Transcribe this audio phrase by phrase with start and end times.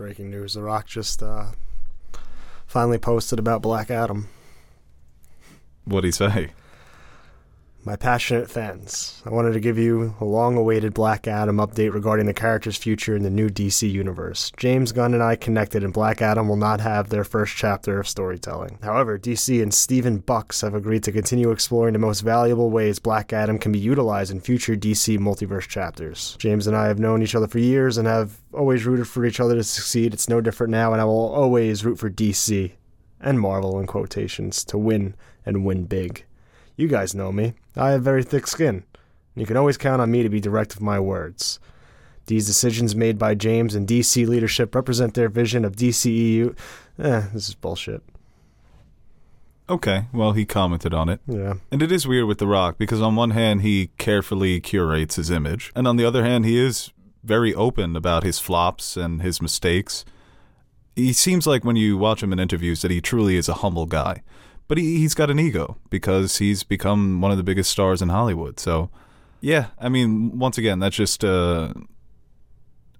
[0.00, 0.54] breaking news.
[0.54, 1.48] The Rock just uh,
[2.66, 4.28] finally posted about Black Adam.
[5.84, 6.52] What'd he say?
[7.82, 12.26] My passionate fans, I wanted to give you a long awaited Black Adam update regarding
[12.26, 14.52] the character's future in the new DC universe.
[14.58, 18.06] James Gunn and I connected, and Black Adam will not have their first chapter of
[18.06, 18.78] storytelling.
[18.82, 23.32] However, DC and Seven Bucks have agreed to continue exploring the most valuable ways Black
[23.32, 26.36] Adam can be utilized in future DC multiverse chapters.
[26.38, 29.40] James and I have known each other for years and have always rooted for each
[29.40, 30.12] other to succeed.
[30.12, 32.72] It's no different now, and I will always root for DC
[33.22, 35.14] and Marvel in quotations to win
[35.46, 36.26] and win big.
[36.80, 37.52] You guys know me.
[37.76, 38.84] I have very thick skin.
[39.36, 41.60] You can always count on me to be direct with my words.
[42.24, 46.56] These decisions made by James and DC leadership represent their vision of DCEU.
[46.98, 48.02] Eh, this is bullshit.
[49.68, 51.20] Okay, well, he commented on it.
[51.26, 51.54] Yeah.
[51.70, 55.30] And it is weird with The Rock because, on one hand, he carefully curates his
[55.30, 59.42] image, and on the other hand, he is very open about his flops and his
[59.42, 60.06] mistakes.
[60.96, 63.84] He seems like, when you watch him in interviews, that he truly is a humble
[63.84, 64.22] guy.
[64.70, 68.08] But he, he's got an ego because he's become one of the biggest stars in
[68.08, 68.60] Hollywood.
[68.60, 68.88] So,
[69.40, 71.24] yeah, I mean, once again, that's just.
[71.24, 71.74] Uh,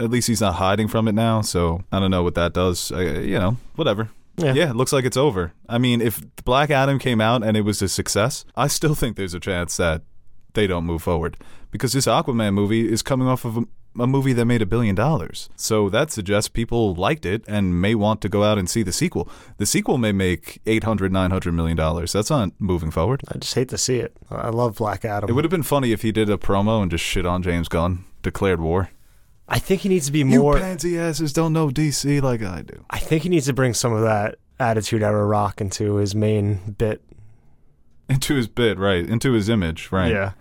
[0.00, 2.90] at least he's not hiding from it now, so I don't know what that does.
[2.90, 4.10] I, you know, whatever.
[4.36, 4.54] Yeah.
[4.54, 5.52] Yeah, it looks like it's over.
[5.68, 9.16] I mean, if Black Adam came out and it was a success, I still think
[9.16, 10.02] there's a chance that
[10.54, 11.36] they don't move forward
[11.70, 13.64] because this Aquaman movie is coming off of
[13.98, 15.48] a, movie that made a billion dollars.
[15.56, 18.92] So that suggests people liked it and may want to go out and see the
[18.92, 19.28] sequel.
[19.58, 22.12] The sequel may make 800 900 million dollars.
[22.12, 23.22] That's not moving forward.
[23.28, 24.16] I just hate to see it.
[24.30, 25.28] I love Black Adam.
[25.28, 27.68] It would have been funny if he did a promo and just shit on James
[27.68, 28.90] Gunn, declared war.
[29.48, 30.54] I think he needs to be more.
[30.54, 32.84] You pansy asses don't know DC like I do.
[32.88, 36.74] I think he needs to bring some of that attitude era rock into his main
[36.78, 37.02] bit.
[38.08, 39.04] Into his bit, right?
[39.04, 40.12] Into his image, right?
[40.12, 40.32] Yeah.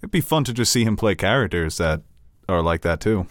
[0.00, 2.02] It'd be fun to just see him play characters that
[2.48, 3.26] are like that too.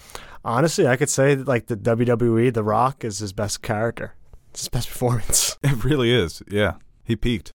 [0.46, 4.14] Honestly, I could say that, like the WWE, The Rock is his best character.
[4.52, 5.58] It's his best performance.
[5.64, 6.44] It really is.
[6.50, 6.76] Yeah.
[7.04, 7.52] He peaked.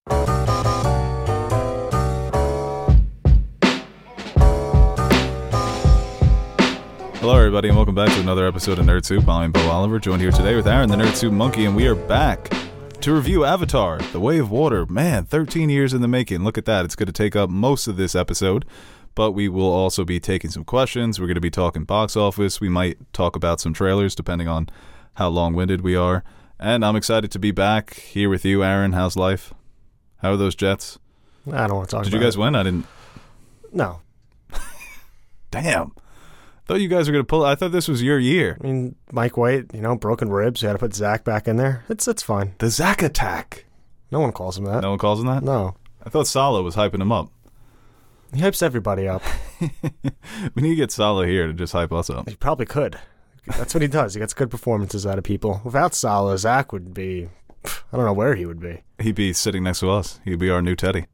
[7.21, 9.27] Hello, everybody, and welcome back to another episode of Nerd Soup.
[9.29, 11.95] I'm Beau Oliver, joined here today with Aaron, the Nerd Soup Monkey, and we are
[11.95, 12.53] back
[13.01, 14.85] to review Avatar, The Way of Water.
[14.87, 16.43] Man, 13 years in the making.
[16.43, 16.85] Look at that.
[16.85, 18.65] It's going to take up most of this episode,
[19.15, 21.21] but we will also be taking some questions.
[21.21, 22.61] We're going to be talking box office.
[22.61, 24.69] We might talk about some trailers, depending on
[25.15, 26.25] how long winded we are.
[26.59, 28.93] And I'm excited to be back here with you, Aaron.
[28.93, 29.53] How's life?
[30.19, 30.99] How are those Jets?
[31.51, 32.39] I don't want to talk Did you guys it.
[32.39, 32.55] win?
[32.55, 32.87] I didn't.
[33.73, 34.01] No.
[35.51, 35.93] Damn.
[36.67, 37.45] Thought you guys were going to pull.
[37.45, 38.57] I thought this was your year.
[38.61, 40.63] I mean, Mike White, you know, broken ribs.
[40.63, 41.85] You had to put Zach back in there.
[41.89, 42.55] It's it's fine.
[42.59, 43.65] The Zach attack.
[44.13, 44.83] No one calls him that.
[44.83, 45.43] No one calls him that?
[45.43, 45.75] No.
[46.05, 47.31] I thought Saleh was hyping him up.
[48.35, 49.23] He hypes everybody up.
[49.61, 52.29] we need to get Saleh here to just hype us up.
[52.29, 52.99] He probably could.
[53.47, 54.15] That's what he does.
[54.15, 55.61] He gets good performances out of people.
[55.65, 57.29] Without Saleh, Zach would be.
[57.65, 58.81] I don't know where he would be.
[58.99, 60.21] He'd be sitting next to us.
[60.25, 61.07] He'd be our new Teddy.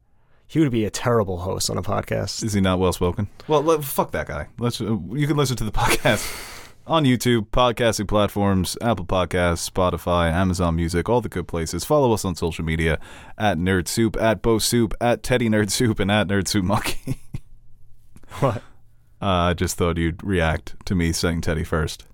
[0.46, 2.42] He would be a terrible host on a podcast.
[2.42, 3.28] Is he not well spoken?
[3.48, 4.48] Well, let, fuck that guy.
[4.58, 4.80] Let's.
[4.80, 6.57] Uh, you can listen to the podcast
[6.88, 11.84] on YouTube, podcasting platforms, Apple Podcasts, Spotify, Amazon Music, all the good places.
[11.84, 12.98] Follow us on social media
[13.36, 17.20] at Nerd Soup, at Beau Soup, at Teddy Nerd Soup, and at Nerd Soup Monkey.
[18.40, 18.58] What?
[19.22, 22.06] Uh, I just thought you'd react to me saying Teddy first.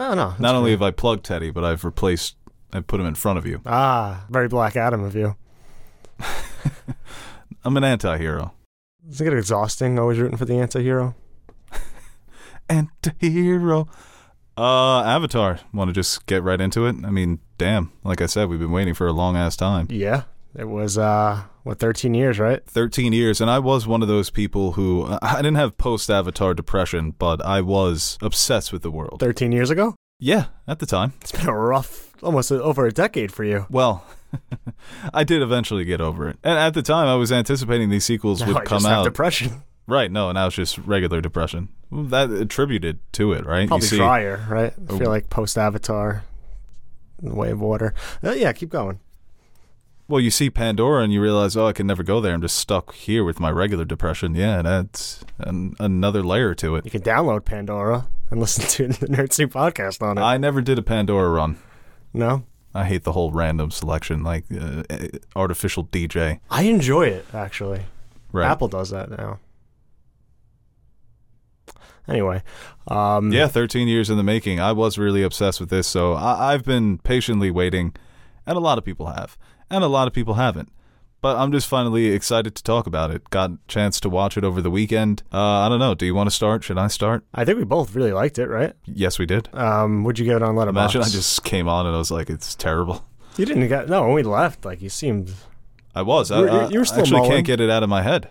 [0.00, 0.34] Oh no.
[0.40, 2.36] Not only have I plugged Teddy, but I've replaced.
[2.72, 3.62] I've put him in front of you.
[3.64, 5.36] Ah, very Black Adam of you.
[7.64, 8.52] I'm an anti-hero.
[9.08, 11.14] Doesn't it get exhausting always rooting for the anti-hero?
[12.68, 13.88] Anti-hero.
[14.56, 15.58] Uh, Avatar.
[15.72, 16.96] Want to just get right into it?
[17.04, 17.92] I mean, damn.
[18.04, 19.88] Like I said, we've been waiting for a long ass time.
[19.90, 20.22] Yeah.
[20.56, 22.64] It was uh what 13 years, right?
[22.64, 27.10] 13 years, and I was one of those people who I didn't have post-Avatar depression,
[27.18, 29.18] but I was obsessed with the world.
[29.18, 29.96] 13 years ago?
[30.20, 31.14] Yeah, at the time.
[31.22, 33.66] It's been a rough almost over a decade for you.
[33.68, 34.04] Well,
[35.14, 38.40] I did eventually get over it, and at the time, I was anticipating these sequels
[38.40, 39.04] Now would I come just have out.
[39.04, 39.62] depression.
[39.86, 40.10] Right?
[40.10, 41.68] No, now it's just regular depression.
[41.92, 43.68] That attributed to it, right?
[43.68, 44.72] Probably you see, drier, right?
[44.72, 44.98] I Oh.
[44.98, 46.24] feel like post Avatar,
[47.22, 47.94] the way of water.
[48.22, 48.98] Uh, yeah, keep going.
[50.06, 52.34] Well, you see Pandora and you realize, oh, I can never go there.
[52.34, 54.34] I'm just stuck here with my regular depression.
[54.34, 56.84] Yeah, that's an, another layer to it.
[56.84, 60.20] You can download Pandora and listen to the Nerd Soup podcast on it.
[60.20, 61.56] I never did a Pandora run.
[62.12, 62.44] no,
[62.74, 64.82] I hate the whole random selection, like uh,
[65.36, 66.40] artificial DJ.
[66.50, 67.82] I enjoy it actually.
[68.32, 68.50] Right.
[68.50, 69.38] Apple does that now.
[72.08, 72.42] Anyway,
[72.88, 74.60] um, Yeah, 13 years in the making.
[74.60, 77.94] I was really obsessed with this, so I- I've been patiently waiting,
[78.46, 79.38] and a lot of people have,
[79.70, 80.70] and a lot of people haven't.
[81.22, 83.30] but I'm just finally excited to talk about it.
[83.30, 85.22] Got a chance to watch it over the weekend.
[85.32, 85.94] Uh, I don't know.
[85.94, 86.62] Do you want to start?
[86.62, 87.24] Should I start?
[87.32, 88.74] I think we both really liked it, right?
[88.84, 89.48] Yes, we did.
[89.54, 90.68] Um, would you give it on Letterboxd?
[90.68, 93.06] Imagine I just came on and I was like, it's terrible.
[93.38, 94.02] You didn't get no.
[94.02, 95.32] When we left, like you seemed.
[95.94, 96.30] I was.
[96.30, 97.30] I, I you were still actually mulling.
[97.32, 98.28] can't get it out of my head.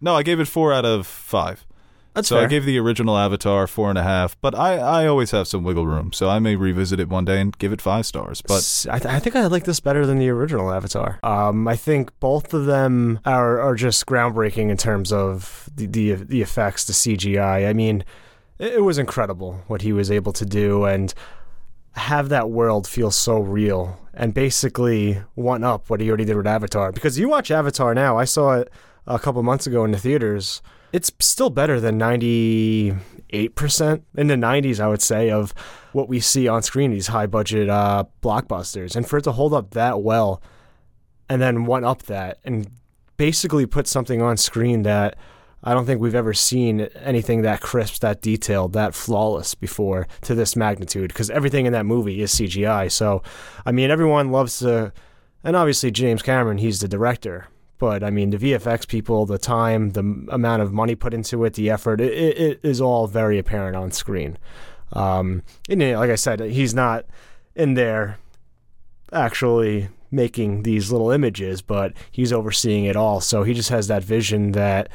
[0.00, 1.66] No, I gave it four out of five.
[2.16, 2.44] That's so fair.
[2.44, 5.62] I gave the original Avatar four and a half, but I, I always have some
[5.62, 8.42] wiggle room, so I may revisit it one day and give it five stars.
[8.42, 11.20] But I, th- I think I like this better than the original Avatar.
[11.22, 16.14] Um, I think both of them are, are just groundbreaking in terms of the, the
[16.14, 17.68] the effects, the CGI.
[17.68, 18.02] I mean,
[18.58, 21.12] it, it was incredible what he was able to do and
[21.92, 26.46] have that world feel so real and basically one up what he already did with
[26.46, 26.92] Avatar.
[26.92, 28.70] Because you watch Avatar now, I saw it
[29.06, 30.62] a couple months ago in the theaters.
[30.92, 32.96] It's still better than 98%
[34.16, 35.52] in the 90s, I would say, of
[35.92, 38.96] what we see on screen, these high budget uh, blockbusters.
[38.96, 40.42] And for it to hold up that well
[41.28, 42.70] and then one up that and
[43.16, 45.16] basically put something on screen that
[45.64, 50.34] I don't think we've ever seen anything that crisp, that detailed, that flawless before to
[50.34, 52.90] this magnitude because everything in that movie is CGI.
[52.90, 53.22] So,
[53.64, 54.92] I mean, everyone loves to,
[55.42, 57.48] and obviously James Cameron, he's the director.
[57.78, 61.54] But I mean, the VFX people, the time, the amount of money put into it,
[61.54, 64.38] the effort, it, it, is all very apparent on screen.
[64.92, 67.04] Um, and you know, like I said, he's not
[67.54, 68.18] in there
[69.12, 73.20] actually making these little images, but he's overseeing it all.
[73.20, 74.88] So he just has that vision that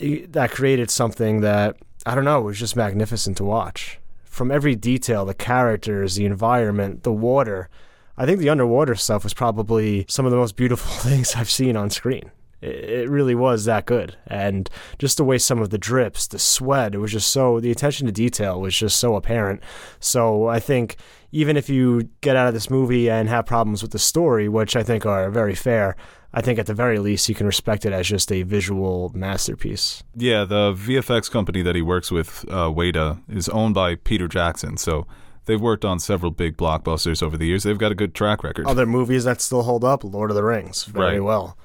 [0.00, 4.00] that created something that I don't know was just magnificent to watch.
[4.24, 7.68] From every detail, the characters, the environment, the water.
[8.16, 11.76] I think the underwater stuff was probably some of the most beautiful things I've seen
[11.76, 12.30] on screen.
[12.60, 14.16] It really was that good.
[14.26, 17.70] And just the way some of the drips, the sweat, it was just so, the
[17.70, 19.60] attention to detail was just so apparent.
[20.00, 20.96] So I think
[21.30, 24.76] even if you get out of this movie and have problems with the story, which
[24.76, 25.94] I think are very fair,
[26.32, 30.02] I think at the very least you can respect it as just a visual masterpiece.
[30.16, 34.78] yeah, the VFX company that he works with, uh, Weta, is owned by Peter Jackson.
[34.78, 35.06] So
[35.46, 37.62] they've worked on several big blockbusters over the years.
[37.62, 38.66] They've got a good track record.
[38.66, 41.22] Other movies that still hold up, Lord of the Rings, very Right.
[41.24, 41.56] well.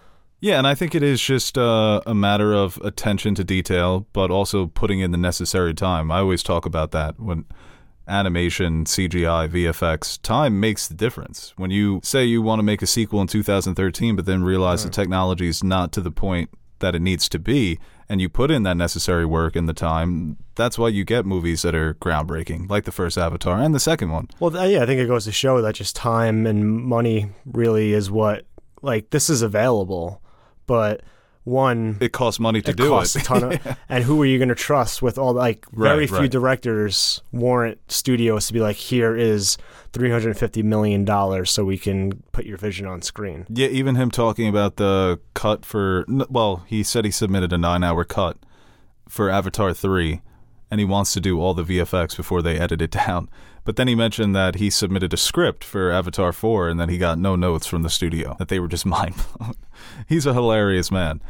[0.42, 4.32] Yeah, and I think it is just uh, a matter of attention to detail, but
[4.32, 6.12] also putting in the necessary time.
[6.12, 7.44] I always talk about that when
[8.08, 11.54] animation, CGI, VFX, time makes the difference.
[11.58, 14.90] When you say you want to make a sequel in 2013, but then realize the
[14.90, 16.50] technology is not to the point
[16.80, 20.38] that it needs to be, and you put in that necessary work and the time,
[20.56, 24.12] that's why you get movies that are groundbreaking, like the first Avatar and the second
[24.12, 24.28] one.
[24.40, 28.10] Well, yeah, I think it goes to show that just time and money really is
[28.10, 28.46] what,
[28.82, 30.22] like, this is available,
[30.66, 31.02] but
[31.46, 33.22] one, It costs money to it do costs it.
[33.24, 36.10] a ton of, and who are you going to trust with all like very Right,
[36.10, 36.32] few right.
[36.32, 39.58] directors warrant studios to be like, here is
[39.94, 43.46] three hundred and fifty million dollars so we can put your vision on screen.
[43.50, 48.04] Yeah, even him talking about the cut for well, he said he submitted a 9-hour
[48.06, 48.38] cut
[49.08, 50.22] for Avatar 3
[50.70, 53.28] and he wants to do all the VFX before they edit it down.
[53.70, 56.98] But then he mentioned that he submitted a script for Avatar 4 and then he
[56.98, 58.36] got no notes from the studio.
[58.40, 59.54] That they were just mind blown.
[60.08, 61.22] He's a hilarious man.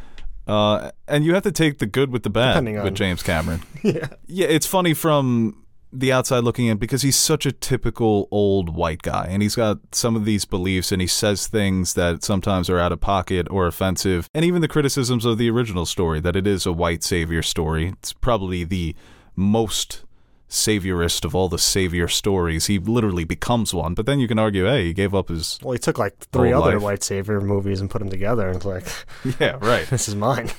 [0.46, 3.22] Uh, and you have to take the good with the bad Depending with on- James
[3.22, 3.60] Cameron.
[3.82, 8.74] yeah, Yeah, it's funny from the outside looking in because he's such a typical old
[8.74, 12.70] white guy and he's got some of these beliefs and he says things that sometimes
[12.70, 14.30] are out of pocket or offensive.
[14.32, 17.88] And even the criticisms of the original story that it is a white savior story.
[17.88, 18.96] It's probably the
[19.36, 20.04] most
[20.50, 22.66] saviorist of all the savior stories.
[22.66, 25.72] He literally becomes one, but then you can argue, hey, he gave up his well,
[25.72, 26.82] he took like three other life.
[26.82, 28.84] white savior movies and put them together, and it's like,
[29.40, 29.86] Yeah, right.
[29.90, 30.50] this is mine.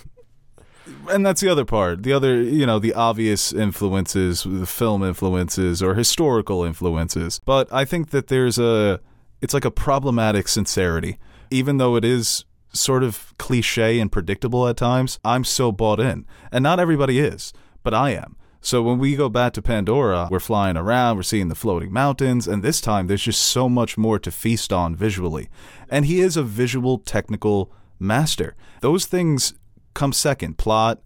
[1.09, 2.03] and that's the other part.
[2.03, 7.39] The other, you know, the obvious influences, the film influences or historical influences.
[7.45, 8.99] But I think that there's a,
[9.41, 11.19] it's like a problematic sincerity.
[11.49, 16.25] Even though it is sort of cliche and predictable at times, I'm so bought in.
[16.51, 17.51] And not everybody is,
[17.83, 18.37] but I am.
[18.63, 22.47] So when we go back to Pandora, we're flying around, we're seeing the floating mountains,
[22.47, 25.49] and this time there's just so much more to feast on visually.
[25.89, 28.55] And he is a visual technical master.
[28.81, 29.55] Those things
[29.95, 30.59] come second.
[30.59, 31.01] Plot,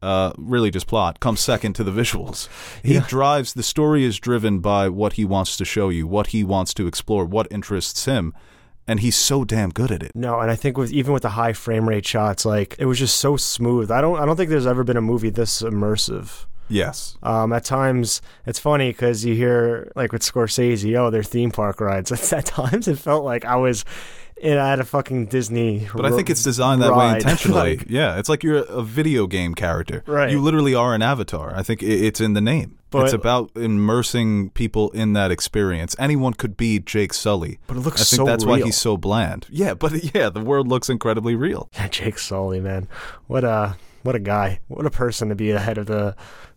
[0.00, 2.48] uh, really just plot, comes second to the visuals.
[2.84, 3.04] He Yeah.
[3.08, 6.72] drives, the story is driven by what he wants to show you, what he wants
[6.74, 8.32] to explore, what interests him.
[8.86, 10.12] And he's so damn good at it.
[10.14, 12.98] No, and I think with even with the high frame rate shots, like it was
[12.98, 13.90] just so smooth.
[13.90, 16.46] I don't I don't think there's ever been a movie this immersive.
[16.68, 17.18] Yes.
[17.22, 21.80] Um, at times, it's funny because you hear like with Scorsese, oh, they're theme park
[21.80, 22.10] rides.
[22.12, 23.84] At, at times, it felt like I was
[24.36, 25.88] in at a fucking Disney.
[25.94, 27.76] But I think it's designed that way intentionally.
[27.78, 30.02] Like, yeah, it's like you're a video game character.
[30.06, 30.30] Right.
[30.30, 31.54] You literally are an avatar.
[31.54, 32.78] I think it's in the name.
[32.90, 35.96] But- it's about immersing people in that experience.
[35.98, 37.58] Anyone could be Jake Sully.
[37.66, 38.00] But it looks.
[38.00, 39.46] I think so that's why he's so bland.
[39.50, 41.68] Yeah, but yeah, the world looks incredibly real.
[41.74, 42.86] Yeah, Jake Sully, man,
[43.26, 46.14] what a what a guy, what a person to be ahead of the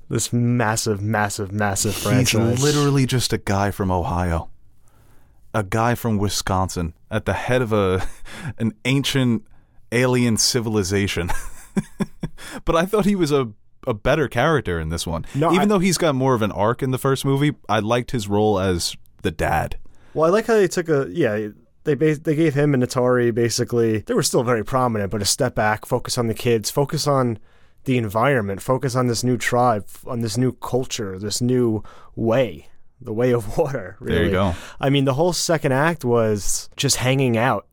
[0.09, 2.59] this massive, massive, massive franchise.
[2.59, 4.49] He's literally just a guy from Ohio.
[5.57, 8.07] A guy from Wisconsin at the head of a
[8.59, 9.45] an ancient
[9.91, 11.31] alien civilization.
[12.65, 13.49] but I thought he was a
[13.87, 15.25] a better character in this one.
[15.33, 17.79] No, Even I- though he's got more of an arc in the first movie, I
[17.79, 19.77] liked his role as the dad.
[20.13, 21.49] Well, I like how they took a yeah.
[21.85, 23.99] They bas- they gave him and Neytiri basically.
[23.99, 27.39] They were still very prominent, but a step back, focus on the kids, focus on
[27.85, 31.81] the environment, focus on this new tribe, on this new culture, this new
[32.15, 32.67] way,
[33.01, 33.97] the way of water.
[33.99, 34.15] Really.
[34.15, 34.55] There you go.
[34.79, 37.67] I mean, the whole second act was just hanging out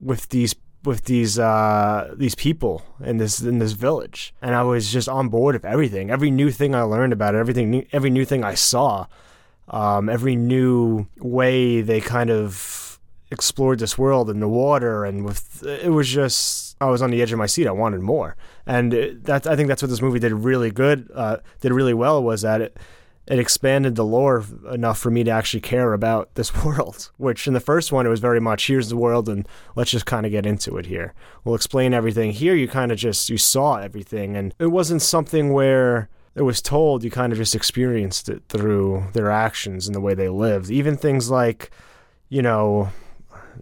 [0.00, 4.92] with these with these uh these people in this in this village and i was
[4.92, 8.10] just on board of everything every new thing i learned about it everything new, every
[8.10, 9.06] new thing i saw
[9.68, 13.00] um every new way they kind of
[13.30, 17.22] explored this world and the water and with it was just i was on the
[17.22, 18.36] edge of my seat i wanted more
[18.66, 22.22] and that i think that's what this movie did really good uh did really well
[22.22, 22.76] was that it
[23.26, 27.10] it expanded the lore enough for me to actually care about this world.
[27.16, 30.06] Which in the first one, it was very much here's the world and let's just
[30.06, 31.14] kind of get into it here.
[31.44, 32.32] We'll explain everything.
[32.32, 36.60] Here, you kind of just you saw everything, and it wasn't something where it was
[36.60, 37.04] told.
[37.04, 40.70] You kind of just experienced it through their actions and the way they lived.
[40.70, 41.70] Even things like,
[42.28, 42.90] you know,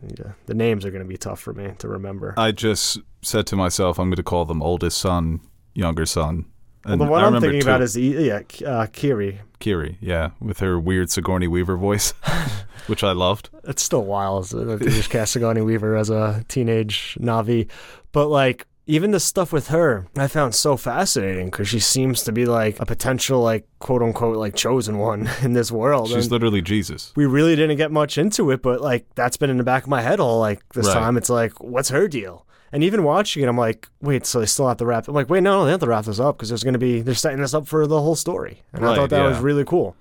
[0.47, 2.35] the names are going to be tough for me to remember.
[2.37, 5.41] I just said to myself, I'm going to call them oldest son,
[5.75, 6.47] younger son.
[6.85, 9.41] Well, And the one I I'm remember thinking about is yeah, uh, Kiri.
[9.61, 12.13] Kiri, yeah, with her weird Sigourney Weaver voice,
[12.89, 13.51] which I loved.
[13.65, 17.69] it's still wild that they just cast Sigourney Weaver as a teenage Na'vi.
[18.11, 22.33] But like even the stuff with her, I found so fascinating because she seems to
[22.33, 26.09] be like a potential like quote unquote like chosen one in this world.
[26.09, 27.13] She's And literally Jesus.
[27.15, 29.89] we really didn't get much into it, but like that's been in the back of
[29.89, 30.95] my head all like this Right.
[30.95, 31.17] time.
[31.17, 32.45] It's like, what's her deal?
[32.73, 35.07] And even watching it, I'm like, wait, so they still have to wrap.
[35.07, 36.79] I'm like, wait, no, no, they have to wrap this up because there's going to
[36.79, 38.63] be they're setting this up for the whole story.
[38.73, 39.95] And I thought that was really cool.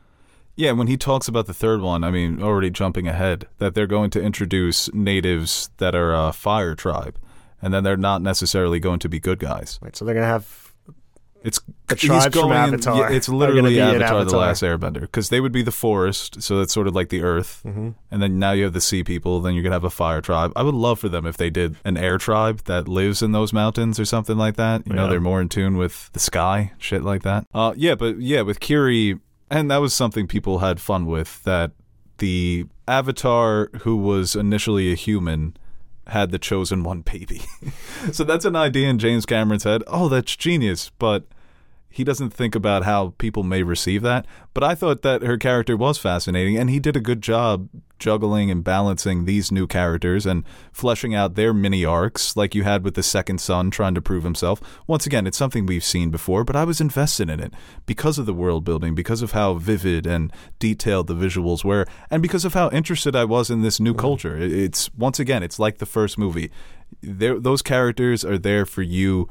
[0.56, 3.88] Yeah, when he talks about the third one, I mean, already jumping ahead, that they're
[3.88, 7.18] going to introduce natives that are a fire tribe,
[7.62, 9.80] and then they're not necessarily going to be good guys.
[9.82, 10.61] Wait, so they're going to have
[11.44, 15.30] It's he's tribes from going- Avatar yeah, it's literally in Avatar, the Last Airbender, because
[15.30, 17.90] they would be the forest, so that's sort of like the earth, Mm-hmm.
[18.12, 19.40] and then now you have the sea people.
[19.42, 20.54] Then you're gonna have a fire tribe.
[20.56, 23.54] I would love for them if they did an air tribe that lives in those
[23.54, 24.86] mountains or something like that.
[24.86, 27.48] You know, they're more in tune with the sky, shit like that.
[27.54, 29.20] Uh, yeah, but yeah, with Kiri,
[29.50, 31.44] and that was something people had fun with.
[31.44, 31.72] That
[32.20, 35.58] the Avatar, who was initially a human,
[36.12, 37.42] had the chosen one baby.
[38.12, 39.84] so that's an idea in James Cameron's head.
[39.88, 41.26] Oh, that's genius, but
[41.92, 44.26] he doesn't think about how people may receive that.
[44.54, 47.70] But I thought that her character was fascinating, and he did a good job
[48.00, 52.84] juggling and balancing these new characters and fleshing out their mini arcs, like you had
[52.84, 54.60] with the second son trying to prove himself.
[54.88, 57.54] Once again, it's something we've seen before, but I was invested in it
[57.86, 62.24] because of the world building, because of how vivid and detailed the visuals were, and
[62.24, 64.36] because of how interested I was in this new culture.
[64.36, 66.50] It's once again, it's like the first movie.
[67.04, 69.30] Those characters are there for you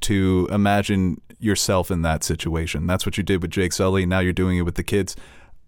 [0.00, 2.86] to imagine yourself in that situation.
[2.86, 4.06] That's what you did with Jake Sully.
[4.06, 5.16] Now you're doing it with the kids.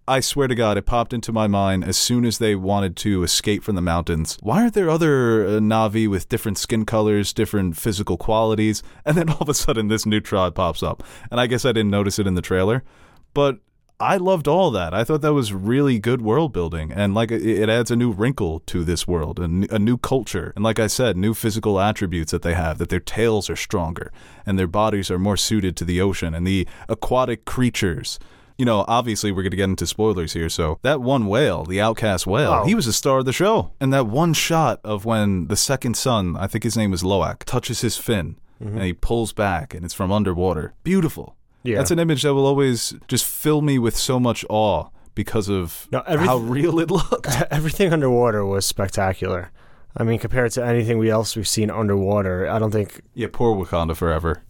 [0.05, 3.23] I swear to God, it popped into my mind as soon as they wanted to
[3.23, 4.37] escape from the mountains.
[4.41, 8.83] Why aren't there other uh, Na'vi with different skin colors, different physical qualities?
[9.05, 11.03] And then all of a sudden, this new tribe pops up.
[11.31, 12.83] And I guess I didn't notice it in the trailer,
[13.33, 13.59] but
[14.03, 14.93] I loved all that.
[14.93, 18.11] I thought that was really good world building, and like it, it adds a new
[18.11, 22.31] wrinkle to this world, and a new culture, and like I said, new physical attributes
[22.31, 22.77] that they have.
[22.79, 24.11] That their tails are stronger,
[24.45, 28.19] and their bodies are more suited to the ocean, and the aquatic creatures.
[28.57, 30.49] You know, obviously, we're going to get into spoilers here.
[30.49, 32.65] So, that one whale, the outcast whale, Oh.
[32.65, 33.71] he was a star of the show.
[33.79, 37.45] And that one shot of when the second son, I think his name is Lo'ak,
[37.45, 38.77] touches his fin mm-hmm.
[38.77, 40.73] and he pulls back and it's from underwater.
[40.83, 41.35] Beautiful.
[41.63, 41.77] Yeah.
[41.77, 45.87] That's an image that will always just fill me with so much awe because of
[45.91, 47.27] No, how real it looked.
[47.51, 49.51] everything underwater was spectacular.
[49.95, 53.01] I mean, compared to anything we else we've seen underwater, I don't think.
[53.13, 54.43] Yeah, poor Wakanda Forever.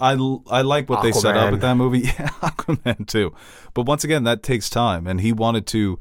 [0.00, 0.12] I,
[0.50, 2.00] I like what they set up with that movie.
[2.04, 3.34] Yeah, Aquaman too.
[3.74, 5.06] But once again, that takes time.
[5.06, 5.98] And he wanted to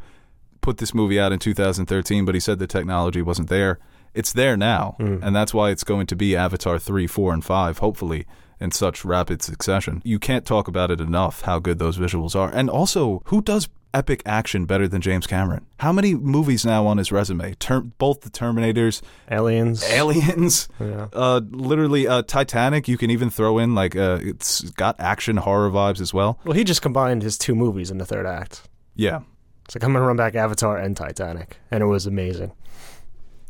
[0.62, 3.80] put this movie out in 2013, but he said the technology wasn't there.
[4.14, 4.96] It's there now.
[5.00, 5.20] Hmm.
[5.22, 8.26] And that's why it's going to be Avatar 3, 4, and 5, hopefully,
[8.60, 10.02] in such rapid succession.
[10.06, 12.50] You can't talk about it enough how good those visuals are.
[12.54, 15.66] And also, who does epic action better than James Cameron?
[15.80, 17.54] How many movies now on his resume?
[17.60, 19.84] Ter- both the Terminators, Aliens.
[19.90, 21.08] Aliens, Yeah.
[21.14, 22.88] uh, literally uh, Titanic.
[22.88, 26.40] You can even throw in like uh, it's got action horror vibes as well.
[26.44, 28.64] Well, he just combined his two movies in the third act.
[28.96, 29.22] Yeah,
[29.66, 32.52] It's like I'm gonna run back Avatar and Titanic, and it was amazing.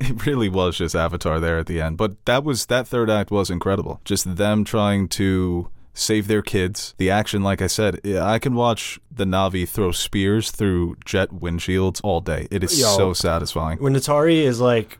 [0.09, 1.97] it really was just Avatar there at the end.
[1.97, 4.01] But that was that third act was incredible.
[4.05, 6.95] Just them trying to save their kids.
[6.97, 12.01] The action, like I said, I can watch the Na'vi throw spears through jet windshields
[12.03, 12.47] all day.
[12.49, 12.87] It is Yo.
[12.97, 13.77] so satisfying.
[13.79, 14.97] When Neytiri is like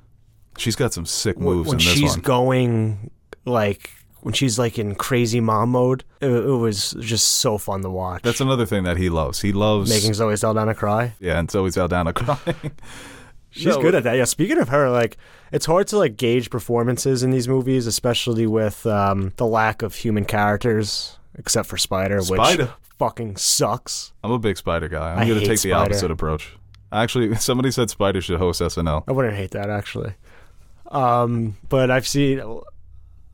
[0.58, 2.20] She's got some sick moves when in this she's one.
[2.22, 3.10] going
[3.46, 3.90] like
[4.22, 8.22] when she's like in crazy mom mode, it, it was just so fun to watch.
[8.22, 9.42] That's another thing that he loves.
[9.42, 11.16] He loves making Zoe Saldana cry.
[11.20, 12.72] yeah, and Zoe Saldana crying.
[13.54, 14.16] She's good at that.
[14.18, 14.26] Yeah.
[14.26, 15.18] Speaking of her, like
[15.52, 19.96] it's hard to like gauge performances in these movies, especially with um, the lack of
[19.96, 22.64] human characters, except for Spider, Spider.
[22.64, 24.12] which fucking sucks.
[24.24, 25.14] I'm a big Spider guy.
[25.14, 26.56] I'm I going to hate take the opposite approach.
[26.92, 29.04] Actually, somebody said Spider should host SNL.
[29.08, 30.14] I wouldn't hate that actually.
[30.90, 32.42] Um, but I've seen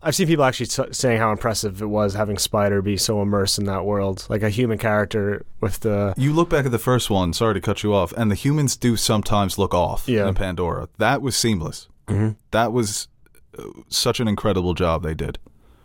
[0.02, 3.60] I've seen people actually t- saying how impressive it was having Spider be so immersed
[3.60, 7.10] in that world, like a human character with the You look back at the first
[7.10, 10.28] one, sorry to cut you off, and the humans do sometimes look off Yeah.
[10.30, 10.88] in Pandora.
[11.00, 11.90] That was seamless.
[12.08, 12.38] Mhm.
[12.52, 13.10] That was
[13.58, 15.38] uh, such an incredible job they did.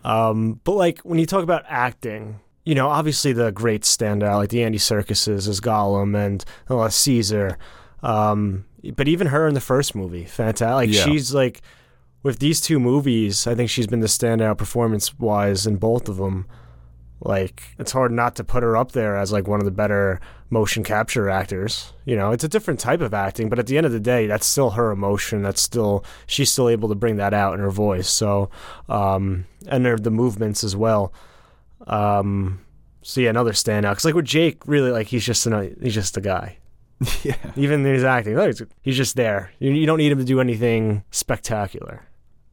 [0.04, 4.50] Um, but like when you talk about acting, you know, obviously the great standout, like
[4.50, 7.58] the Andy Serkises as Gollum and uh, Caesar.
[8.02, 8.64] Um,
[8.96, 10.74] but even her in the first movie, fantastic.
[10.74, 11.04] Like Yeah.
[11.04, 11.62] she's like
[12.24, 16.16] with these two movies, I think she's been the standout performance wise in both of
[16.16, 16.46] them.
[17.20, 20.20] Like it's hard not to put her up there as like one of the better
[20.50, 21.92] motion capture actors.
[22.06, 24.26] You know, it's a different type of acting, but at the end of the day,
[24.26, 25.42] that's still her emotion.
[25.42, 28.08] That's still she's still able to bring that out in her voice.
[28.08, 28.50] So,
[28.88, 31.12] um, and her, the movements as well.
[31.86, 32.60] Um,
[33.02, 33.92] so yeah, another standout.
[33.92, 36.56] Because like with Jake, really, like he's just an, he's just a guy.
[37.22, 37.36] yeah.
[37.56, 39.50] Even his acting, like, he's just there.
[39.58, 42.02] You, you don't need him to do anything spectacular.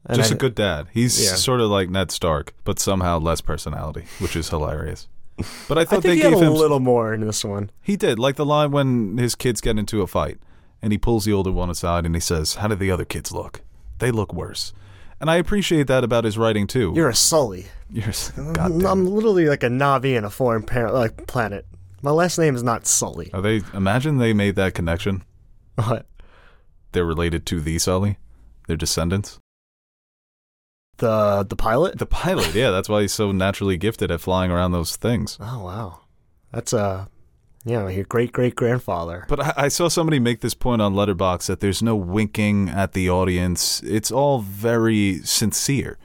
[0.06, 0.88] And Just I- a good dad.
[0.92, 1.36] He's Yeah.
[1.36, 5.08] sort of like Ned Stark, but somehow less personality, which is hilarious.
[5.68, 7.70] But I I thought think they gave a him little more in this one.
[7.82, 10.38] He did, like the line when his kids get into a fight,
[10.82, 13.32] and he pulls the older one aside and he says, "How do the other kids
[13.32, 13.62] look?
[14.00, 14.74] They look worse."
[15.20, 16.94] And I appreciate that about his writing too.
[16.96, 17.68] You're a Sully.
[17.92, 18.86] You're s- I'm.
[18.86, 21.66] I'm literally like a Na'vi in a foreign par- like planet.
[22.02, 23.30] My last name is not Sully.
[23.34, 23.62] Are they?
[23.74, 25.24] Imagine they made that connection.
[25.76, 26.06] What?
[26.92, 28.18] They're related to the Sully.
[28.68, 29.40] They're descendants.
[31.02, 31.98] The the pilot?
[31.98, 35.36] The pilot, yeah, that's why he's so naturally gifted at flying around those things.
[35.42, 36.02] Oh wow,
[36.54, 37.10] that's a
[37.66, 39.26] you know your great great grandfather.
[39.28, 42.94] But I, I saw somebody make this point on Letterboxd that there's no winking at
[42.94, 43.82] the audience.
[43.82, 45.98] It's all very sincere.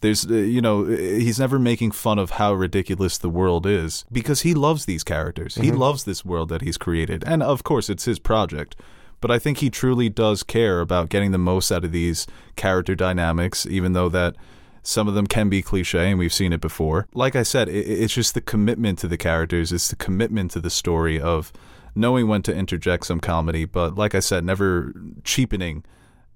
[0.00, 4.06] There's, uh, you know, uh, he's never making fun of how ridiculous the world is
[4.10, 5.56] because he loves these characters.
[5.56, 7.22] He loves this world that he's created.
[7.26, 8.74] And of course, it's his project.
[9.20, 12.94] But I think he truly does care about getting the most out of these character
[12.94, 14.36] dynamics, even though that
[14.82, 17.06] some of them can be cliche and we've seen it before.
[17.12, 20.60] Like I said, it, it's just the commitment to the characters, it's the commitment to
[20.60, 21.52] the story of
[21.94, 25.84] knowing when to interject some comedy, but like I said, never cheapening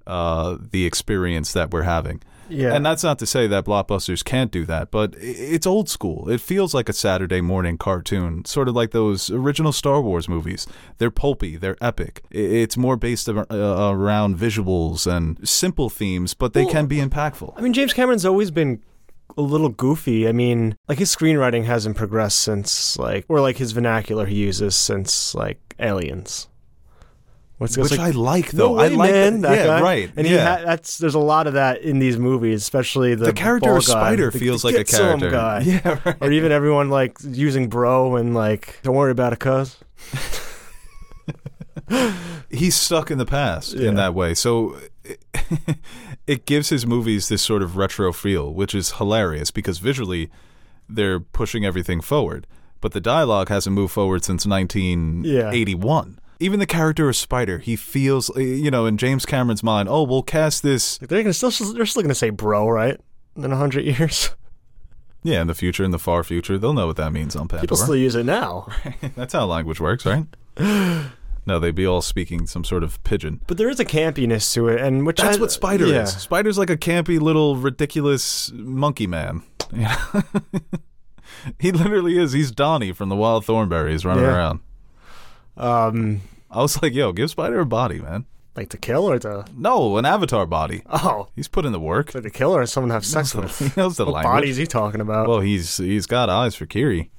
[0.07, 2.21] uh, the experience that we're having.
[2.49, 6.29] Yeah, And that's not to say that blockbusters can't do that, but it's old school.
[6.29, 10.67] It feels like a Saturday morning cartoon, sort of like those original Star Wars movies.
[10.99, 12.23] They're pulpy, they're epic.
[12.31, 17.55] It's more based uh, around visuals and simple themes, but they Well, can be impactful.
[17.57, 18.83] I mean James Cameron's always been
[19.37, 20.29] a little goofy.
[20.29, 24.77] I mean, like his screenwriting hasn't progressed since like or like his vernacular he uses
[24.77, 26.49] since like Aliens.
[27.59, 28.79] What's Which like, I like, No though.
[28.81, 29.57] I like man, that.
[29.59, 29.81] yeah, guy.
[29.81, 30.11] right.
[30.17, 30.57] And yeah.
[30.59, 33.85] ha- that's there's a lot of that in these movies, especially the the character of
[33.85, 35.31] Spider the- feels the like a character.
[35.31, 35.61] guy.
[35.65, 36.17] Yeah, right.
[36.21, 39.77] or even everyone like using bro and like don't worry about it, cuz.
[42.51, 43.89] he's stuck in the past Yeah.
[43.89, 44.35] in that way.
[44.35, 44.77] So
[46.27, 50.31] it gives his movies this sort of retro feel, which is hilarious because visually
[50.89, 52.47] they're pushing everything forward,
[52.81, 56.19] but the dialogue hasn't moved forward since 1981.
[56.41, 60.03] Even the character of Spider, he feels, uh, you know, in James Cameron's mind, oh,
[60.03, 63.01] we'll cast this, They're gonna still they're still gonna say bro, right?
[63.37, 64.31] In a hundred years,
[65.23, 67.77] yeah, in the future, in the far future, they'll know what that means on people
[67.77, 68.69] still use it now.
[69.17, 70.27] That's how language works, right?
[71.47, 73.41] no, they'd be all speaking some sort of pidgin.
[73.47, 76.03] But there is a campiness to it, and which That's I- what Spider yeah.
[76.03, 76.17] is.
[76.17, 79.43] Spider's like a campy little ridiculous monkey man.
[79.73, 79.83] You
[80.15, 80.23] know?
[81.59, 82.33] he literally is.
[82.33, 84.37] He's Donnie from the Wild Thornberrys running Yeah.
[84.37, 84.61] around.
[85.57, 88.27] Um, I was like, yo, give Spider a body, man.
[88.57, 90.83] like to kill or to No, an avatar body.
[90.87, 92.15] oh, He's put in the work.
[92.15, 93.77] like to kill or someone to have sex He with.
[93.77, 94.33] knows the What language.
[94.33, 95.29] body is he talking about?
[95.29, 97.11] Well, he's he's got eyes for Kiri.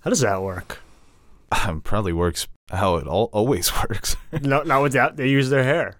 [0.00, 0.78] How does that work?
[1.66, 4.16] um, probably works how it all, always works.
[4.42, 5.16] no, not with that.
[5.16, 5.94] They use their hair.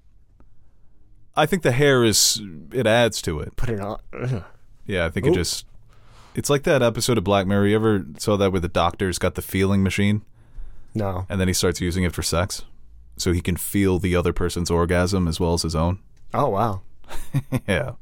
[1.37, 3.55] I think the hair is it adds to it.
[3.57, 3.99] Put it on.
[4.13, 4.45] Ugh.
[4.87, 5.67] Yeah, I think it just
[6.35, 7.67] it's like that episode of Black Mirror.
[7.69, 10.23] You ever saw that where the doctor's got the feeling machine
[10.95, 11.27] No.
[11.29, 12.65] and then he starts using it for sex,
[13.17, 16.01] so he can feel the other person's orgasm as well as his own.
[16.35, 16.83] Oh wow.
[17.69, 17.93] yeah,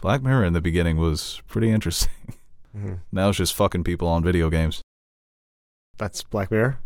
[0.00, 2.10] Black Mirror in the beginning was pretty interesting.
[2.76, 2.98] Mhm.
[3.10, 4.82] Now it's just fucking people on video games.
[5.96, 6.78] That's Black Mirror.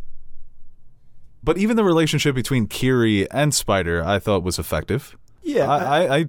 [1.42, 5.16] But even the relationship between Kiri and Spider, I thought was effective.
[5.42, 5.68] Yeah.
[5.68, 6.26] I, I, I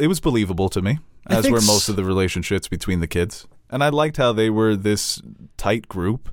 [0.00, 3.46] it was believable to me, as were most of the relationships between the kids.
[3.68, 5.20] And I liked how they were this
[5.56, 6.30] tight group.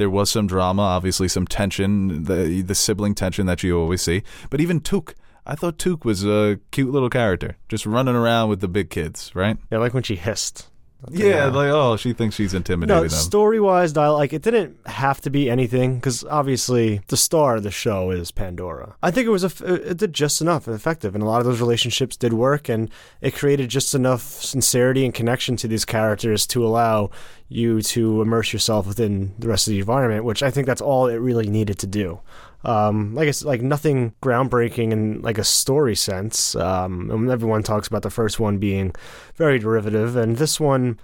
[0.00, 4.22] There was some drama, obviously some tension, the the sibling tension that you always see.
[4.48, 8.60] But even Took, I thought Took was a cute little character, just running around with
[8.60, 9.58] the big kids, right?
[9.70, 10.70] yeah, like when she hissed.
[11.08, 13.10] Yeah, like oh, she thinks she's intimidating No, them.
[13.10, 17.62] story wise, dial like it didn't have to be anything because obviously the star of
[17.62, 18.96] the show is Pandora.
[19.02, 21.46] I think it was a, it did just enough and effective, and a lot of
[21.46, 26.46] those relationships did work, and it created just enough sincerity and connection to these characters
[26.48, 27.10] to allow
[27.48, 31.06] you to immerse yourself within the rest of the environment, which I think that's all
[31.08, 32.20] it really needed to do.
[32.64, 36.54] Um, like it's like nothing groundbreaking in like a story sense.
[36.54, 38.94] Um, and everyone talks about the first one being
[39.34, 41.00] very derivative, and this one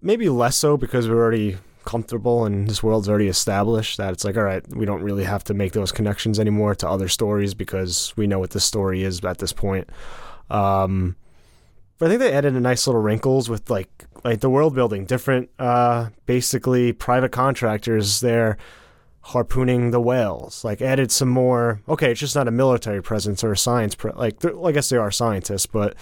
[0.00, 4.36] maybe less so because we're already comfortable and this world's already established that it's like
[4.36, 8.12] all right we don't really have to make those connections anymore to other stories because
[8.14, 9.88] we know what this story is at this point
[10.50, 11.16] um
[11.96, 15.06] but i think they added a nice little wrinkles with like like the world building
[15.06, 18.58] different uh basically private contractors there
[19.28, 23.52] harpooning the whales like added some more okay it's just not a military presence or
[23.52, 25.94] a science pre- like i guess they are scientists but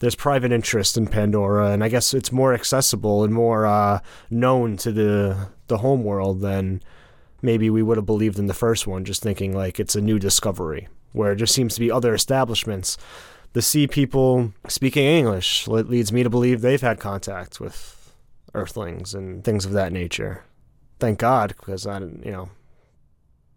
[0.00, 4.76] there's private interest in Pandora, and I guess it's more accessible and more uh, known
[4.78, 6.82] to the the home world than
[7.42, 9.04] maybe we would have believed in the first one.
[9.04, 12.96] Just thinking like it's a new discovery, where there seems to be other establishments.
[13.52, 18.14] The sea people speaking English le- leads me to believe they've had contact with
[18.54, 20.44] Earthlings and things of that nature.
[20.98, 22.48] Thank God, because I you know,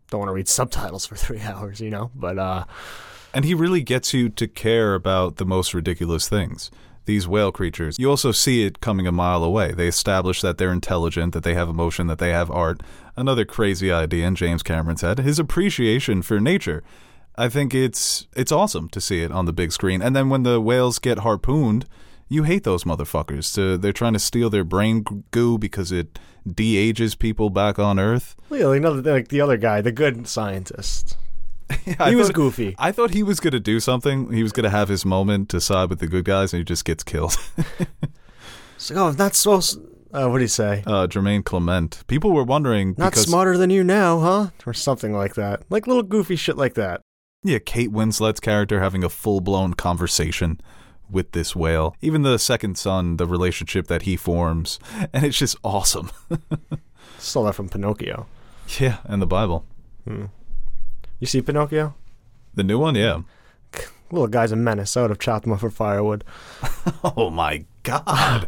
[0.10, 2.12] don't want to read subtitles for three hours, you know.
[2.16, 2.66] But uh,
[3.34, 6.72] And he really gets you to care about the most ridiculous things.
[7.06, 8.00] These whale creatures.
[8.00, 9.74] You also see it coming a mile away.
[9.74, 12.82] They establish that they're intelligent, that they have emotion, that they have art.
[13.18, 15.20] Another crazy idea in James Cameron's head.
[15.20, 16.82] His appreciation for nature.
[17.36, 20.02] I think it's it's awesome to see it on the big screen.
[20.02, 21.86] And then when the whales get harpooned,
[22.30, 23.54] you hate those motherfuckers.
[23.56, 26.20] To, they're trying to steal their brain goo because it
[26.52, 28.36] de-ages people back on Earth.
[28.52, 31.18] yeah, like, another, like the other guy, the good scientist.
[32.00, 32.76] I he was thought- goofy.
[32.78, 34.32] I thought he was going to do something.
[34.34, 36.64] He was going to have his moment to side with the good guys, and he
[36.66, 37.36] just gets killed.
[38.76, 39.62] It's like, oh, not so.
[40.14, 40.84] Uh, what do you say?
[40.86, 42.04] uh, Jemaine Clement.
[42.08, 44.50] People were wondering Not because smarter than you now, huh?
[44.66, 45.64] Or something like that.
[45.70, 47.02] Like little goofy shit like that.
[47.44, 50.60] yeah, Kate Winslet's character having a full blown conversation
[51.14, 51.96] with this whale.
[52.02, 54.80] Even the second son, the relationship that he forms,
[55.14, 56.12] and it's just awesome.
[57.20, 58.26] Stole that from Pinocchio.
[58.80, 59.66] yeah, and the Bible,
[60.06, 61.94] You see Pinocchio?
[62.56, 63.22] the new one, yeah.
[64.12, 64.96] Little guy's a menace.
[64.98, 66.24] I would have chopped him up for firewood.
[67.04, 68.48] Oh my god.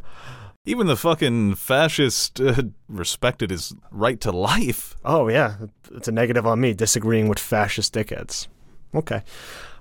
[0.67, 4.95] Even the fucking fascist uh, respected his right to life.
[5.05, 5.55] Oh yeah,
[5.91, 8.47] it's a negative on me disagreeing with fascist dickheads.
[8.93, 9.21] Okay.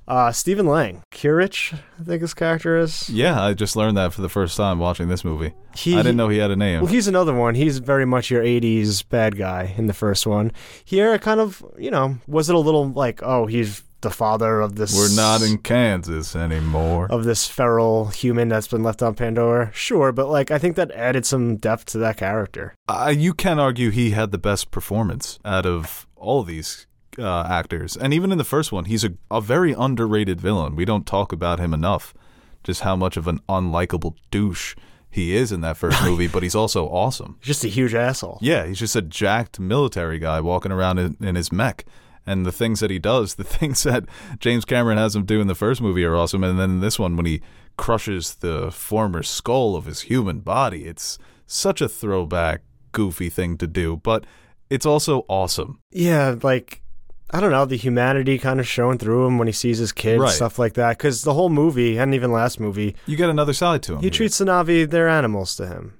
[0.07, 3.09] Uh, Stephen Lang, Quaritch, I think his character is.
[3.09, 5.55] Yeah, I just learned that for the first time watching this movie.
[5.75, 6.83] He, I didn't know he had a name.
[6.83, 7.55] Well, he's another one.
[7.55, 10.53] He's very much your 80s bad guy in the first one.
[10.85, 14.77] Here, kind of, you know, was it a little like, oh, he's the father of
[14.77, 14.95] this.
[14.95, 17.09] We're not in Kansas anymore.
[17.11, 19.73] Of this feral human that's been left on Pandora?
[19.73, 22.75] Sure, but like, I think that added some depth to that character.
[22.87, 26.87] Uh, you can argue he had the best performance out of all these
[27.19, 27.97] uh, actors.
[27.97, 30.77] And even in the first one, he's a, a very underrated villain.
[30.77, 32.15] We don't talk about him enough,
[32.63, 34.75] just how much of an unlikable douche
[35.11, 37.37] he is in that first movie, but he's also awesome.
[37.41, 38.39] He's just a huge asshole.
[38.41, 41.85] Yeah, he's just a jacked military guy walking around in, in his mech.
[42.27, 44.05] And the things that he does, the things that
[44.39, 46.43] James Cameron has him do in the first movie are awesome.
[46.43, 47.43] And then in this one, when he
[47.77, 53.67] crushes the former skull of his human body, it's such a throwback, goofy thing to
[53.67, 53.97] do.
[53.97, 54.25] But
[54.71, 55.81] it's also awesome.
[55.91, 56.83] Yeah, like
[57.31, 60.21] I don't know, the humanity kind of showing through him when he sees his kid,
[60.21, 60.31] Right.
[60.33, 60.99] stuff like that.
[60.99, 63.99] Because the whole movie, and even last movie, You get another side to him.
[63.99, 64.11] he here.
[64.13, 65.95] treats the Na'vi; they're animals to him.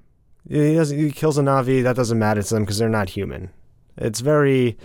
[0.47, 0.97] He doesn't.
[0.97, 1.81] He kills a Na'vi.
[1.83, 3.49] That doesn't matter to them because they're not human.
[3.97, 4.77] It's very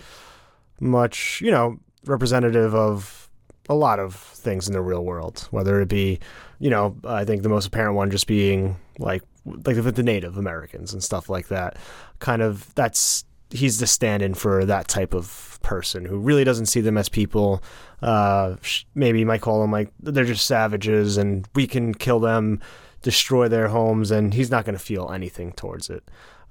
[0.79, 3.29] much, you know, representative of
[3.69, 5.47] a lot of things in the real world.
[5.51, 6.19] Whether it be,
[6.59, 10.93] you know, I think the most apparent one just being like like the Native Americans
[10.93, 11.77] and stuff like that.
[12.19, 16.81] Kind of that's he's the stand-in for that type of person who really doesn't see
[16.81, 17.63] them as people.
[18.01, 18.55] Uh,
[18.95, 22.59] maybe you might call them like they're just savages, and we can kill them,
[23.01, 26.03] destroy their homes, and he's not going to feel anything towards it.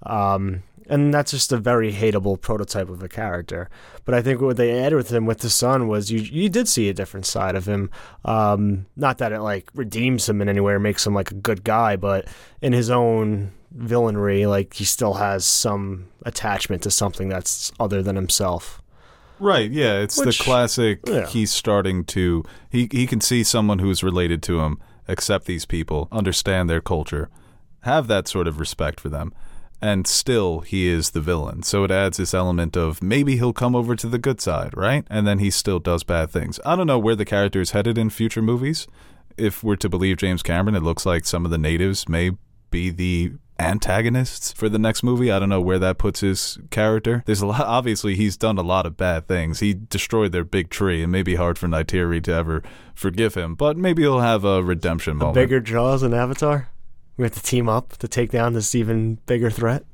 [0.04, 3.70] Um, and that's just a very hateable prototype of a character.
[4.04, 6.68] But I think what they added with him with the son was you you did
[6.68, 7.90] see a different side of him.
[8.24, 11.34] Um, not that it like redeems him in any way or makes him like a
[11.34, 12.26] good guy, but
[12.60, 18.16] in his own villainry, like he still has some attachment to something that's other than
[18.16, 18.82] himself.
[19.38, 21.26] Right, yeah, it's Which- the classic yeah.
[21.26, 24.78] he's starting to he he can see someone who's related to him,
[25.08, 27.30] accept these people, understand their culture,
[27.82, 29.32] have that sort of respect for them.
[29.82, 31.62] And still he is the villain.
[31.62, 35.06] So it adds this element of maybe he'll come over to the good side, right?
[35.08, 36.60] And then he still does bad things.
[36.66, 38.86] I don't know where the character is headed in future movies.
[39.38, 42.32] If we're to believe James Cameron, it looks like some of the natives may
[42.70, 45.30] be the antagonists for the next movie.
[45.30, 47.22] I don't know where that puts his character.
[47.26, 47.60] There's a lot.
[47.66, 49.60] Obviously, he's done a lot of bad things.
[49.60, 52.62] He destroyed their big tree, and maybe hard for Neytiri to ever
[52.94, 53.54] forgive him.
[53.54, 55.34] But maybe he'll have a redemption moment.
[55.34, 56.68] Bigger jaws than Avatar.
[57.16, 59.84] We have to team up to take down this even bigger threat.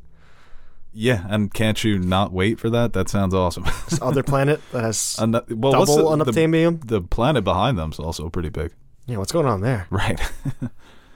[0.93, 2.93] yeah, and can't you not wait for that?
[2.93, 3.65] That sounds awesome.
[3.89, 8.29] This other planet that has An- well, double the, the, the planet behind them's also
[8.31, 8.73] pretty big.
[9.07, 9.87] Yeah, what's going on there?
[9.91, 10.21] Right.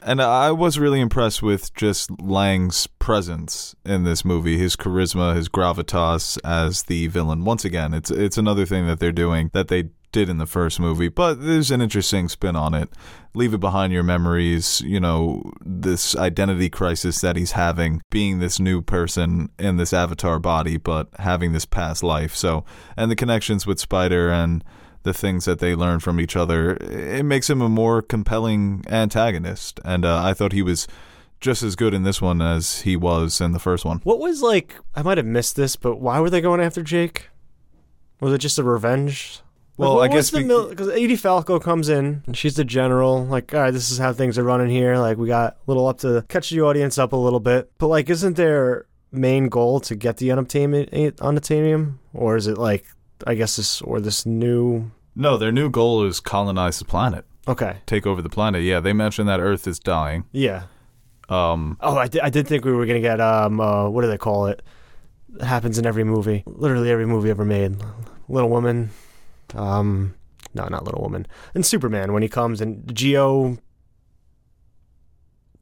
[0.02, 5.48] And I was really impressed with just Lang's presence in this movie, his charisma, his
[5.48, 7.44] gravitas as the villain.
[7.44, 10.80] Once again, it's it's another thing that they're doing that they did in the first
[10.80, 12.90] movie, but there's an interesting spin on it.
[13.34, 18.58] Leave it behind your memories, you know, this identity crisis that he's having, being this
[18.58, 22.34] new person in this avatar body, but having this past life.
[22.34, 22.64] So,
[22.96, 24.64] and the connections with Spider and
[25.02, 29.80] the things that they learn from each other, it makes him a more compelling antagonist.
[29.84, 30.86] And uh, I thought he was
[31.40, 33.98] just as good in this one as he was in the first one.
[34.04, 34.74] What was like?
[34.94, 37.28] I might have missed this, but why were they going after Jake?
[38.20, 39.40] Was it just a revenge?
[39.78, 42.64] Like, Well, I guess the be- mil- because Edie Falco comes in and she's the
[42.64, 43.24] general.
[43.24, 44.98] Like, all right, this is how things are running here.
[44.98, 47.70] Like, we got a little up to catch the audience up a little bit.
[47.78, 52.84] But like, isn't their main goal to get the unobtainium, unobtainium, or is it like,
[53.26, 54.90] I guess this or this new?
[55.16, 58.62] No, their new goal is colonize the planet, Okay, take over the planet.
[58.62, 60.24] Yeah, they mentioned that Earth is dying.
[60.32, 60.62] yeah.
[61.28, 64.08] Um, Oh, I did, I did think we were gonna get um, uh, what do
[64.08, 64.62] they call it?
[65.36, 67.76] It happens in every movie, literally every movie ever made.
[68.28, 68.90] Little Woman,
[69.54, 70.14] um,
[70.54, 73.58] no, not Little Woman, and Superman when he comes and Geo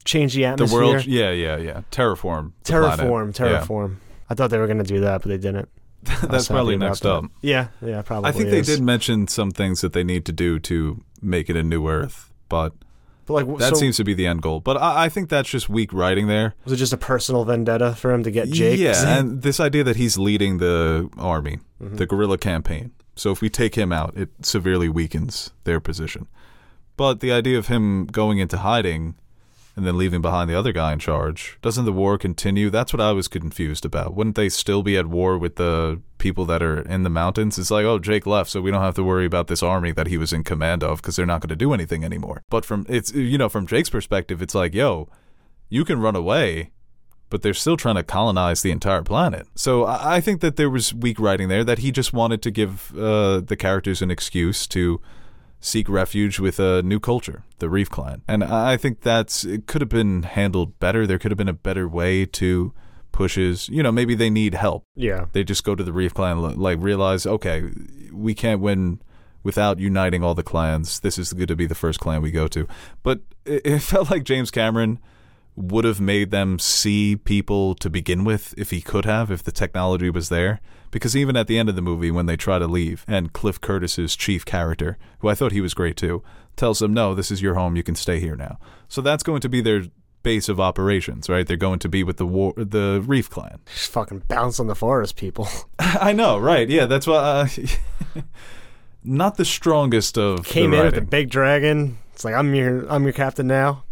[0.05, 0.79] change the atmosphere.
[0.79, 1.81] the world, yeah, yeah, yeah.
[1.91, 2.53] Terraform.
[2.63, 3.39] terraform, planet.
[3.39, 3.61] Yeah.
[3.61, 3.95] terraform.
[4.29, 5.69] I thought they were gonna do that, but they didn't.
[6.23, 7.11] That's probably next that.
[7.13, 7.25] up.
[7.41, 8.29] Yeah, yeah, probably.
[8.29, 11.55] I think they did mention some things that they need to do to make it
[11.55, 12.73] a new Earth, but
[13.25, 14.59] But like, that so seems to be the end goal.
[14.61, 16.55] But I, I think that's just weak writing there.
[16.63, 18.79] was it just a personal vendetta for him to get Jake?
[18.79, 21.95] Yeah, and this idea that he's leading the army, Mm-hmm.
[21.95, 22.91] the guerrilla campaign.
[23.15, 26.27] So if we take him out, it severely weakens their position.
[26.97, 29.15] But the idea of him going into hiding
[29.75, 32.69] and then leaving behind the other guy in charge, doesn't the war continue?
[32.69, 34.13] That's what I was confused about.
[34.13, 37.57] Wouldn't they still be at war with the people that are in the mountains?
[37.57, 40.07] It's like, oh, Jake left, so we don't have to worry about this army that
[40.07, 42.43] he was in command of because they're not going to do anything anymore.
[42.49, 45.07] But from it's you know from Jake's perspective, it's like, yo,
[45.69, 46.71] you can run away,
[47.29, 49.47] but they're still trying to colonize the entire planet.
[49.55, 52.91] So I think that there was weak writing there that he just wanted to give
[52.97, 54.99] uh, the characters an excuse to
[55.59, 58.21] seek refuge with a new culture, the Reef Clan.
[58.27, 61.05] And I think that's it could have been handled better.
[61.05, 62.73] There could have been a better way to
[63.11, 64.83] push his, you know, maybe they need help.
[64.95, 65.25] yeah.
[65.33, 67.69] They just go to the Reef Clan, like realize, okay,
[68.11, 69.01] we can't win
[69.43, 70.99] without uniting all the clans.
[70.99, 72.67] This is going to be the first clan we go to.
[73.03, 74.99] But it, it felt like James Cameron
[75.59, 79.51] would have made them see people to begin with if he could have, if the
[79.51, 80.61] technology was there.
[80.89, 83.59] Because even at the end of the movie, when they try to leave, and Cliff
[83.61, 86.23] Curtis's chief character, who I thought he was great too,
[86.55, 87.75] tells them, "No, this is your home.
[87.75, 89.83] You can stay here now." So that's going to be their
[90.23, 91.45] base of operations, right?
[91.45, 93.59] They're going to be with the war, the Reef Clan.
[93.67, 95.47] Just fucking bounce on the forest people.
[95.79, 96.67] I know, right?
[96.67, 97.17] Yeah, that's why.
[97.17, 97.47] Uh,
[99.03, 101.05] not the strongest of Came in with the writing.
[101.05, 101.97] big dragon.
[102.13, 103.83] It's like I'm your I'm your captain now.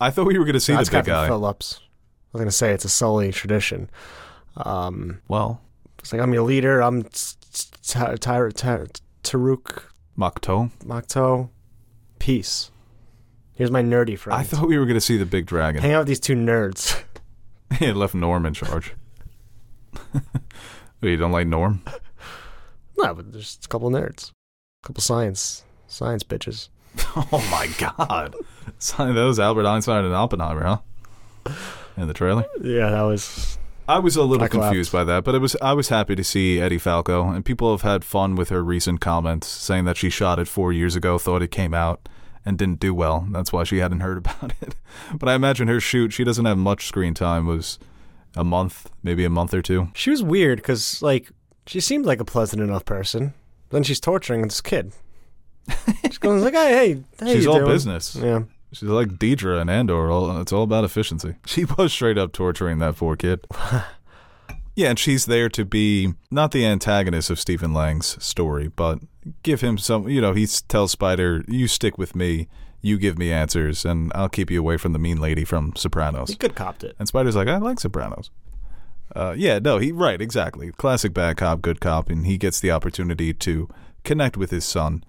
[0.00, 1.26] I thought we were going to see That's the big guy.
[1.26, 1.80] Phillips.
[1.80, 3.88] I was gonna say it's a Sully tradition.
[4.56, 5.60] Um, Well,
[6.00, 6.80] it's like I'm your leader.
[6.80, 7.04] I'm
[9.22, 9.82] Toruk
[10.18, 10.70] Makto.
[10.84, 11.50] Makto.
[12.18, 12.70] Peace.
[13.54, 14.38] Here's my nerdy friend.
[14.38, 15.80] I thought we were going to see the big dragon.
[15.80, 17.00] Hang out with these two nerds.
[17.78, 18.94] he had left Norm in charge.
[21.00, 21.82] you don't like Norm?
[22.98, 24.32] no, but there's a couple nerds,
[24.82, 26.68] a couple science science bitches.
[27.16, 28.34] Oh my God!
[28.98, 31.52] That was Albert Einstein and Oppenheimer, huh?
[31.96, 32.44] In the trailer.
[32.62, 35.72] Yeah, that was I was a little I confused by that, but it was I
[35.74, 39.46] was happy to see Edie Falco, and people have had fun with her recent comments,
[39.46, 42.08] saying that she shot it four years ago, thought it came out,
[42.44, 43.26] and didn't do well.
[43.30, 44.74] That's why she hadn't heard about it.
[45.14, 47.46] But I imagine her shoot, she doesn't have much screen time.
[47.46, 47.78] Was
[48.36, 49.88] a month, maybe a month or two.
[49.94, 51.30] She was weird because, like,
[51.66, 53.34] she seemed like a pleasant enough person.
[53.70, 54.92] Then she's torturing this kid.
[56.04, 58.14] She's going like, hey, hey, She's you all doing?" business.
[58.16, 58.42] Yeah.
[58.74, 60.10] She's like Dedra and Andor.
[60.10, 61.36] All, it's all about efficiency.
[61.46, 63.46] She was straight up torturing that poor kid.
[64.74, 68.98] yeah, and she's there to be not the antagonist of Stephen Lang's story, but
[69.42, 70.08] give him some.
[70.08, 72.48] You know, he tells Spider, "You stick with me.
[72.82, 76.28] You give me answers, and I'll keep you away from the mean lady from Sopranos."
[76.28, 76.96] He Sopranos." good copped it.
[76.98, 78.30] And Spider's like, "I like Sopranos."
[79.14, 80.72] Uh, yeah, no, he right, exactly.
[80.72, 83.68] Classic bad cop, good cop, and he gets the opportunity to
[84.02, 85.04] connect with his son.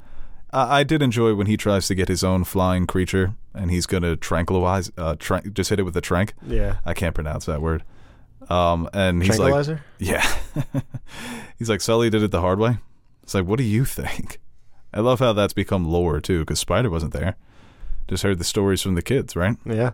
[0.54, 3.86] I I did enjoy when he tries to get his own flying creature, and he's
[3.86, 6.34] gonna tranquilize, uh, tra- just hit it with a trank.
[6.46, 6.78] Yeah.
[6.86, 7.84] I can't pronounce that word.
[8.50, 10.24] Um, and he's like, yeah,
[11.58, 12.78] he's like, Sully did it the hard way.
[13.24, 14.40] It's like, what do you think?
[14.94, 17.36] I love how that's become lore too, because Spider wasn't there.
[18.08, 19.58] Just heard the stories from the kids, right?
[19.66, 19.92] yeah.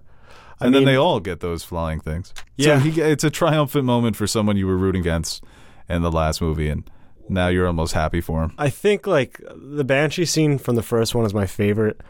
[0.60, 2.36] I and then they all get those flying things.
[2.56, 2.80] Yeah.
[2.80, 5.44] So he, it's a triumphant moment for someone you were rooting against
[5.90, 6.88] in the last movie, and
[7.28, 8.54] now you're almost happy for him.
[8.60, 12.02] I think like the Banshee scene from the first one is my favorite,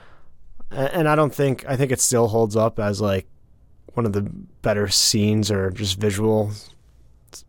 [0.71, 3.27] and I don't think I think it still holds up as like
[3.93, 4.21] one of the
[4.61, 6.51] better scenes or just visual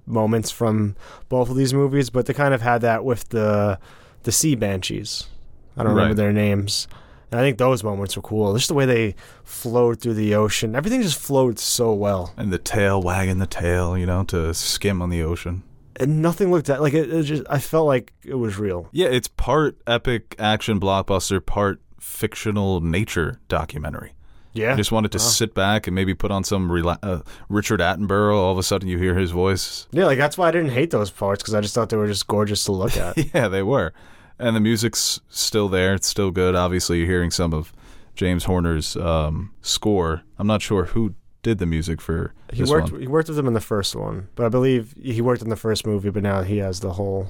[0.07, 0.97] moments from
[1.29, 2.11] both of these movies.
[2.11, 3.79] But they kind of had that with the
[4.23, 5.29] the Sea Banshees.
[5.77, 6.87] I don't remember their names.
[7.31, 8.55] And I think those moments were cool.
[8.55, 10.77] Just the way they flowed through the ocean.
[10.77, 12.35] Everything just flowed so well.
[12.37, 15.63] And the tail wagging the tail, you know, to skim on the ocean.
[15.97, 18.89] And nothing looked at like it, it just I felt like it was real.
[18.93, 24.13] Yeah, it's part epic action blockbuster, part fictional nature documentary.
[24.55, 24.75] Yeah.
[24.75, 25.23] I just wanted to Wow.
[25.25, 28.35] sit back and maybe put on some rela- uh, Richard Attenborough.
[28.37, 29.87] All of a sudden, you hear his voice.
[29.93, 32.07] Yeah, like that's why I didn't hate those parts because I just thought they were
[32.09, 33.17] just gorgeous to look at.
[33.35, 33.95] Yeah, they were.
[34.39, 35.95] And the music's still there.
[35.95, 36.55] It's still good.
[36.55, 37.73] Obviously, you're hearing some of
[38.15, 40.23] James Horner's um, score.
[40.39, 43.01] I'm not sure who did the music for he this worked one.
[43.01, 45.57] he worked with them in the first one, but I believe he worked in the
[45.57, 47.29] first movie, but now he has the whole.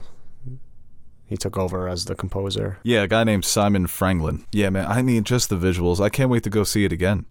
[1.32, 2.78] He took over as the composer.
[2.82, 4.44] Yeah, a guy named Simon Franglen.
[4.52, 4.86] Yeah, man.
[4.86, 5.98] I mean, just the visuals.
[5.98, 7.24] I can't wait to go see it again.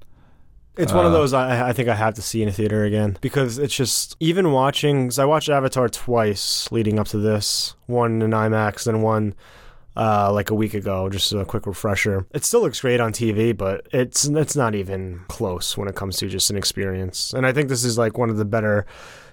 [0.75, 2.83] It's one of Uh, those I, I think I have to see in a theater
[2.83, 5.07] again because it's just even watching.
[5.09, 9.35] Cause I watched Avatar twice leading up to this, one in IMAX and one
[9.97, 11.09] uh, like a week ago.
[11.09, 12.25] Just a quick refresher.
[12.33, 16.17] It still looks great on TV, but it's it's not even close when it comes
[16.17, 17.33] to just an experience.
[17.33, 18.85] And I think this is like one of the better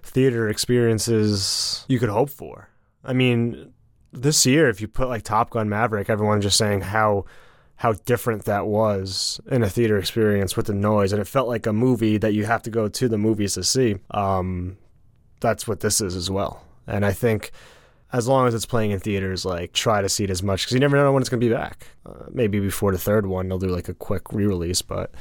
[0.03, 2.69] theater experiences you could hope for.
[3.05, 3.73] I mean,
[4.13, 7.25] this year, if you put like Top Gun Maverick, everyone's just saying how
[7.77, 11.67] how different that was in a theater experience with the noise, and it felt like
[11.67, 13.97] a movie that you have to go to the movies to see.
[14.11, 14.77] Um,
[15.41, 17.53] that's what this is as well, and I think
[18.13, 20.73] as long as it's playing in theaters, like try to see it as much because
[20.73, 21.89] you never know when it's going to be back.
[22.07, 25.13] Uh, maybe before the third one, they'll do like a quick re-release, but.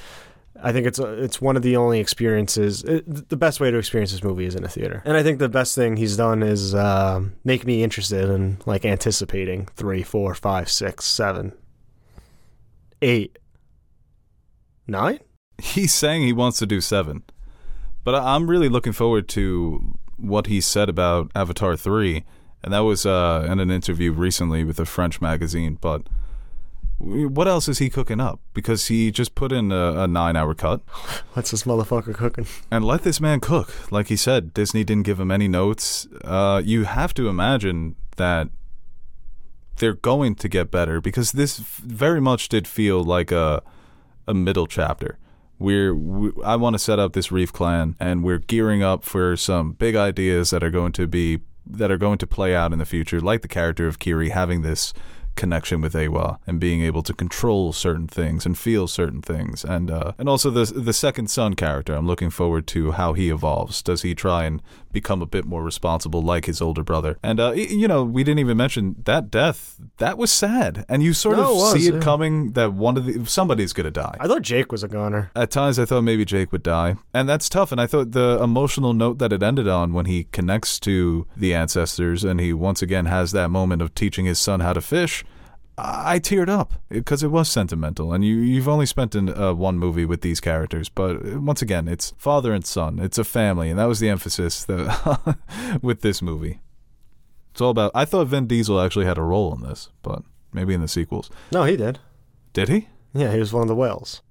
[0.64, 2.84] I think it's it's one of the only experiences.
[2.84, 5.40] It, the best way to experience this movie is in a theater, and I think
[5.40, 10.34] the best thing he's done is uh, make me interested in like anticipating three, four,
[10.34, 11.54] five, six, seven,
[13.02, 13.38] eight,
[14.88, 15.20] nine.
[15.62, 17.24] He's saying he wants to do seven,
[18.04, 22.24] but I'm really looking forward to what he said about Avatar three,
[22.64, 25.78] and that was uh, in an interview recently with a French magazine.
[25.80, 26.08] But
[27.00, 28.40] what else is he cooking up?
[28.54, 30.82] Because he just put in a, a nine-hour cut,
[31.34, 32.48] What's this motherfucker cooking?
[32.72, 33.92] and let this man cook.
[33.92, 36.08] Like he said, Disney didn't give him any notes.
[36.24, 38.50] Uh, you have to imagine that
[39.78, 43.62] they're going to get better because this very much did feel like a
[44.28, 45.18] a middle chapter.
[45.60, 49.38] We're we, I want to set up this Reef Clan, and we're gearing up for
[49.38, 52.80] some big ideas that are going to be that are going to play out in
[52.80, 54.94] the future, like the character of Kiri having this
[55.38, 59.90] connection with Eywa and being able to control certain things and feel certain things, and
[59.90, 61.94] uh, and also the the second son character.
[61.94, 63.82] I'm looking forward to how he evolves.
[63.82, 67.18] Does he try and become a bit more responsible like his older brother?
[67.24, 69.78] And uh, you know, we didn't even mention that death.
[70.00, 72.00] That was sad, and you sort No, of it was, see it yeah.
[72.02, 74.18] coming that one of the somebody's gonna die.
[74.20, 75.32] I thought Jake was a goner.
[75.36, 77.72] At times, I thought maybe Jake would die, and that's tough.
[77.72, 81.54] And I thought the emotional note that it ended on when he connects to the
[81.54, 85.24] ancestors and he once again has that moment of teaching his son how to fish.
[85.80, 89.78] I teared up because it was sentimental, and you you've only spent in uh, one
[89.78, 93.70] movie with these characters, but uh, once again, it's father and son, it's a family,
[93.70, 95.38] and that was the emphasis that
[95.84, 96.62] with this movie.
[97.52, 97.92] It's all about.
[97.94, 101.30] I thought Vin Diesel actually had a role in this, but maybe in the sequels.
[101.52, 102.00] No, he did.
[102.54, 102.88] Did he?
[103.14, 104.22] Yeah, he was one of the whales.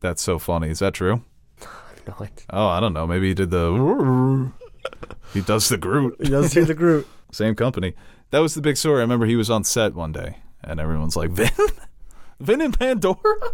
[0.00, 0.68] That's so funny.
[0.68, 1.22] Is that true?
[2.06, 2.14] No,
[2.50, 3.04] Oh, I don't know.
[3.04, 4.52] Maybe he did the.
[5.34, 6.14] He does the Groot.
[6.22, 7.06] He does do the Groot.
[7.32, 7.94] Same company.
[8.30, 8.98] That was the big story.
[8.98, 10.36] I remember he was on set one day,
[10.66, 11.50] and everyone's like, "Vin,
[12.40, 13.52] Vin and Pandora."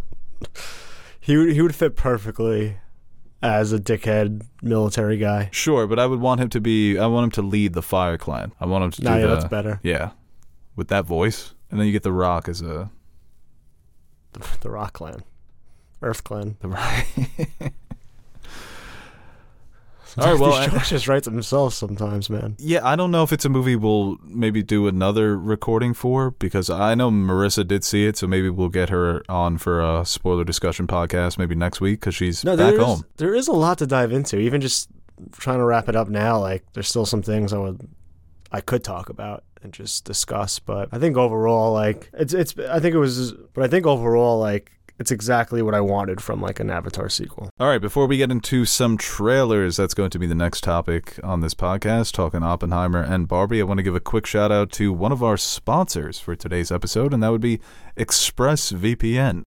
[1.20, 2.78] He would- he would fit perfectly
[3.42, 5.48] as a dickhead military guy.
[5.52, 6.98] Sure, but I would want him to be.
[6.98, 8.52] I want him to lead the Fire Clan.
[8.60, 9.34] I want him to Nah, do yeah, the.
[9.34, 9.80] that's better.
[9.82, 10.10] Yeah,
[10.76, 12.90] with that voice, and then you get the Rock as a
[14.32, 15.22] The, the Rock Clan,
[16.00, 16.56] Earth Clan.
[16.60, 17.06] the Rock.
[20.18, 22.56] All right, well, These I- just write themselves sometimes, man.
[22.58, 26.68] Yeah, I don't know if it's a movie we'll maybe do another recording for because
[26.70, 30.44] I know Marissa did see it, so maybe we'll get her on for a spoiler
[30.44, 33.04] discussion podcast maybe next week because she's No, back home.
[33.16, 34.38] there is a lot to dive into.
[34.38, 34.88] Even just
[35.32, 37.88] trying to wrap it up now, like there's still some things I would
[38.50, 40.58] I could talk about and just discuss.
[40.58, 44.38] But I think overall, like it's it's I think it was, but I think overall,
[44.38, 47.50] like it's exactly what I wanted from like an Avatar sequel.
[47.58, 51.18] All right, before we get into some trailers, that's going to be the next topic
[51.22, 53.60] on this podcast, talking Oppenheimer and Barbie.
[53.60, 56.70] I want to give a quick shout out to one of our sponsors for today's
[56.70, 57.60] episode, and that would be
[57.96, 59.42] ExpressVPN.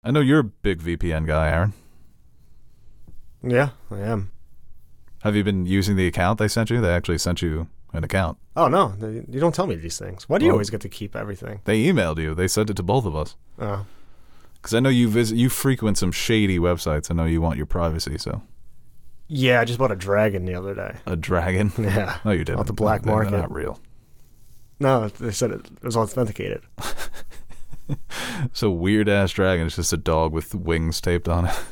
[0.03, 1.75] I know you're a big VPN guy, Aaron.
[3.41, 4.33] Yeah, I am.
[5.23, 6.81] Have you been using the account they sent you?
[6.81, 8.39] They actually sent you an account.
[8.57, 10.29] Oh no, they- you don't tell me these things.
[10.29, 11.61] Why do you Well- always get to keep everything?
[11.65, 12.35] They emailed you.
[12.35, 13.37] They sent it to both of us.
[13.59, 13.85] Oh,
[14.55, 17.11] Because I know you visit, you frequent some shady websites.
[17.11, 18.19] I know you want your privacy.
[18.19, 18.43] So
[19.29, 20.97] yeah, I just bought a dragon the other day.
[21.07, 21.73] a dragon.
[21.79, 22.61] Yeah, No, you didn't.
[22.61, 23.33] Off the black They're market.
[23.33, 23.81] not real.
[24.81, 26.63] No, they said it, it was authenticated.
[28.45, 29.67] It's a weird ass dragon.
[29.67, 31.59] It's just a dog with wings taped on it.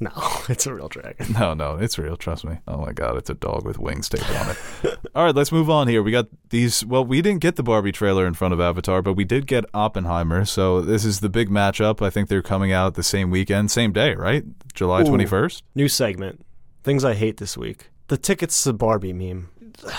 [0.00, 0.10] No,
[0.48, 1.32] it's a real dragon.
[1.32, 2.16] No, no, it's real.
[2.16, 2.58] Trust me.
[2.68, 4.98] Oh my god, it's a dog with wings taped on it.
[5.14, 6.02] All right, let's move on here.
[6.02, 6.84] We got these.
[6.84, 9.64] Well, we didn't get the Barbie trailer in front of Avatar, but we did get
[9.74, 10.44] Oppenheimer.
[10.44, 12.00] So this is the big matchup.
[12.04, 14.44] I think they're coming out the same weekend, same day, right?
[14.74, 15.64] July twenty first.
[15.74, 16.44] New segment.
[16.84, 17.90] Things I hate this week.
[18.06, 19.50] The tickets to Barbie meme.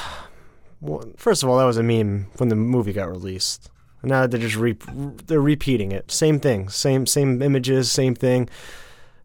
[0.82, 3.70] Well, first of all, that was a meme when the movie got released.
[4.02, 4.78] Now they're just re-
[5.26, 6.10] they're repeating it.
[6.10, 6.70] Same thing.
[6.70, 7.92] Same same images.
[7.92, 8.50] Same thing.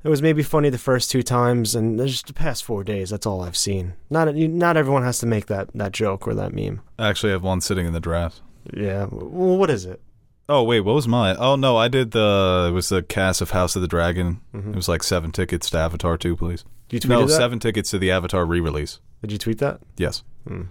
[0.05, 3.09] It was maybe funny the first two times, and just the past four days.
[3.11, 3.94] That's all I've seen.
[4.11, 6.82] Not not everyone has to make that that joke or that meme.
[6.98, 8.42] I actually have one sitting in the draft.
[8.72, 9.07] Yeah.
[9.11, 10.02] Well, what is it?
[10.46, 11.36] Oh wait, what was mine?
[11.38, 12.66] Oh no, I did the.
[12.68, 14.42] It was the cast of House of the Dragon.
[14.52, 16.64] It was like seven tickets to Avatar two, please.
[16.90, 17.32] You tweeted No, that?
[17.32, 19.00] seven tickets to the Avatar re-release.
[19.22, 19.80] Did you tweet that?
[19.96, 20.64] Yes, Hmm.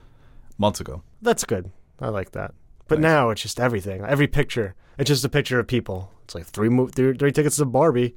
[0.60, 1.02] months ago.
[1.24, 1.72] That's good.
[2.00, 2.54] I like that.
[2.88, 4.04] But now it's just everything.
[4.06, 6.12] Every picture, it's just a picture of people.
[6.26, 8.16] It's like three mo- three, three tickets to Barbie,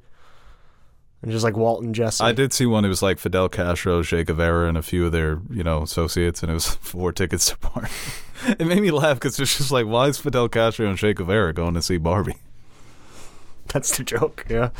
[1.26, 2.22] and just like Walt and Jesse.
[2.22, 2.84] I did see one.
[2.84, 6.40] It was like Fidel Castro, Che Guevara, and a few of their you know associates,
[6.40, 7.88] and it was four tickets to Barbie.
[8.46, 11.52] it made me laugh because it's just like, why is Fidel Castro and Che Guevara
[11.52, 12.36] going to see Barbie?
[13.72, 14.46] That's the joke.
[14.48, 14.70] Yeah.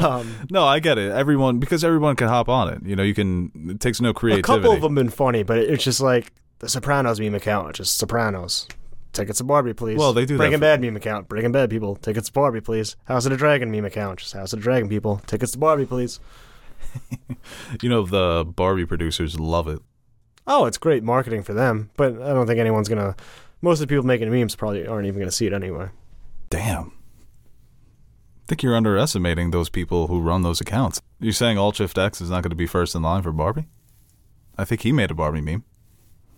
[0.00, 1.12] um, No, I get it.
[1.12, 2.82] Everyone because everyone can hop on it.
[2.84, 3.52] You know, you can.
[3.70, 4.52] It takes no creativity.
[4.52, 7.76] a couple of them been funny, but it's just like the Sopranos meme account.
[7.76, 8.66] Just Sopranos.
[9.14, 9.98] Tickets to Barbie, please.
[9.98, 11.28] Well, they do that Breaking for- Bad meme account.
[11.28, 11.96] Breaking Bad people.
[11.96, 12.96] Tickets to Barbie, please.
[13.04, 14.18] House of the Dragon meme account.
[14.18, 15.22] Just House of the Dragon people.
[15.26, 16.20] Tickets to Barbie, please.
[17.82, 19.80] You know, the Barbie producers love it.
[20.46, 23.16] Oh, it's great marketing for them, but I don't think anyone's gonna.
[23.62, 25.88] Most of the people making memes probably aren't even gonna see it anyway.
[26.50, 26.92] Damn.
[26.92, 31.00] I think you're underestimating those people who run those accounts.
[31.18, 33.66] You're saying Alt Shift X is not going to be first in line for Barbie?
[34.58, 35.64] I think he made a Barbie meme.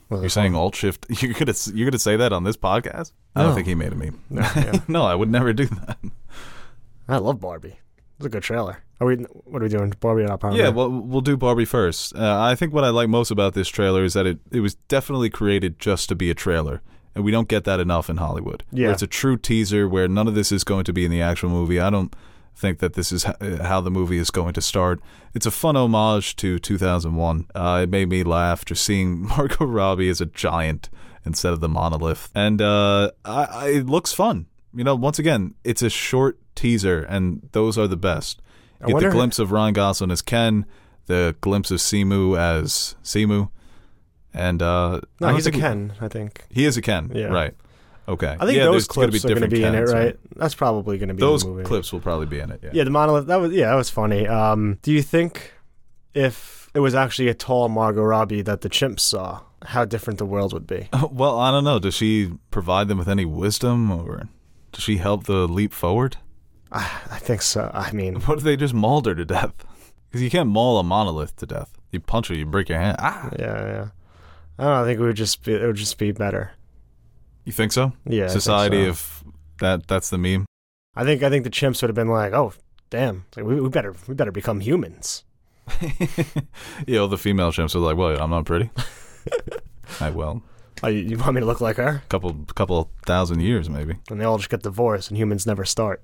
[0.08, 1.06] Well, You're saying Alt Shift?
[1.08, 3.12] You're gonna you're gonna say that on this podcast?
[3.34, 4.20] I don't think he made a meme.
[4.30, 4.78] No, yeah.
[4.88, 5.98] no, I would never do that.
[7.08, 7.78] I love Barbie.
[8.18, 8.78] It's a good trailer.
[9.00, 9.16] Are we?
[9.16, 9.92] What are we doing?
[10.00, 10.62] Barbie and Oppenheimer.
[10.62, 12.14] Yeah, well, we'll do Barbie first.
[12.16, 14.76] Uh, I think what I like most about this trailer is that it, it was
[14.88, 16.80] definitely created just to be a trailer.
[17.14, 18.62] And we don't get that enough in Hollywood.
[18.70, 18.92] Where Yeah.
[18.92, 21.48] it's a true teaser where none of this is going to be in the actual
[21.50, 21.78] movie.
[21.80, 22.14] I don't
[22.56, 23.24] think that this is
[23.62, 25.00] how the movie is going to start.
[25.34, 27.46] It's a fun homage to 2001.
[27.54, 30.88] Uh, it made me laugh just seeing Margot Robbie as a giant
[31.24, 32.30] instead of the monolith.
[32.34, 34.46] And uh, I, I, it looks fun.
[34.74, 38.40] You know, once again, it's a short teaser, and those are the best.
[38.86, 40.66] You get the glimpse of Ryan Gosling as Ken,
[41.06, 43.48] the glimpse of Simu as Simu,
[44.34, 45.94] and uh, no, he's a Ken.
[46.00, 46.44] I think.
[46.50, 47.26] He is a Ken, Yeah.
[47.26, 47.54] right?
[48.08, 49.92] Okay, I think yeah, those there's gonna clips are going to different be in it,
[49.92, 50.16] right?
[50.36, 51.66] That's probably going to be Those in the movie.
[51.66, 52.60] clips will probably be in it.
[52.62, 52.70] Yeah.
[52.72, 53.26] Yeah, the monolith.
[53.26, 54.28] That was yeah, that was funny.
[54.28, 55.52] Um, do you think
[56.14, 60.26] if it was actually a tall Margot Robbie that the chimps saw, how different the
[60.26, 60.88] world would be?
[61.10, 61.78] Well, I don't know.
[61.78, 64.28] Does she provide them with any wisdom, or
[64.72, 66.16] does she help the leap forward?
[66.70, 67.70] I think so.
[67.72, 69.52] I mean, What if they just mauled her to death?
[70.08, 71.72] Because you can't maul a monolith to death.
[71.90, 72.96] You punch her, you break your hand.
[73.00, 73.88] Ah, yeah, yeah.
[74.58, 74.82] I don't know.
[74.82, 76.52] I think it would just be it would just be better.
[77.46, 77.92] You think so?
[78.04, 78.90] Yeah, Society so.
[78.90, 79.24] of
[79.60, 79.86] that.
[79.86, 80.44] That's the meme.
[80.94, 82.52] I think I think the chimps would have been like, oh,
[82.90, 85.24] damn, like, we, we better we better become humans.
[86.86, 88.70] you know, the female chimps are like, "Well, I'm not pretty."
[90.00, 90.42] I will.
[90.82, 92.02] Oh, you, you want me to look like her?
[92.10, 93.94] Couple, couple thousand years, maybe.
[94.10, 96.02] And they all just get divorced, and humans never start.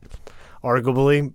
[0.65, 1.35] Arguably,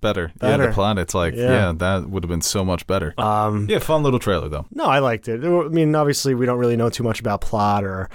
[0.00, 0.32] Better.
[0.40, 0.66] Yeah, Better.
[0.68, 1.50] the planet's like, Yeah.
[1.50, 3.12] yeah, that would have been so much better.
[3.18, 4.64] um, Yeah, fun little trailer though.
[4.72, 5.44] No, I liked it.
[5.44, 8.08] I mean, obviously, we don't really know too much about plot or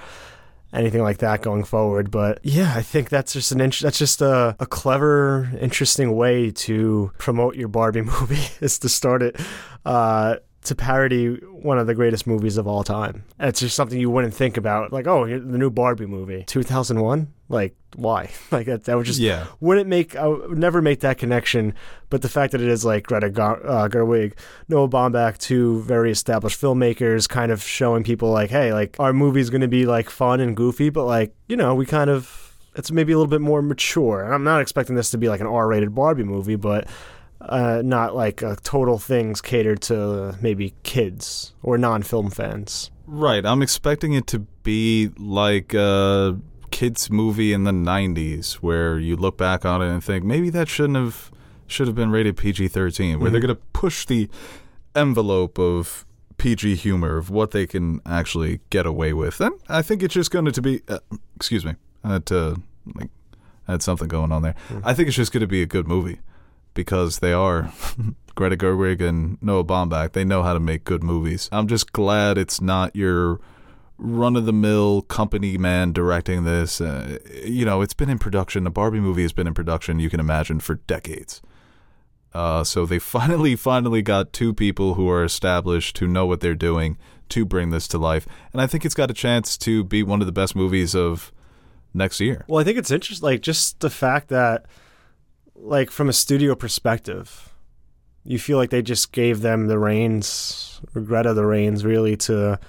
[0.76, 4.22] anything like that going forward, but yeah, I think that's just an int- that's just
[4.22, 9.40] a, a clever, interesting way to promote your Barbie movie is to start it
[9.86, 13.24] uh, to parody one of the greatest movies of all time.
[13.40, 17.02] It's just something you wouldn't think about, like, oh, the new Barbie movie, two thousand
[17.02, 17.34] one.
[17.50, 18.32] Like, why?
[18.52, 18.86] Like that?
[18.86, 19.46] That would just Yeah.
[19.60, 21.74] wouldn't make I would never make that connection.
[22.10, 24.34] But the fact that it is like Greta uh, Gerwig,
[24.68, 29.50] Noah Baumbach, two very established filmmakers, kind of showing people like, hey, like our movie's
[29.50, 32.42] going to be like fun and goofy, but like you know, we kind of
[32.76, 34.24] it's maybe a little bit more mature.
[34.24, 36.88] And I'm not expecting this to be like an R-rated Barbie movie, but
[37.42, 42.92] uh, not like uh, total things catered to maybe kids or non-film fans.
[43.08, 43.46] Right.
[43.46, 46.40] I'm expecting it to be like a
[46.72, 50.68] kids movie in the 90s where you look back on it and think maybe that
[50.68, 51.32] shouldn't have
[51.68, 54.30] should have been rated PG-13 where they're going to push the
[54.94, 56.06] envelope of
[56.38, 59.40] PG humor of what they can actually get away with.
[59.40, 61.00] And I think it's just going to be uh,
[61.36, 61.76] excuse me.
[62.04, 62.62] I had to
[62.94, 63.10] like
[63.68, 64.56] I had something going on there.
[64.84, 66.20] I think it's just going to be a good movie
[66.76, 67.72] because they are
[68.36, 70.12] Greta Gerwig and Noah Baumbach.
[70.12, 71.50] They know how to make good movies.
[71.52, 73.40] I'm just glad it's not your
[73.98, 76.80] run of the mill company man directing this.
[76.80, 78.66] Uh, you know, it's been in production.
[78.66, 81.42] The Barbie movie has been in production, you can imagine, for decades.
[82.34, 86.54] Uh, so they finally, finally got two people who are established, who know what they're
[86.54, 86.98] doing
[87.30, 88.28] to bring this to life.
[88.54, 91.32] And I think it's got a chance to be one of the best movies of
[91.94, 92.46] next year.
[92.48, 94.66] Well, I think it's interesting, like just the fact that,
[95.56, 97.54] like from a studio perspective,
[98.24, 102.60] you feel like they just gave them the reins, Greta the reins, really to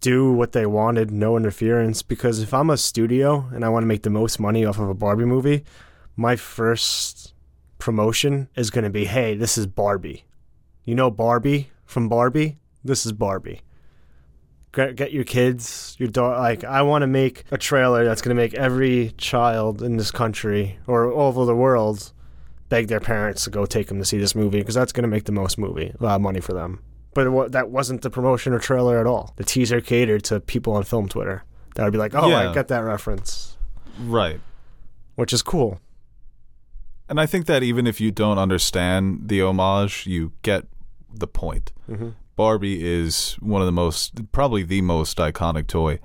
[0.00, 2.02] do what they wanted, no interference.
[2.02, 4.88] Because if I'm a studio and I want to make the most money off of
[4.88, 5.64] a Barbie movie,
[6.16, 7.34] my first
[7.78, 10.24] promotion is going to be, "Hey, this is Barbie.
[10.84, 12.58] You know Barbie from Barbie?
[12.82, 13.60] This is Barbie."
[14.72, 16.38] Get, get your kids, your daughter.
[16.38, 20.10] Like, I want to make a trailer that's going to make every child in this
[20.10, 22.12] country or all over the world
[22.68, 25.08] beg their parents to go take them to see this movie because that's going to
[25.08, 26.80] make the most movie uh, money for them.
[27.14, 29.32] But it, wa- that wasn't the promotion or trailer at all.
[29.36, 31.42] The teaser catered to people on film Twitter.
[31.74, 32.50] That would be like, oh, Yeah.
[32.50, 33.56] I get that reference,
[33.98, 34.40] Right.
[35.16, 35.80] which is cool.
[37.08, 40.66] And I think that even if you don't understand the homage, you get
[41.12, 41.72] the point.
[41.88, 42.10] Mm-hmm.
[42.40, 45.98] Barbie is one of the most, probably the most iconic toy.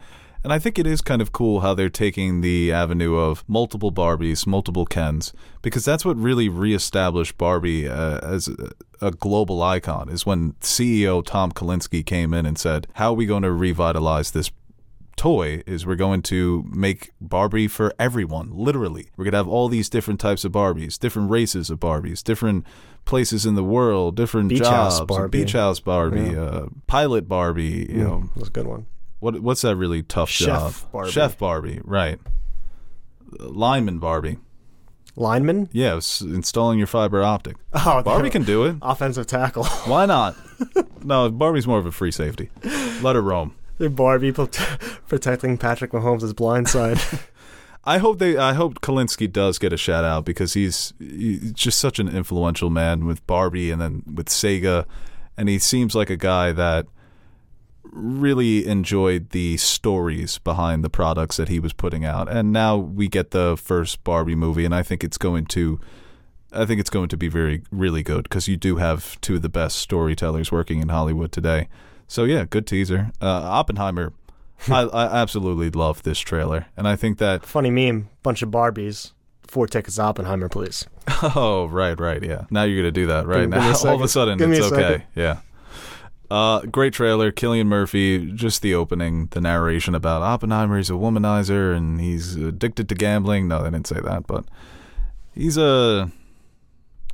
[0.44, 3.90] And I think it is kind of cool how they're taking the avenue of multiple
[3.90, 5.32] Barbies, multiple Kens,
[5.62, 10.10] because that's what really reestablished Barbie uh, as a, a global icon.
[10.10, 14.32] Is when CEO Tom Kalinske came in and said, "How are we going to revitalize
[14.32, 14.52] this
[15.16, 19.10] toy is we're going to make Barbie for everyone, literally.
[19.16, 22.66] We're going to have all these different types of Barbies, different races of Barbies, different
[23.06, 25.40] places in the world, different Beach jobs, house Barbie.
[25.44, 28.88] beach house Barbie, uh, pilot Barbie, you know, That's a good one.
[29.20, 30.74] what what's that really tough Chef job?
[30.92, 31.12] Barbie.
[31.12, 32.20] Chef Barbie, right.
[33.40, 34.38] Lineman Barbie.
[35.18, 35.70] Lineman?
[35.72, 37.56] Yeah, installing your fiber optic.
[37.74, 38.78] Oh, Barbie can do it.
[38.82, 39.66] offensive tackle.
[39.86, 40.36] Why not?
[41.04, 42.50] no, Barbie's more of a free safety.
[43.02, 43.54] Let her roam.
[43.80, 44.48] Barbie pro-
[45.08, 47.00] protecting Patrick Mahomes' blind side.
[47.86, 48.36] I hope they.
[48.36, 52.72] I hope Kalinske does get a shout out because he's, he's just such an influential
[52.72, 54.86] man with Barbie and then with Sega,
[55.38, 56.88] and he seems like a guy that
[57.84, 62.28] really enjoyed the stories behind the products that he was putting out.
[62.28, 65.80] And now we get the first Barbie movie, and I think it's going to.
[66.52, 69.42] I think it's going to be very, really good because you do have two of
[69.42, 71.68] the best storytellers working in Hollywood today.
[72.08, 73.12] So yeah, good teaser.
[73.22, 74.14] Uh, Oppenheimer,
[74.68, 78.10] I, I absolutely love this trailer, and I think that Funny meme.
[78.24, 79.12] Bunch of Barbies.
[79.48, 80.86] Four tickets Oppenheimer, please.
[81.22, 82.46] Oh, right, right, yeah.
[82.50, 83.74] Now you're gonna do that right Give now.
[83.86, 84.76] All of a sudden, Give it's a okay.
[84.76, 85.04] second.
[85.16, 85.38] Yeah.
[86.30, 87.32] Uh, great trailer.
[87.32, 88.32] Cillian Murphy.
[88.32, 90.78] Just the opening, the narration about Oppenheimer.
[90.78, 93.48] He's a womanizer and he's addicted to gambling.
[93.48, 94.46] No, they didn't say that, but
[95.34, 96.12] he's a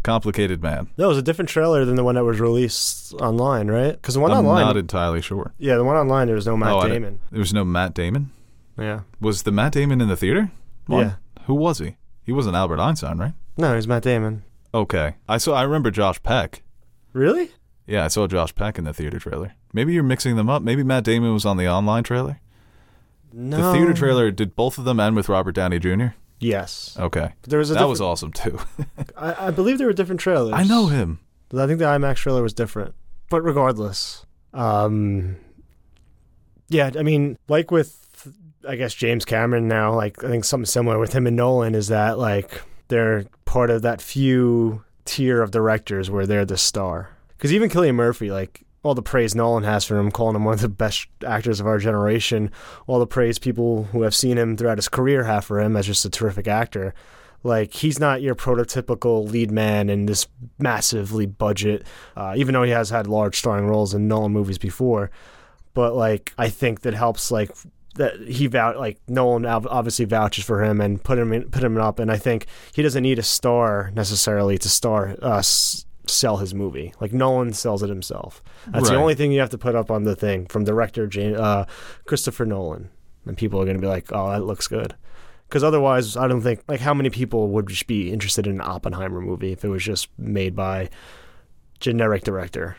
[0.04, 0.90] complicated man.
[0.98, 3.92] That was a different trailer than the one that was released online, right?
[3.94, 4.46] Because the one online.
[4.46, 5.54] I'm online, not entirely sure.
[5.58, 7.20] yeah, the one online there was no Matt Oh, Damon.
[7.32, 8.32] There was no Matt Damon.
[8.78, 10.52] Yeah, Was the Matt Damon in the theater?
[10.88, 11.06] one?
[11.06, 11.14] Yeah.
[11.46, 11.98] Who was he?
[12.24, 13.34] He wasn't Albert Einstein, right?
[13.58, 14.44] no, he's Matt Damon.
[14.74, 15.16] Okay.
[15.28, 15.54] I saw.
[15.54, 16.64] I remember Josh Peck.
[17.14, 17.52] Really?
[17.86, 19.54] Yeah, I saw Josh Peck in the theater trailer.
[19.74, 20.62] Maybe you're mixing them up.
[20.62, 22.40] Maybe Matt Damon was on the online trailer.
[23.34, 23.58] No.
[23.72, 26.08] The theater trailer did both of them end with Robert Downey Jr.
[26.44, 27.76] Yes, Okay, but there was a.
[27.76, 28.60] that was awesome too.
[29.18, 30.54] I, I believe there were different trailers.
[30.56, 31.20] I know him.
[31.56, 32.96] I think the IMAX trailer was different.
[33.30, 35.38] But regardless, um,
[36.70, 38.28] yeah, I mean, like with,
[38.68, 41.90] I guess, James Cameron now, like, I think something similar with him and Nolan is
[41.90, 47.10] that, like, they're part of that few tier of directors where they're the star.
[47.30, 50.56] Because even Cillian Murphy, like, all the praise Nolan has for him, calling him one
[50.56, 52.50] of the best actors of our generation,
[52.88, 55.86] all the praise people who have seen him throughout his career have for him as
[55.86, 56.94] just a terrific actor.
[57.44, 60.28] Like he's not your prototypical lead man in this
[60.60, 61.84] massively budget,
[62.16, 65.10] uh, even though he has had large starring roles in Nolan movies before.
[65.74, 67.52] But like I think that helps like
[67.96, 71.78] that he vouch like Nolan obviously vouches for him and put him in, put him
[71.78, 76.38] up, and I think he doesn't need a star necessarily to star uh, s- sell
[76.38, 76.94] his movie.
[77.00, 78.44] Like Nolan sells it himself.
[78.68, 81.38] That's the only thing you have to put up on the thing from director James,
[81.38, 81.66] uh,
[82.06, 82.90] Christopher Nolan,
[83.26, 84.96] and people are going to be like, "Oh, that looks good."
[85.48, 88.62] Because otherwise, I don't think like how many people would just be interested in an
[88.62, 90.90] Oppenheimer movie if it was just made by
[91.80, 92.78] generic director.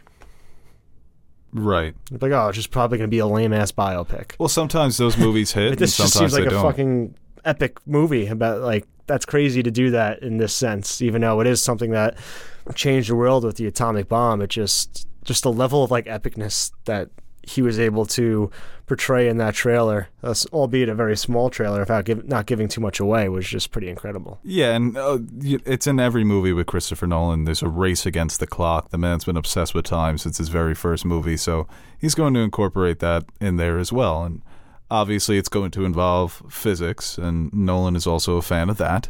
[1.52, 1.94] Right.
[2.10, 4.32] It's like, oh, it's just probably going to be a lame ass biopic.
[4.38, 6.62] Well, sometimes those movies hit, this just seems like a don't.
[6.62, 7.14] fucking
[7.44, 11.02] epic movie about like that's crazy to do that in this sense.
[11.02, 12.16] Even though it is something that
[12.74, 16.72] changed the world with the atomic bomb, it just just the level of like epicness
[16.84, 17.10] that
[17.44, 18.50] he was able to
[18.86, 20.08] portray in that trailer,
[20.52, 23.88] albeit a very small trailer, without give, not giving too much away, was just pretty
[23.88, 24.38] incredible.
[24.44, 27.44] Yeah, and uh, it's in every movie with Christopher Nolan.
[27.44, 28.90] There's a race against the clock.
[28.90, 31.66] The man's been obsessed with time since his very first movie, so
[31.98, 34.24] he's going to incorporate that in there as well.
[34.24, 34.42] And
[34.90, 39.08] obviously, it's going to involve physics, and Nolan is also a fan of that.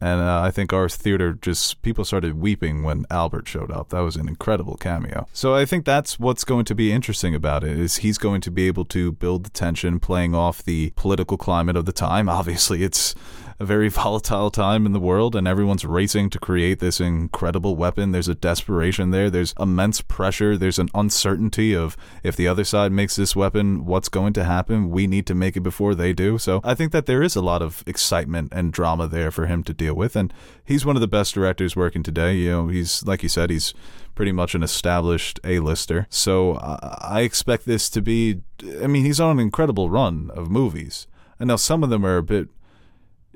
[0.00, 3.88] And uh, I think our theater just people started weeping when Albert showed up.
[3.88, 5.26] That was an incredible cameo.
[5.32, 8.50] So I think that's what's going to be interesting about it is he's going to
[8.50, 12.28] be able to build the tension, playing off the political climate of the time.
[12.28, 13.14] Obviously, it's
[13.60, 18.12] a very volatile time in the world, and everyone's racing to create this incredible weapon.
[18.12, 19.30] There's a desperation there.
[19.30, 20.56] There's immense pressure.
[20.56, 24.90] There's an uncertainty of if the other side makes this weapon, what's going to happen?
[24.90, 26.38] We need to make it before they do.
[26.38, 29.62] So I think that there is a lot of excitement and drama there for him
[29.64, 30.32] to deal with, and
[30.64, 32.36] he's one of the best directors working today.
[32.36, 33.74] You know, he's like you said, he's
[34.14, 36.08] pretty much an established A-lister.
[36.10, 38.40] So I expect this to be.
[38.82, 41.06] I mean, he's on an incredible run of movies,
[41.38, 42.48] and now some of them are a bit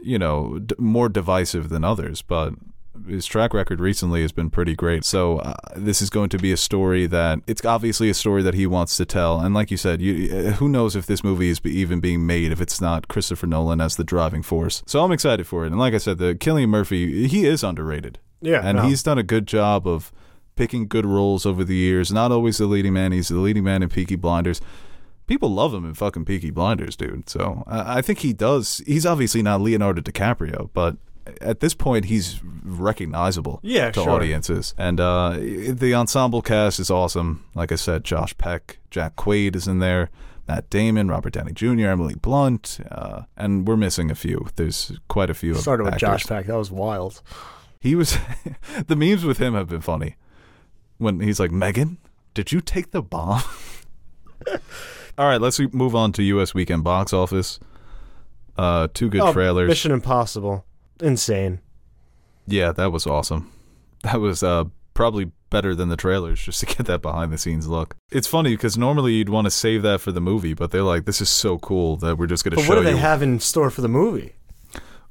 [0.02, 2.54] you know, d- more divisive than others, but
[3.08, 5.04] his track record recently has been pretty great.
[5.04, 8.54] So uh, this is going to be a story that it's obviously a story that
[8.54, 9.40] he wants to tell.
[9.40, 12.52] And like you said, you, uh, who knows if this movie is even being made
[12.52, 14.82] if it's not Christopher Nolan as the driving force.
[14.86, 15.68] So I'm excited for it.
[15.68, 18.84] And like I said, the Cillian Murphy, he is underrated, Yeah, and no.
[18.84, 20.12] he's done a good job of
[20.54, 22.12] picking good roles over the years.
[22.12, 23.12] Not always the leading man.
[23.12, 24.60] He's the leading man in Peaky Blinders
[25.26, 27.28] people love him in fucking Peaky Blinders, dude.
[27.28, 28.82] So I I think he does.
[28.86, 30.96] He's obviously not Leonardo DiCaprio, but
[31.40, 34.10] at this point, he's recognizable Yeah, to sure.
[34.10, 34.74] audiences.
[34.76, 37.44] And uh, the ensemble cast is awesome.
[37.54, 40.10] Like I said, Josh Peck, Jack Quaid is in there.
[40.48, 44.48] Matt Damon, Robert Downey Jr., Emily Blunt, uh, and we're missing a few.
[44.56, 45.54] There's quite a few.
[45.54, 46.08] Started with actors.
[46.08, 46.46] Josh Peck.
[46.46, 47.22] That was wild.
[47.80, 48.18] He was
[48.88, 50.16] the memes with him have been funny.
[50.98, 51.98] When he's like, "Megan,
[52.34, 53.42] did you take the bomb?"
[55.18, 56.54] All right, let's move on to U.S.
[56.54, 57.58] weekend box office.
[58.56, 59.68] Uh, two good Oh, trailers.
[59.68, 60.64] Mission Impossible.
[61.00, 61.60] Insane.
[62.46, 63.50] Yeah, that was awesome.
[64.02, 67.68] That was uh, probably better than the trailers just to get that behind the scenes
[67.68, 67.96] look.
[68.10, 71.04] It's funny because normally you'd want to save that for the movie, but they're like,
[71.04, 73.22] "This is so cool that we're just going to show what do they you." have
[73.22, 74.32] in store for the movie?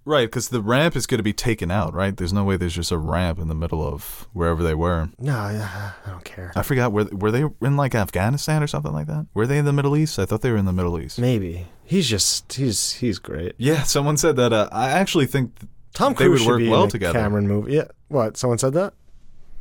[0.05, 1.93] Right, because the ramp is going to be taken out.
[1.93, 5.09] Right, there's no way there's just a ramp in the middle of wherever they were.
[5.19, 6.51] No, I I don't care.
[6.55, 9.27] I forgot were were they in like Afghanistan or something like that?
[9.33, 10.19] Were they in the Middle East?
[10.19, 11.19] I thought they were in the Middle East.
[11.19, 13.53] Maybe he's just he's he's great.
[13.57, 14.53] Yeah, someone said that.
[14.53, 16.91] Uh, I actually think th- Tom They Cruise would should work be well in a
[16.91, 17.19] together.
[17.19, 17.73] Cameron movie.
[17.73, 17.85] Yeah.
[18.07, 18.37] What?
[18.37, 18.93] Someone said that?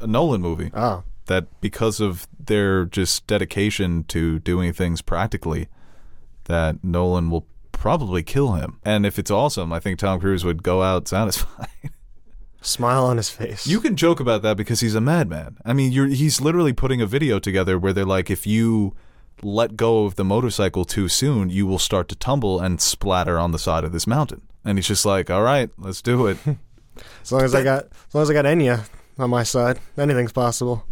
[0.03, 5.68] a Nolan movie Oh, that because of their just dedication to doing things practically,
[6.45, 7.47] that Nolan will
[7.81, 8.78] probably kill him.
[8.85, 11.68] And if it's awesome, I think Tom Cruise would go out satisfied.
[12.61, 13.66] smile on his face.
[13.66, 15.57] you can joke about that because he's a madman.
[15.64, 18.95] I mean, you're he's literally putting a video together where they're like, if you
[19.43, 23.53] let go of the motorcycle too soon, you will start to tumble and splatter on
[23.53, 24.43] the side of this mountain.
[24.62, 26.37] And he's just like, all right, let's do it.
[27.22, 28.87] as long as I got as long as I got Enya
[29.18, 30.85] on my side, anything's possible.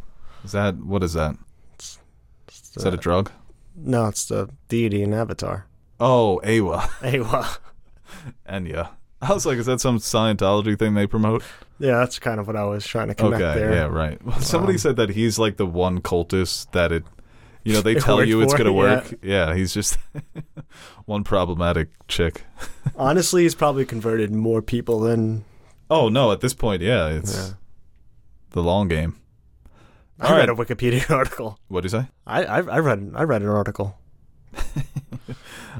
[0.43, 1.37] Is that what is that?
[1.79, 3.31] Is that a drug?
[3.77, 5.67] No, it's the deity in Avatar.
[6.01, 6.81] Oh, Eywa.
[7.01, 7.59] Eywa.
[8.49, 8.91] Enya.
[9.21, 11.43] I was like, is that some Scientology thing they promote?
[11.81, 13.69] Yeah, that's kind of what I was trying to connect okay, there.
[13.71, 14.25] Okay, yeah, right.
[14.25, 17.05] Well, somebody Um, said that he's like the one cultist that it,
[17.65, 18.77] you know, they It tell you it's going to yeah.
[18.77, 19.15] work.
[19.23, 19.55] Yeah.
[19.55, 19.99] he's just
[21.05, 22.45] one problematic chick.
[22.97, 25.45] Honestly, he's probably converted more people than
[25.91, 27.55] Oh no, at this point, yeah, it's Yeah.
[28.51, 29.17] the long game.
[30.21, 30.69] I All read right.
[30.69, 31.59] a Wikipedia article.
[31.69, 32.07] What do you say?
[32.27, 33.97] I, I I read I read an article.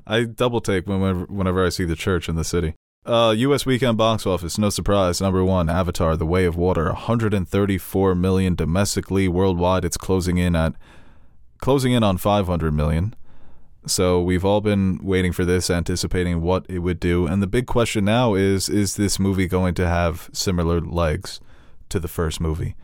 [0.09, 2.75] I double take whenever whenever I see the church in the city.
[3.05, 3.65] Uh, U.S.
[3.65, 5.21] weekend box office, no surprise.
[5.21, 9.29] Number one, Avatar: The Way of Water, 134 million domestically.
[9.29, 10.75] Worldwide, it's closing in at
[11.59, 13.15] closing in on 500 million.
[13.87, 17.27] So we've all been waiting for this, anticipating what it would do.
[17.27, 21.41] And the big question now is: Is this movie going to have similar legs
[21.91, 22.75] to the first movie?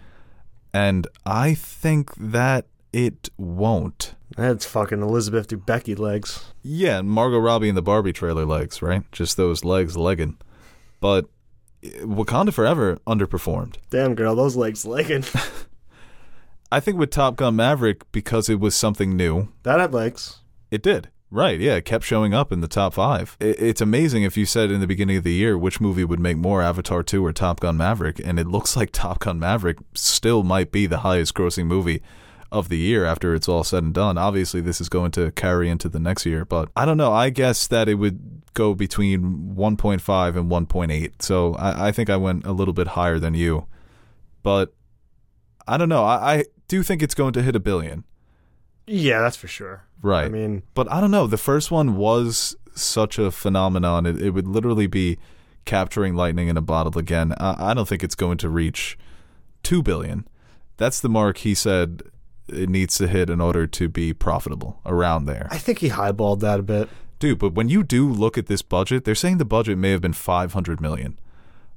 [0.73, 4.15] And I think that it won't.
[4.37, 6.53] That's fucking Elizabeth Debicki legs.
[6.63, 9.03] Yeah, and Margot Robbie in the Barbie trailer legs, right?
[9.11, 10.39] Just those legs legging.
[11.01, 11.27] But
[11.83, 13.77] eh, Wakanda Forever underperformed.
[13.91, 15.25] Damn girl, those legs legging.
[16.73, 20.39] I think with Top Gun Maverick, because it was something new, that had legs.
[20.71, 21.09] it did.
[21.31, 23.37] Right, yeah, it kept showing up in the top five.
[23.41, 26.37] It's amazing if you said in the beginning of the year which movie would make
[26.37, 30.45] more, Avatar 2 or Top Gun Maverick, and it looks like Top Gun Maverick still
[30.45, 32.01] might be the highest grossing movie
[32.55, 34.17] of the year after it's all said and done.
[34.17, 37.13] Obviously, this is going to carry into the next year, but I don't know.
[37.13, 41.11] I guess that it would go between 1.5 and 1.8.
[41.21, 43.67] So I, I think I went a little bit higher than you.
[44.45, 44.73] But
[45.67, 46.05] I don't know.
[46.05, 48.05] I, I do think it's going to hit a billion.
[48.87, 49.85] Yeah, that's for sure.
[50.01, 50.27] Right.
[50.27, 51.27] I mean, But I don't know.
[51.27, 54.07] The first one was such a phenomenon.
[54.07, 55.19] It, it would literally be
[55.65, 57.35] capturing lightning in a bottle again.
[57.39, 58.97] I, I don't think it's going to reach
[59.63, 60.29] two billion.
[60.77, 62.03] That's the mark he said
[62.49, 64.81] it needs to hit in order to be profitable.
[64.85, 66.89] Around there, I think he highballed that a bit.
[67.19, 67.39] dude.
[67.39, 70.13] But when you do look at this budget, they're saying the budget may have been
[70.13, 71.19] five hundred million.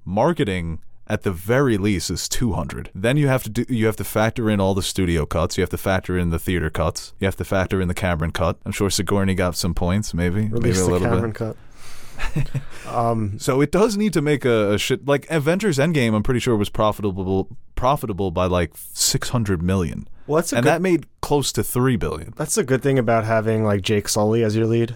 [0.05, 0.79] Marketing.
[1.09, 2.89] At the very least, is two hundred.
[2.93, 3.65] Then you have to do.
[3.69, 5.57] You have to factor in all the studio cuts.
[5.57, 7.13] You have to factor in the theater cuts.
[7.21, 8.57] You have to factor in the Cameron cut.
[8.65, 11.35] I'm sure Sigourney got some points, maybe, maybe a the little Cameron bit.
[11.35, 11.55] cut.
[12.87, 16.13] Um, So it does need to make a, a shit like Avengers Endgame.
[16.13, 20.69] I'm pretty sure was profitable profitable by like 600 million, well, that's a and good,
[20.69, 22.33] that made close to three billion.
[22.35, 24.95] that's a good thing about having like Jake Sully as your lead.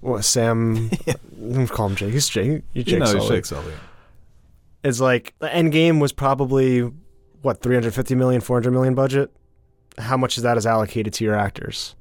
[0.00, 0.90] What Sam?
[1.68, 2.12] call him Jake.
[2.12, 2.62] He's Jake.
[2.74, 3.28] He's Jake you know, Sully.
[3.28, 3.74] Jake Sully.
[4.82, 6.90] It's like the Endgame was probably
[7.42, 9.30] what 350 million, 400 million budget.
[9.98, 11.94] How much of that is allocated to your actors?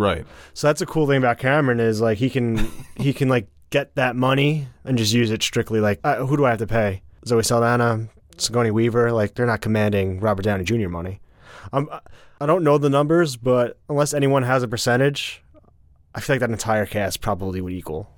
[0.00, 0.26] Right.
[0.54, 3.94] So that's a cool thing about Cameron is like he can he can like get
[3.96, 7.02] that money and just use it strictly like uh, who do I have to pay?
[7.26, 10.88] Zoe Saldana, Sigourney Weaver, like they're not commanding Robert Downey Jr.
[10.88, 11.20] money.
[11.72, 11.90] Um,
[12.40, 15.42] I don't know the numbers, but unless anyone has a percentage,
[16.14, 18.08] I feel like that entire cast probably would equal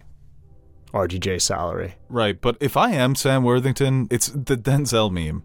[0.94, 1.96] RDJ's salary.
[2.08, 2.40] Right.
[2.40, 5.42] But if I am Sam Worthington, it's the Denzel meme.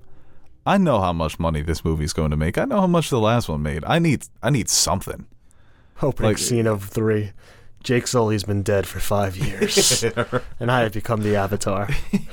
[0.67, 2.59] I know how much money this movie's going to make.
[2.59, 3.83] I know how much the last one made.
[3.85, 5.25] I need I need something.
[6.01, 7.31] Opening Like- scene of three.
[7.83, 10.03] Jake Sully's been dead for five years,
[10.59, 11.87] and I have become the Avatar.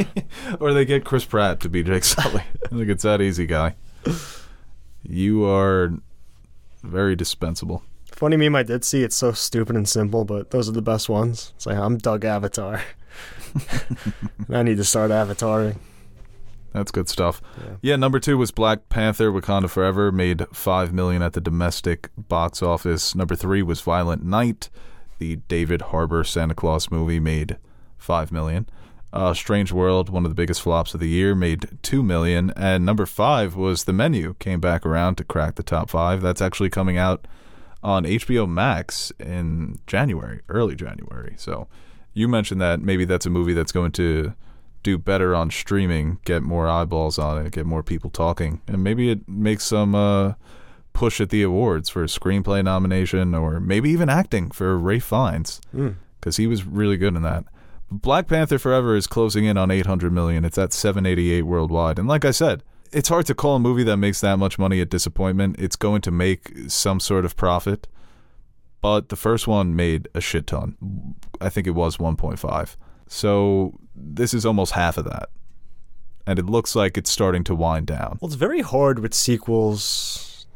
[0.58, 2.42] or they get Chris Pratt to be Jake Sully.
[2.72, 3.76] Look, it's that easy, guy.
[5.04, 5.92] You are
[6.82, 7.84] very dispensable.
[8.10, 9.04] Funny meme I did see.
[9.04, 11.52] It's so stupid and simple, but those are the best ones.
[11.56, 12.82] It's like I'm Doug Avatar.
[14.50, 15.76] I need to start avataring.
[16.74, 17.40] That's good stuff.
[17.58, 17.76] Yeah.
[17.82, 17.96] Yeah.
[17.96, 23.14] number two was Black Panther: Wakanda Forever, made five million at the domestic box office.
[23.14, 24.68] Number three was Violent Night,
[25.18, 27.56] the David Harbour Santa Claus movie, made
[27.96, 28.68] five million.
[29.12, 32.52] Uh, Strange World, one of the biggest flops of the year, made two million.
[32.56, 36.20] And number five was The Menu, came back around to crack the top five.
[36.20, 37.28] That's actually coming out
[37.84, 41.34] on HBO Max in January, early January.
[41.36, 41.68] So
[42.12, 44.34] you mentioned that maybe that's a movie that's going to
[44.84, 49.10] do better on streaming, get more eyeballs on it, get more people talking, and maybe
[49.10, 50.34] it makes some uh,
[50.92, 55.60] push at the awards for a screenplay nomination or maybe even acting for Ralph Fiennes
[55.74, 55.96] Mm.
[56.20, 57.44] because he was really good in that.
[57.90, 60.44] Black Panther Forever is closing in on 800 million.
[60.44, 62.62] It's at 788 worldwide, and like I said,
[62.92, 65.56] it's hard to call a movie that makes that much money a disappointment.
[65.58, 67.88] It's going to make some sort of profit,
[68.80, 70.76] but the first one made a shit ton.
[71.40, 72.76] I think it was 1.5.
[73.14, 75.28] So this is almost half of that.
[76.26, 78.18] And it looks like it's starting to wind down.
[78.20, 80.46] Well, it's very hard with sequels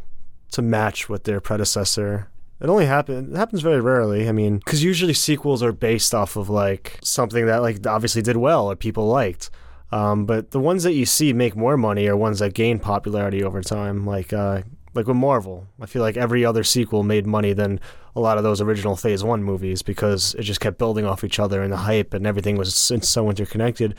[0.50, 2.28] to match with their predecessor.
[2.60, 4.28] It only happen it happens very rarely.
[4.28, 8.36] I mean, because usually sequels are based off of like something that like obviously did
[8.36, 9.50] well or people liked.
[9.92, 13.44] Um, but the ones that you see make more money are ones that gain popularity
[13.44, 14.04] over time.
[14.04, 14.62] Like uh,
[14.94, 17.78] like with Marvel, I feel like every other sequel made money than
[18.18, 21.38] a lot of those original Phase One movies because it just kept building off each
[21.38, 23.94] other and the hype and everything was so interconnected.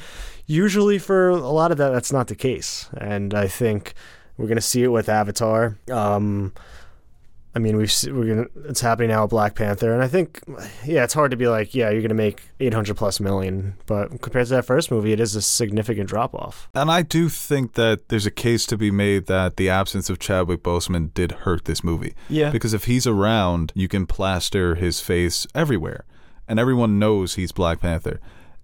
[0.46, 3.94] Usually, for a lot of that, that's not the case, and I think
[4.38, 5.78] we're gonna see it with Avatar.
[5.90, 6.54] Um,
[7.56, 10.40] I mean, we've we're gonna it's happening now with Black Panther, and I think
[10.86, 14.46] yeah, it's hard to be like yeah, you're gonna make 800 plus million, but compared
[14.48, 16.70] to that first movie, it is a significant drop off.
[16.76, 20.20] And I do think that there's a case to be made that the absence of
[20.20, 22.14] Chadwick Boseman did hurt this movie.
[22.30, 26.06] Yeah, Because if he's around, you can plaster his face everywhere,
[26.48, 28.20] and everyone knows he's Black Panther.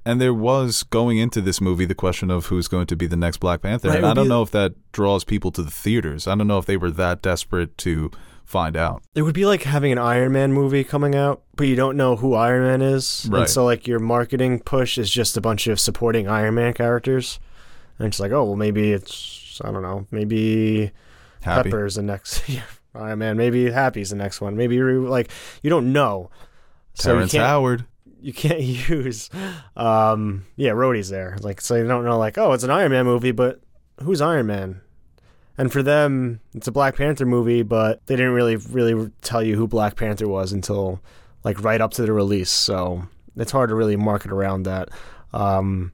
[0.07, 3.15] And there was going into this movie the question of who's going to be the
[3.15, 5.71] next Black Panther, Right, and I don't be- know if that draws people to the
[5.71, 6.27] theaters.
[6.27, 8.11] I don't know if they were that desperate to
[8.45, 9.03] find out.
[9.15, 12.15] It would be like having an Iron Man movie coming out, but you don't know
[12.15, 13.27] who Iron Man is.
[13.29, 13.41] Right.
[13.41, 17.39] And so like your marketing push is just a bunch of supporting Iron Man characters.
[17.97, 20.91] And it's like, oh well maybe it's I don't know, maybe
[21.41, 21.69] Happy.
[21.69, 24.55] Pepper's the next yeah, Iron Man, maybe Happy's the next one.
[24.55, 25.31] Maybe you're, like
[25.63, 26.29] you don't know.
[26.93, 27.85] So you Terrence can't Howard.
[28.21, 29.29] you can't use
[29.75, 31.37] um yeah, Rhodey's there.
[31.41, 33.59] Like so you don't know like, oh, it's an Iron Man movie, but
[34.03, 34.81] who's Iron Man?
[35.57, 39.55] And for them, it's a Black Panther movie, but they didn't really really tell you
[39.55, 41.01] who Black Panther was until
[41.43, 42.49] like right up to the release.
[42.49, 43.03] So
[43.35, 44.89] it's hard to really market around that.
[45.33, 45.91] Um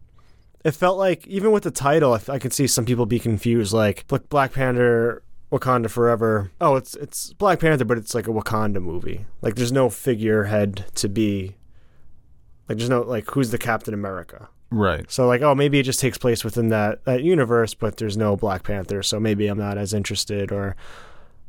[0.64, 3.74] it felt like even with the title, I, I could see some people be confused.
[3.74, 6.52] Like, look, Black Panther, Wakanda Forever.
[6.62, 9.26] Oh, it's it's Black Panther, but it's like a Wakanda movie.
[9.42, 11.56] Like, there's no figurehead to be.
[12.70, 14.50] Like, there's no like who's the Captain America.
[14.72, 15.10] Right.
[15.12, 18.36] So like, oh, maybe it just takes place within that that universe, but there's no
[18.38, 20.76] Black Panther, so maybe I'm not as interested or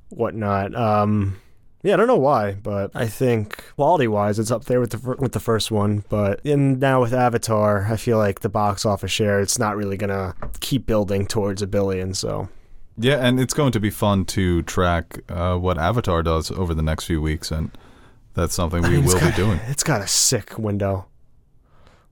[0.08, 0.74] whatnot.
[0.74, 1.38] Um,
[1.84, 5.16] yeah, I don't know why, but I think quality wise, it's up there with the
[5.18, 6.04] with the first one.
[6.08, 9.96] But in now with Avatar, I feel like the box office share, it's not really
[9.96, 12.14] gonna keep building towards a billion.
[12.14, 12.48] So
[12.98, 16.82] Yeah, and it's going to be fun to track uh, what Avatar does over the
[16.82, 17.70] next few weeks, and
[18.34, 19.58] that's something we will got- be doing.
[19.66, 21.06] It's got a sick window.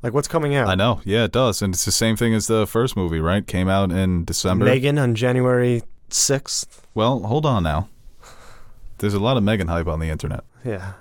[0.03, 0.69] Like what's coming out?
[0.69, 1.01] I know.
[1.05, 3.47] Yeah, it does, and it's the same thing as the first movie, right?
[3.47, 4.65] Came out in December.
[4.65, 6.87] Megan on January sixth.
[6.95, 7.89] Well, hold on now.
[8.99, 10.45] There's a lot of Megan hype on the internet.
[10.65, 10.93] Yeah.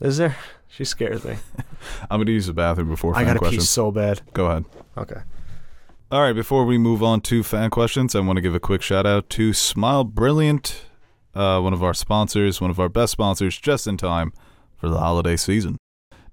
[0.00, 0.36] Is there?
[0.68, 1.36] She scares me.
[2.10, 4.22] I'm going to use the bathroom before I gotta pee so bad.
[4.32, 4.64] Go ahead.
[4.96, 5.20] Okay.
[6.12, 8.82] All right, before we move on to fan questions, I want to give a quick
[8.82, 10.82] shout out to Smile Brilliant,
[11.34, 14.32] uh, one of our sponsors, one of our best sponsors, just in time
[14.76, 15.76] for the holiday season.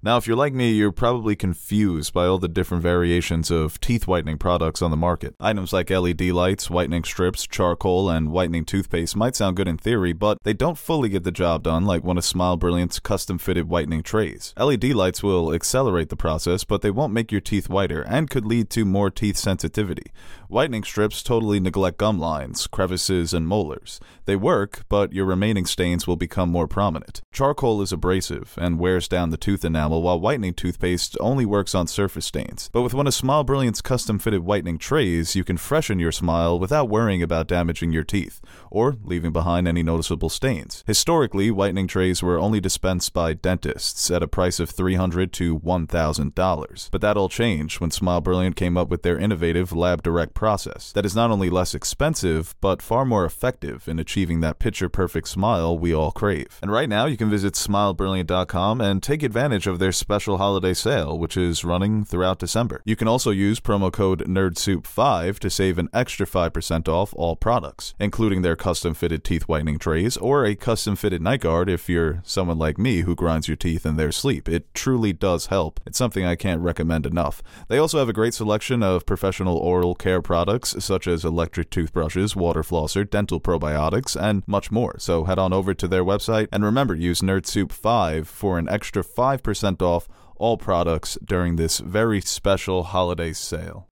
[0.00, 4.06] Now, if you're like me, you're probably confused by all the different variations of teeth
[4.06, 5.34] whitening products on the market.
[5.40, 10.12] Items like LED lights, whitening strips, charcoal, and whitening toothpaste might sound good in theory,
[10.12, 13.68] but they don't fully get the job done like one of Smile Brilliant's custom fitted
[13.68, 14.54] whitening trays.
[14.56, 18.46] LED lights will accelerate the process, but they won't make your teeth whiter and could
[18.46, 20.12] lead to more teeth sensitivity.
[20.46, 23.98] Whitening strips totally neglect gum lines, crevices, and molars.
[24.26, 27.20] They work, but your remaining stains will become more prominent.
[27.32, 31.86] Charcoal is abrasive and wears down the tooth enamel while whitening toothpaste only works on
[31.86, 32.70] surface stains.
[32.72, 36.58] But with one of Smile Brilliant's custom fitted whitening trays, you can freshen your smile
[36.58, 38.40] without worrying about damaging your teeth
[38.70, 40.84] or leaving behind any noticeable stains.
[40.86, 46.88] Historically, whitening trays were only dispensed by dentists at a price of $300 to $1,000.
[46.90, 50.92] But that all changed when Smile Brilliant came up with their innovative lab direct process
[50.92, 55.28] that is not only less expensive, but far more effective in achieving that picture perfect
[55.28, 56.58] smile we all crave.
[56.62, 61.18] And right now, you can visit smilebrilliant.com and take advantage of their special holiday sale,
[61.18, 62.82] which is running throughout December.
[62.84, 67.94] You can also use promo code NERDSOUP5 to save an extra 5% off all products,
[67.98, 72.20] including their custom fitted teeth whitening trays or a custom fitted night guard if you're
[72.24, 74.48] someone like me who grinds your teeth in their sleep.
[74.48, 75.80] It truly does help.
[75.86, 77.42] It's something I can't recommend enough.
[77.68, 82.34] They also have a great selection of professional oral care products such as electric toothbrushes,
[82.34, 84.96] water flosser, dental probiotics, and much more.
[84.98, 89.67] So head on over to their website and remember use NerdSoup5 for an extra 5%
[89.82, 93.88] off all products during this very special holiday sale.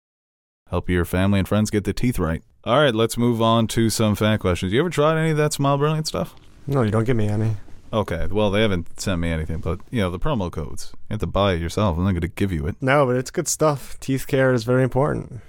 [0.70, 2.44] Help your family and friends get their teeth right.
[2.64, 4.74] All right, let's move on to some fan questions.
[4.74, 6.36] You ever tried any of that Smile Brilliant stuff?
[6.66, 7.58] No, you don't give me any.
[7.94, 10.92] Okay, well, they haven't sent me anything, but, you know, the promo codes.
[10.94, 11.98] You have to buy it yourself.
[11.98, 12.76] I'm not going to give you it.
[12.82, 14.00] No, but it's good stuff.
[14.00, 15.42] Teeth care is very important.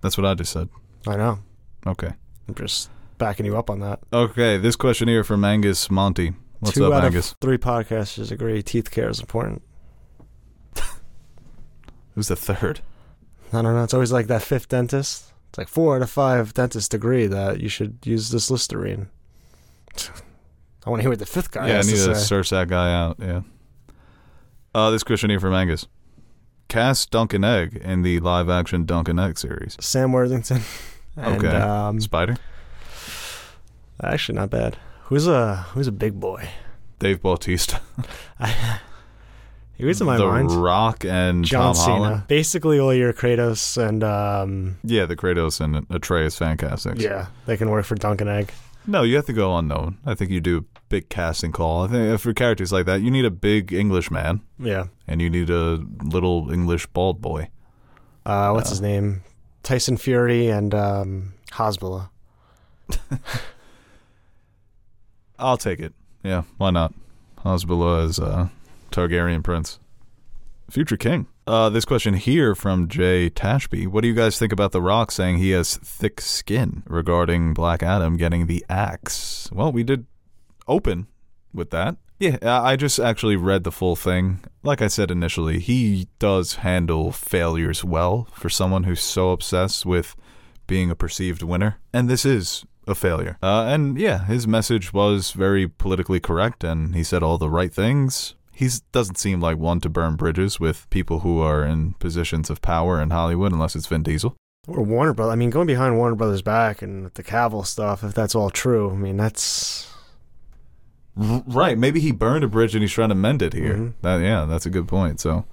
[0.00, 0.68] That's what I just said.
[1.06, 1.38] I know.
[1.86, 2.10] Okay.
[2.48, 4.00] I'm just backing you up on that.
[4.12, 6.34] Okay, this question here from Angus Monty.
[6.60, 7.32] What's Two up, out Angus?
[7.32, 9.62] of three podcasters agree teeth care is important.
[12.14, 12.80] Who's the third?
[13.52, 13.84] I don't know.
[13.84, 15.32] It's always like that fifth dentist.
[15.50, 19.08] It's like four out of five dentists agree that you should use this Listerine.
[20.86, 22.68] I want to hear what the fifth guy yeah, I need to to search that
[22.68, 23.16] guy out.
[23.20, 23.42] Yeah.
[24.74, 25.86] Uh, this question here from Angus.
[26.68, 29.76] Cast Dunk and Egg in the live action Dunk and Egg series.
[29.80, 30.62] Sam Worthington.
[31.16, 31.56] And, Okay.
[31.56, 32.36] Um, Spider?
[34.02, 34.76] actually, not bad.
[35.04, 36.48] Who's a who's a big boy?
[36.98, 37.80] Dave Bautista.
[39.76, 40.52] He was in my the mind.
[40.52, 41.96] Rock and John Tom Cena.
[41.96, 42.22] Holland.
[42.28, 47.02] Basically, all your Kratos and um, Yeah, the Kratos and Atreus fan castings.
[47.02, 48.52] yeah, they can work for Dunk and Egg.
[48.86, 49.98] No, you have to go unknown.
[50.06, 51.82] I think you do a big casting call.
[51.82, 54.84] I think for characters like that, you need a big English man Yeah.
[55.08, 57.48] and you need a little English bald boy.
[58.24, 59.24] Uh, what's Uh, his name?
[59.64, 62.10] Tyson Fury and um, Hasbulla.
[65.38, 65.92] I'll take it.
[66.22, 66.94] Yeah, why not?
[67.44, 68.48] Hasbullah is uh,
[68.90, 69.78] Targaryen prince,
[70.70, 71.26] future king.
[71.46, 73.86] Uh, this question here from Jay Tashby.
[73.86, 77.82] What do you guys think about The Rock saying he has thick skin regarding Black
[77.82, 79.50] Adam getting the axe?
[79.52, 80.06] Well, we did
[80.66, 81.06] open
[81.52, 81.96] with that.
[82.18, 84.42] Yeah, I I just actually read the full thing.
[84.62, 90.16] Like I said initially, he does handle failures well for someone who's so obsessed with
[90.66, 91.78] being a perceived winner.
[91.92, 93.38] And this is a failure.
[93.42, 97.72] Uh, and yeah, his message was very politically correct and he said all the right
[97.72, 98.34] things.
[98.52, 102.62] He doesn't seem like one to burn bridges with people who are in positions of
[102.62, 104.36] power in Hollywood, unless it's Vin Diesel.
[104.68, 105.32] Or Warner Brothers.
[105.32, 108.90] I mean, going behind Warner Brothers' back and the Cavill stuff, if that's all true,
[108.90, 109.90] I mean, that's.
[111.16, 111.76] Right.
[111.78, 113.74] Maybe he burned a bridge and he's trying to mend it here.
[113.76, 113.92] Mhm.
[114.02, 115.20] That, yeah, that's a good point.
[115.20, 115.44] So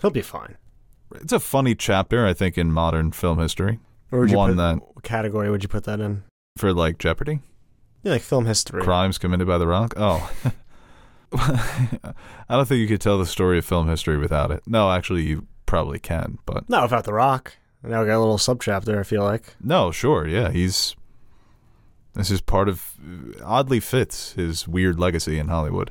[0.00, 0.56] He'll be fine.
[1.16, 3.78] it's a funny chapter, I think, in modern film history
[4.10, 6.22] Where would you One put that- what category would you put that in?
[6.56, 7.40] for like Jeopardy.
[8.02, 8.82] Yeah, like film history.
[8.82, 10.30] crimes committed by the rock oh
[11.32, 12.14] i
[12.48, 15.46] don't think you could tell the story of film history without it no actually you
[15.66, 17.54] probably can but No, without The Rock.
[17.82, 19.54] Now we got a little subchapter, I feel like.
[19.60, 20.96] no sure yeah he's
[22.14, 22.94] this is part of
[23.44, 25.90] oddly fits his weird legacy in hollywood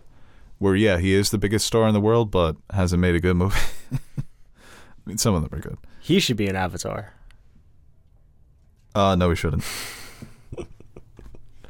[0.57, 3.36] where yeah he is the biggest star in the world but hasn't made a good
[3.36, 3.59] movie
[3.93, 3.97] i
[5.05, 7.13] mean some of them are good He should be an Avatar.
[8.98, 9.64] Uh no we shouldn't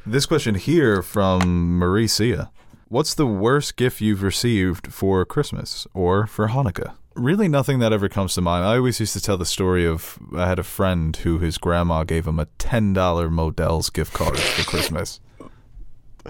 [0.05, 2.49] this question here from Maricia.
[2.88, 6.93] What's the worst gift you've received for Christmas or for Hanukkah?
[7.13, 8.63] Really, nothing that ever comes to mind.
[8.63, 12.05] I always used to tell the story of I had a friend who his grandma
[12.05, 15.19] gave him a $10 Modell's gift card for Christmas.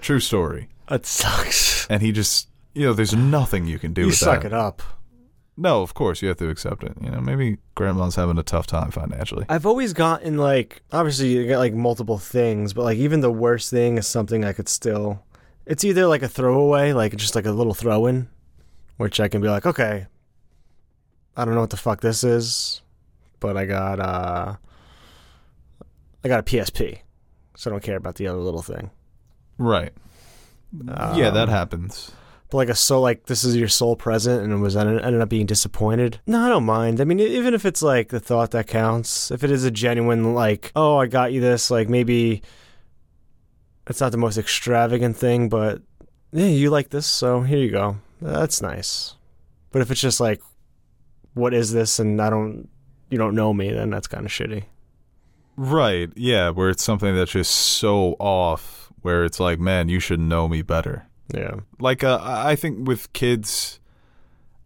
[0.00, 0.68] True story.
[0.88, 1.86] That sucks.
[1.88, 4.48] And he just, you know, there's nothing you can do You with suck that.
[4.48, 4.82] it up.
[5.60, 6.92] No, of course, you have to accept it.
[7.02, 9.44] You know, maybe grandma's having a tough time financially.
[9.48, 13.68] I've always gotten like obviously you get like multiple things, but like even the worst
[13.70, 15.24] thing is something I could still.
[15.66, 18.28] It's either like a throwaway, like just like a little throw in,
[18.98, 20.06] which I can be like, okay,
[21.36, 22.80] I don't know what the fuck this is,
[23.40, 24.54] but I got uh,
[26.24, 27.00] I got a PSP,
[27.56, 28.90] so I don't care about the other little thing.
[29.58, 29.92] Right.
[30.86, 32.12] yeah, that Um, happens.
[32.50, 35.46] But like a soul, like this is your sole present, and was ended, up being
[35.46, 36.20] disappointed.
[36.26, 37.00] No, I don't mind.
[37.00, 40.34] I mean, even if it's like the thought that counts, if it is a genuine
[40.34, 42.42] like, oh, I got you this, like maybe
[43.86, 45.82] it's not the most extravagant thing, but
[46.32, 47.98] yeah, you like this, so here you go.
[48.20, 49.14] that's nice.
[49.70, 50.40] But if it's just like,
[51.34, 52.68] what is this, and I don't,
[53.10, 54.64] you don't know me, then that's kind of shitty.
[55.56, 56.10] Right.
[56.14, 60.48] Yeah, where it's something that's just so off where it's like, man, you should know
[60.48, 61.07] me better.
[61.34, 61.56] Yeah.
[61.78, 63.78] Like uh, I think with kids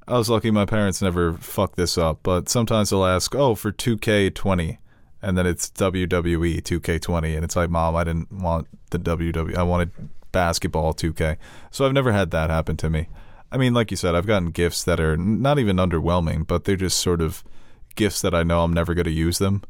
[0.07, 3.73] I was lucky my parents never fucked this up, but sometimes they'll ask, "Oh, for
[3.73, 4.79] 2K20."
[5.25, 9.57] And then it's WWE 2K20 and it's like, "Mom, I didn't want the WWE.
[9.57, 9.91] I wanted
[10.33, 11.37] basketball 2K."
[11.71, 13.09] So I've never had that happen to me.
[13.53, 16.75] I mean, like you said, I've gotten gifts that are not even underwhelming, but they're
[16.75, 17.45] just sort of
[17.95, 19.63] gifts that I know I'm never going to use them.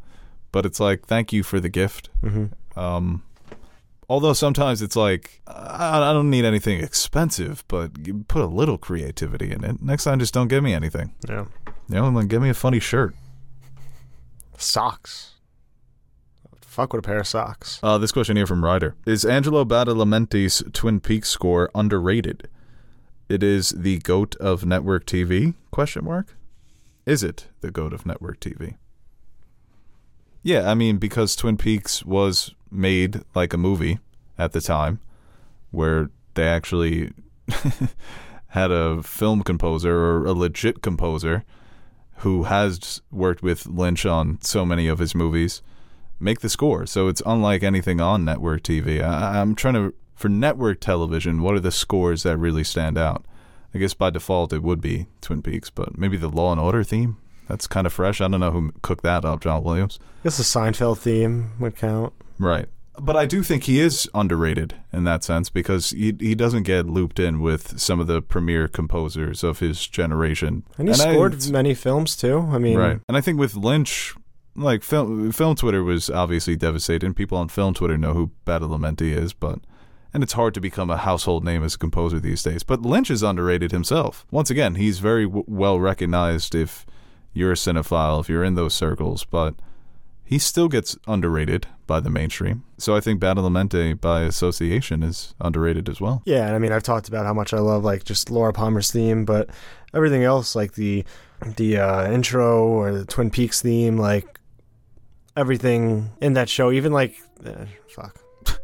[0.52, 2.08] But it's like, thank you for the gift.
[2.22, 2.78] Mm-hmm.
[2.78, 3.22] Um,
[4.12, 8.76] although sometimes it's like, I, I don't need anything expensive, but you put a little
[8.76, 9.80] creativity in it.
[9.80, 11.14] Next time, just don't give me anything.
[11.26, 11.46] Yeah.
[11.88, 13.14] You know, like, give me a funny shirt.
[14.58, 15.36] Socks.
[16.60, 17.80] Fuck with a pair of socks.
[17.82, 22.50] Uh, this question here from Ryder is Angelo Badalamenti's Twin Peaks score underrated?
[23.30, 25.54] It is the goat of network TV?
[25.70, 26.36] Question mark.
[27.06, 28.76] Is it the goat of network TV?
[30.42, 33.98] Yeah, I mean because Twin Peaks was made like a movie
[34.38, 35.00] at the time,
[35.70, 37.12] where they actually
[38.48, 41.44] had a film composer or a legit composer
[42.18, 45.62] who has worked with Lynch on so many of his movies
[46.20, 46.86] make the score.
[46.86, 49.02] So it's unlike anything on network TV.
[49.02, 51.42] I, I'm trying to for network television.
[51.42, 53.24] What are the scores that really stand out?
[53.74, 56.84] I guess by default it would be Twin Peaks, but maybe the Law and Order
[56.84, 57.16] theme.
[57.52, 58.22] That's kind of fresh.
[58.22, 59.98] I don't know who cooked that up, John Williams.
[60.02, 62.14] I guess the Seinfeld theme would count.
[62.38, 62.64] Right.
[62.98, 66.86] But I do think he is underrated in that sense because he he doesn't get
[66.86, 70.64] looped in with some of the premier composers of his generation.
[70.78, 72.38] And he I- scored many films too.
[72.50, 73.00] I mean, right.
[73.06, 74.14] And I think with Lynch,
[74.56, 77.12] like film film Twitter was obviously devastating.
[77.12, 79.58] People on film Twitter know who Badalamenti is, but
[80.14, 82.62] and it's hard to become a household name as a composer these days.
[82.62, 84.24] But Lynch is underrated himself.
[84.30, 86.86] Once again, he's very w- well recognized if
[87.32, 89.54] you're a cinephile, if you're in those circles, but
[90.24, 92.64] he still gets underrated by the mainstream.
[92.78, 96.22] So I think Badalamenti by association is underrated as well.
[96.24, 98.90] Yeah, and I mean, I've talked about how much I love like just Laura Palmer's
[98.90, 99.50] theme, but
[99.92, 101.04] everything else, like the
[101.56, 104.40] the uh, intro or the Twin Peaks theme, like
[105.36, 108.18] everything in that show, even like eh, fuck.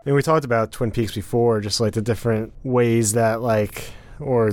[0.00, 3.90] I mean, we talked about Twin Peaks before, just like the different ways that like
[4.20, 4.52] or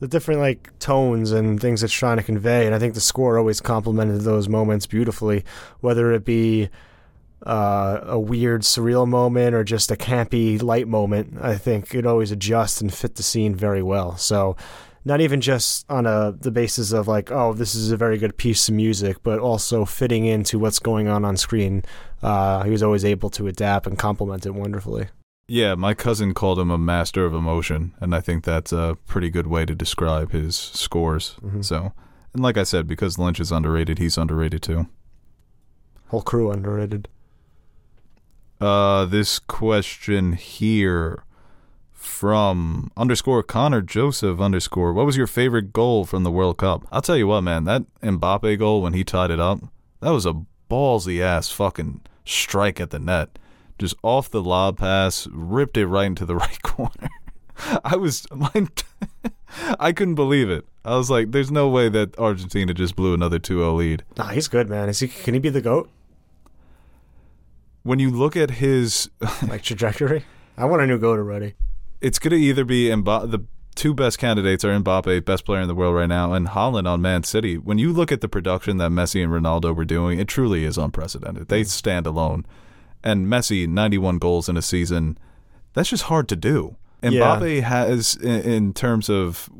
[0.00, 3.38] the different like tones and things it's trying to convey, and I think the score
[3.38, 5.44] always complemented those moments beautifully,
[5.80, 6.68] whether it be
[7.46, 11.38] uh, a weird surreal moment or just a campy light moment.
[11.40, 14.16] I think it always adjusts and fit the scene very well.
[14.16, 14.56] So
[15.04, 18.36] not even just on a the basis of like oh this is a very good
[18.36, 21.84] piece of music, but also fitting into what's going on on screen.
[22.22, 25.08] Uh, he was always able to adapt and complement it wonderfully.
[25.46, 29.28] Yeah, my cousin called him a master of emotion, and I think that's a pretty
[29.28, 31.36] good way to describe his scores.
[31.44, 31.62] Mhm.
[31.64, 31.92] So,
[32.32, 34.86] and like I said, because Lynch is underrated, he's underrated too.
[36.08, 37.08] Whole crew underrated.
[38.60, 41.24] Uh, this question here
[41.92, 44.92] from underscore Connor Joseph underscore.
[44.92, 46.86] What was your favorite goal from the World Cup?
[46.92, 47.64] I'll tell you what, man.
[47.64, 49.60] That Mbappe goal when he tied it up,
[50.00, 53.38] that was a ballsy ass fucking strike at the net.
[53.78, 57.08] Just off the lob pass, ripped it right into the right corner.
[57.84, 58.50] I was, my,
[59.80, 60.64] I couldn't believe it.
[60.84, 64.48] I was like, "There's no way that Argentina just blew another 2-0 lead." Nah, he's
[64.48, 64.88] good, man.
[64.88, 65.08] Is he?
[65.08, 65.88] Can he be the goat?
[67.82, 69.10] When you look at his
[69.48, 70.24] Like trajectory?
[70.56, 71.54] I want a new goat already.
[72.00, 73.44] it's going to either be Mba- the
[73.74, 77.02] two best candidates are Mbappe, best player in the world right now, and Haaland on
[77.02, 77.58] Man City.
[77.58, 80.78] When you look at the production that Messi and Ronaldo were doing, it truly is
[80.78, 81.48] unprecedented.
[81.48, 81.66] They mm.
[81.66, 82.46] stand alone.
[83.04, 85.16] And Messi, 91 goals in a season,
[85.74, 86.76] that's just hard to do.
[87.02, 87.10] Yeah.
[87.10, 89.50] Mbappe has, in, in terms of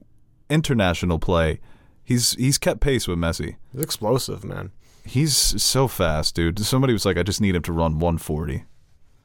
[0.48, 1.60] international play,
[2.02, 3.56] he's he's kept pace with Messi.
[3.72, 4.72] He's explosive, man.
[5.04, 6.58] He's so fast, dude.
[6.58, 8.64] Somebody was like, I just need him to run 140.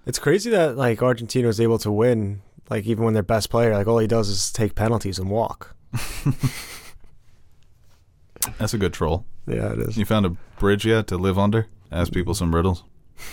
[0.06, 3.74] It's crazy that like Argentina was able to win, like even when their best player,
[3.74, 5.76] like all he does is take penalties and walk.
[8.58, 9.26] That's a good troll.
[9.48, 9.98] Yeah, it is.
[9.98, 11.68] You found a bridge yet to live under?
[11.92, 12.84] Ask people some riddles.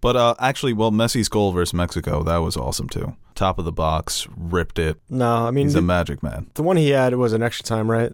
[0.00, 3.16] but uh, actually, well, Messi's goal versus Mexico, that was awesome too.
[3.34, 4.98] Top of the box, ripped it.
[5.10, 6.50] No, I mean He's the, a magic man.
[6.54, 8.12] the one he had was an extra time, right?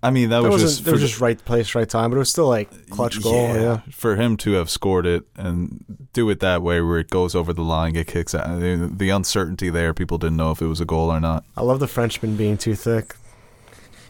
[0.00, 2.30] I mean, that, That was just was just right place, right time, but it was
[2.30, 3.52] still like clutch goal.
[3.54, 3.80] Yeah.
[3.90, 7.52] for him to have scored it and do it that way, where it goes over
[7.52, 8.60] the line, get kicks out.
[8.60, 11.44] The, the uncertainty there, people didn't know if it was a goal or not.
[11.56, 13.16] I love the Frenchman being too thick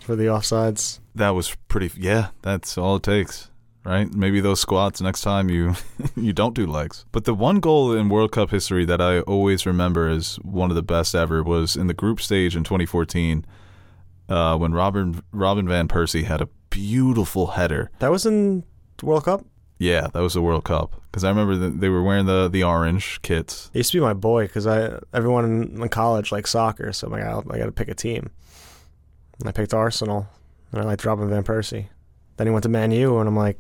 [0.01, 0.99] for the offsides.
[1.15, 1.91] That was pretty.
[1.99, 3.51] Yeah, that's all it takes.
[3.85, 4.13] Right?
[4.13, 5.75] Maybe those squats next time you
[6.17, 7.05] you don't do legs.
[7.13, 10.77] But the one goal in World Cup history that I always remember as one of
[10.77, 13.45] the best ever was in the group stage in 2014
[14.29, 17.91] uh, when Robin Robin van Persie had a beautiful header.
[17.99, 18.65] That was in
[18.99, 19.45] the World Cup.
[19.79, 22.65] Yeah, that was the World Cup because I remember that they were wearing the the
[22.65, 23.71] orange kits.
[23.73, 27.07] He used to be my boy because I everyone in, in college likes soccer, so
[27.07, 28.31] I'm like, I, I got to pick a team.
[29.39, 30.29] And I picked Arsenal,
[30.73, 31.87] and I liked Robin van Persie.
[32.37, 33.59] Then he went to Man U, and I'm like,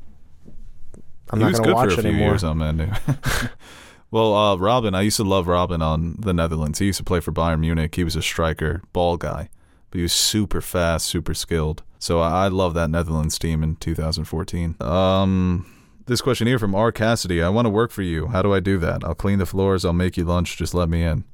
[1.30, 2.28] I'm he not going to good watch for a few anymore.
[2.30, 2.86] years on Man U.
[4.10, 6.78] well, uh, Robben, I used to love Robben on the Netherlands.
[6.78, 7.94] He used to play for Bayern Munich.
[7.94, 9.48] He was a striker, ball guy,
[9.90, 11.82] but he was super fast, super skilled.
[11.98, 14.76] So I, I love that Netherlands team in 2014.
[14.80, 15.66] Um,
[16.06, 16.90] this question here from R.
[16.92, 17.42] Cassidy.
[17.42, 18.28] I want to work for you.
[18.28, 19.04] How do I do that?
[19.04, 19.84] I'll clean the floors.
[19.84, 20.56] I'll make you lunch.
[20.56, 21.24] Just let me in.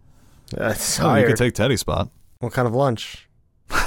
[0.51, 2.11] That's Oh, you could take Teddy's spot.
[2.41, 3.29] what kind of lunch?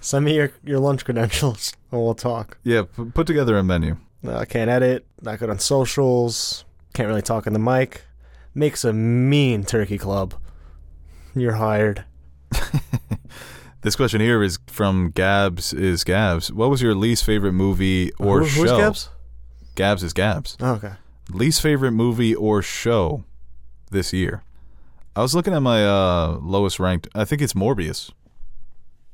[0.00, 2.56] Send me your, your lunch credentials, and we'll talk.
[2.62, 3.96] Yeah, p- put together a menu.
[4.26, 5.06] Uh, I can't edit.
[5.22, 6.64] Not good on socials.
[6.94, 8.02] Can't really talk in the mic.
[8.54, 10.34] Makes a mean turkey club.
[11.34, 12.04] You're hired.
[13.82, 16.50] This question here is from Gabs is Gabs.
[16.52, 18.60] What was your least favorite movie or Who- show?
[18.62, 19.08] Who's Gabs?
[19.76, 20.56] Gabs is Gabs.
[20.60, 20.94] Oh, okay.
[21.30, 23.22] Least favorite movie or show
[23.92, 24.42] this year.
[25.14, 27.06] I was looking at my uh, lowest ranked.
[27.14, 28.10] I think it's Morbius.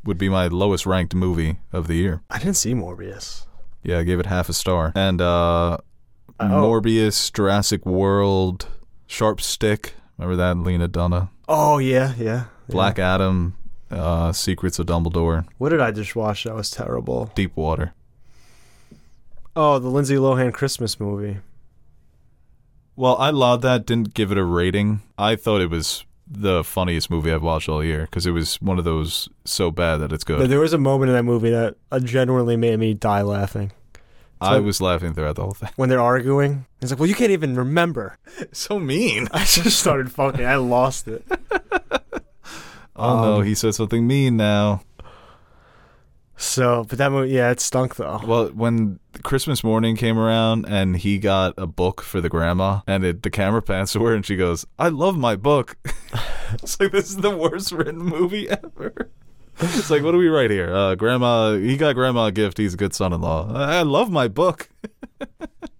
[0.04, 2.22] Would be my lowest ranked movie of the year.
[2.30, 3.46] I didn't see Morbius.
[3.84, 4.92] Yeah, I gave it half a star.
[4.96, 5.78] And uh,
[6.40, 6.44] Oh.
[6.44, 8.66] Morbius, Jurassic World,
[9.06, 9.94] Sharp Stick.
[10.18, 12.24] Remember that Lena Dunham, Oh yeah, yeah.
[12.24, 12.44] yeah.
[12.68, 13.56] Black Adam,
[13.90, 16.42] uh, Secrets of Dumbledore, What did I just watch?
[16.44, 17.30] That was terrible.
[17.36, 17.92] Deep Water.
[19.54, 21.38] Oh, the Lindsay Lohan Christmas movie.
[22.96, 23.86] Well, I loved that.
[23.86, 25.02] Didn't give it a rating.
[25.18, 28.78] I thought it was the funniest movie I've watched all year because it was one
[28.78, 30.38] of those so bad that it's good.
[30.38, 33.72] But there was a moment in that movie that uh, genuinely made me die laughing.
[34.40, 35.70] I was laughing throughout the whole thing.
[35.76, 38.18] When they're arguing, it's like, "Well, you can't even remember."
[38.52, 39.28] So mean.
[39.32, 40.44] I just started fucking.
[40.44, 41.24] I lost it.
[42.96, 44.82] Oh no, Um, he said something mean now.
[46.36, 48.20] So, but that movie, yeah, it stunk though.
[48.26, 53.04] Well, when Christmas morning came around and he got a book for the grandma, and
[53.04, 55.76] it, the camera pans to her and she goes, "I love my book."
[56.54, 59.10] it's like this is the worst written movie ever.
[59.60, 60.74] It's like, what do we write here?
[60.74, 62.58] Uh, grandma, he got grandma a gift.
[62.58, 63.52] He's a good son-in-law.
[63.54, 64.68] I, I love my book.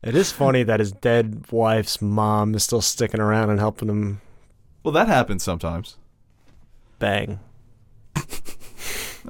[0.02, 4.20] It is funny that his dead wife's mom is still sticking around and helping him
[4.82, 5.96] Well, that happens sometimes.
[6.98, 7.40] bang.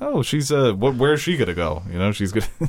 [0.01, 0.95] Oh, she's uh, what?
[0.97, 1.83] Where's she gonna go?
[1.91, 2.47] You know, she's gonna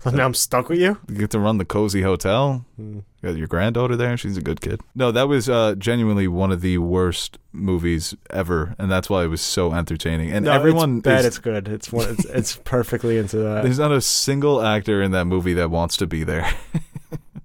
[0.00, 0.96] So now I'm stuck with you.
[1.08, 2.64] You get to run the cozy hotel.
[2.76, 2.98] Hmm.
[3.20, 4.16] You got your granddaughter there.
[4.16, 4.80] She's a good kid.
[4.94, 9.26] No, that was uh, genuinely one of the worst movies ever, and that's why it
[9.26, 10.30] was so entertaining.
[10.30, 11.18] And No, everyone it's bad.
[11.20, 11.66] is- It's good.
[11.66, 12.08] It's one.
[12.10, 13.64] It's, it's perfectly into that.
[13.64, 16.48] there's not a single actor in that movie that wants to be there.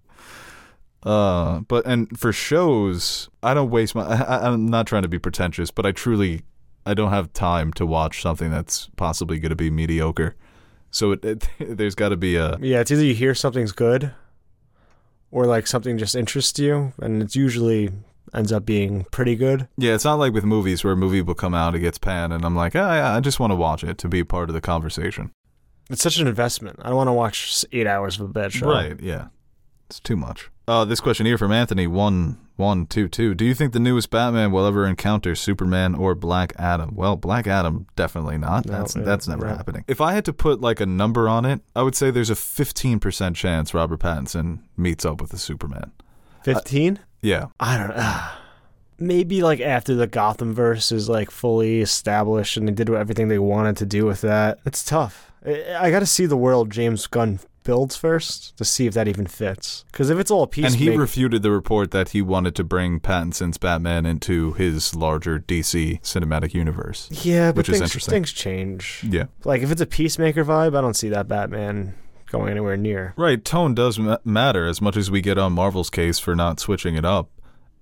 [1.03, 4.03] uh, but and for shows, I don't waste my.
[4.05, 6.43] I, I'm not trying to be pretentious, but I truly,
[6.85, 10.35] I don't have time to watch something that's possibly going to be mediocre.
[10.91, 14.13] So it, it, there's got to be a Yeah, it's either you hear something's good,
[15.31, 17.89] or like something just interests you, and it's usually
[18.33, 19.67] ends up being pretty good.
[19.77, 22.33] Yeah, it's not like with movies where a movie will come out, it gets panned,
[22.33, 24.53] and I'm like, ah, yeah, I just want to watch it to be part of
[24.53, 25.31] the conversation.
[25.89, 26.79] It's such an investment.
[26.81, 28.69] I don't want to watch eight hours of a bad show.
[28.69, 28.99] Right?
[28.99, 29.27] Yeah,
[29.87, 30.49] it's too much.
[30.67, 33.33] Uh, this question here from Anthony one one two two.
[33.35, 36.95] Do you think the newest Batman will ever encounter Superman or Black Adam?
[36.95, 38.65] Well, Black Adam definitely not.
[38.65, 39.57] No, that's yeah, that's never yeah.
[39.57, 39.83] happening.
[39.87, 42.35] If I had to put like a number on it, I would say there's a
[42.35, 45.91] 15 percent chance Robert Pattinson meets up with the Superman.
[46.43, 46.99] Fifteen.
[47.21, 48.27] Yeah, I don't know.
[48.99, 53.39] Maybe like after the Gotham verse is like fully established and they did everything they
[53.39, 54.59] wanted to do with that.
[54.65, 55.31] It's tough.
[55.45, 59.07] I, I got to see the world James Gunn builds first to see if that
[59.07, 59.85] even fits.
[59.91, 62.63] Because if it's all a piece, and he refuted the report that he wanted to
[62.63, 67.09] bring Pattinson's Batman into his larger DC cinematic universe.
[67.23, 68.11] yeah, but which is interesting.
[68.11, 69.03] things change.
[69.07, 69.25] Yeah.
[69.43, 71.95] Like if it's a peacemaker vibe, I don't see that Batman
[72.27, 73.13] going anywhere near.
[73.15, 76.59] Right, tone does ma- matter as much as we get on Marvel's case for not
[76.59, 77.29] switching it up.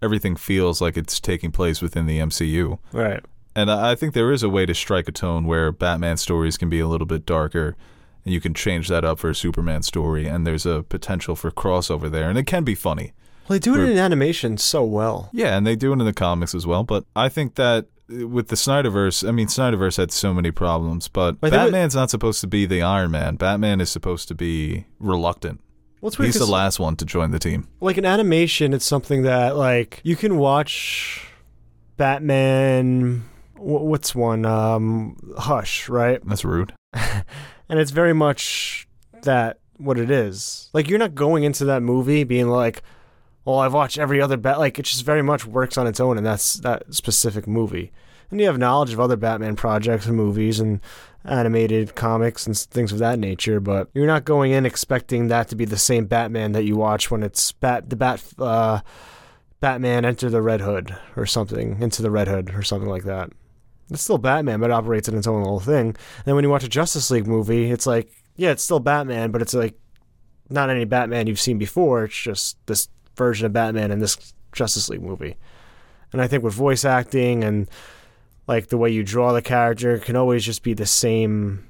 [0.01, 2.79] Everything feels like it's taking place within the MCU.
[2.91, 3.23] Right.
[3.55, 6.57] And I I think there is a way to strike a tone where Batman stories
[6.57, 7.75] can be a little bit darker
[8.25, 11.51] and you can change that up for a Superman story and there's a potential for
[11.51, 13.13] crossover there and it can be funny.
[13.47, 15.29] Well, they do it We're- in animation so well.
[15.33, 18.49] Yeah, and they do it in the comics as well, but I think that with
[18.49, 22.41] the Snyderverse, I mean Snyderverse had so many problems, but think it- Batman's not supposed
[22.41, 23.35] to be the Iron Man.
[23.37, 25.61] Batman is supposed to be reluctant.
[26.01, 27.67] Well, weird He's the last one to join the team.
[27.79, 31.27] like in animation, it's something that like you can watch
[31.97, 33.23] Batman.
[33.55, 34.45] wh- What's one?
[34.45, 36.19] Um, Hush, right?
[36.25, 36.73] That's rude.
[37.71, 38.85] and it's very much
[39.23, 40.69] that what it is.
[40.73, 42.83] Like you're not going into that movie being like,
[43.45, 46.17] "Well, I've watched every other bat." Like it just very much works on its own,
[46.17, 47.91] and that's that specific movie.
[48.29, 50.81] And you have knowledge of other Batman projects and movies and
[51.23, 55.55] animated comics and things of that nature, but you're not going in expecting that to
[55.55, 58.81] be the same Batman that you watch when it's Bat the Bat uh,
[59.61, 63.31] Batman Enter the Red Hood or something, Into the Red Hood or something like that.
[63.91, 65.87] It's still Batman, but it operates in its own little thing.
[65.87, 69.31] And then when you watch a Justice League movie, it's like, yeah, it's still Batman,
[69.31, 69.77] but it's like
[70.49, 72.05] not any Batman you've seen before.
[72.05, 72.87] It's just this
[73.17, 75.35] version of Batman in this Justice League movie.
[76.13, 77.69] And I think with voice acting and
[78.47, 81.67] like the way you draw the character can always just be the same.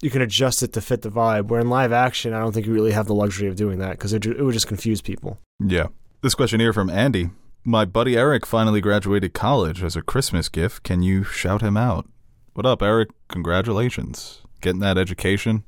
[0.00, 1.48] You can adjust it to fit the vibe.
[1.48, 3.92] Where in live action, I don't think you really have the luxury of doing that
[3.92, 5.38] because it, it would just confuse people.
[5.64, 5.88] Yeah.
[6.22, 7.30] This question here from Andy.
[7.64, 10.82] My buddy Eric finally graduated college as a Christmas gift.
[10.82, 12.08] Can you shout him out?
[12.54, 13.10] What up, Eric?
[13.28, 14.42] Congratulations.
[14.60, 15.62] Getting that education.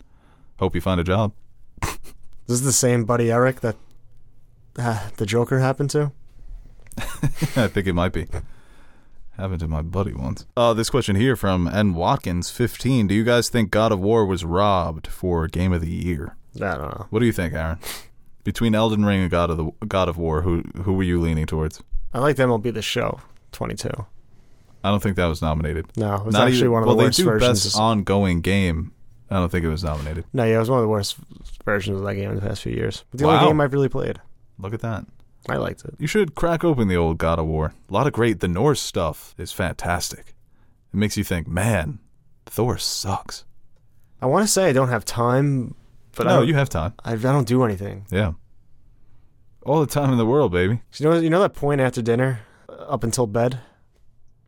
[0.59, 1.35] Hope you find a job.
[1.81, 3.77] This is the same Buddy Eric that
[4.77, 6.11] uh, the Joker happened to.
[6.99, 8.27] I think it might be.
[9.37, 10.47] Happened to my buddy once.
[10.57, 11.95] Uh, this question here from N.
[11.95, 13.07] Watkins, 15.
[13.07, 16.37] Do you guys think God of War was robbed for Game of the Year?
[16.57, 17.07] I don't know.
[17.11, 17.79] What do you think, Aaron?
[18.45, 21.47] Between Elden Ring and God of the God of War, who who were you leaning
[21.47, 21.83] towards?
[22.13, 23.21] I like MLB The Show
[23.53, 23.89] 22.
[24.85, 25.87] I don't think that was nominated.
[25.97, 27.65] No, it was Not actually even- one of well, the worst they do versions.
[27.65, 28.93] best of- ongoing game.
[29.31, 30.27] I don't think it was nominated.
[30.35, 31.17] no, yeah, it was one of the worst
[31.65, 33.05] versions of that game in the past few years.
[33.11, 33.37] But the Wow.
[33.39, 34.21] only game I've really played.
[34.59, 35.07] Look at that.
[35.49, 35.95] I liked it.
[35.99, 37.73] You should crack open the old God of War.
[37.89, 38.41] A lot of great.
[38.41, 40.35] The Norse stuff is fantastic.
[40.93, 41.99] It makes you think, man,
[42.47, 43.45] Thor sucks.
[44.23, 45.75] I want to say I don't have time,
[46.17, 46.95] but I, no, don't, you have time.
[47.05, 48.07] I, I don't do anything.
[48.11, 48.33] Yeah.
[49.65, 50.81] All the time in the world, baby.
[50.99, 53.59] You know, you know that point after dinner, up until bed.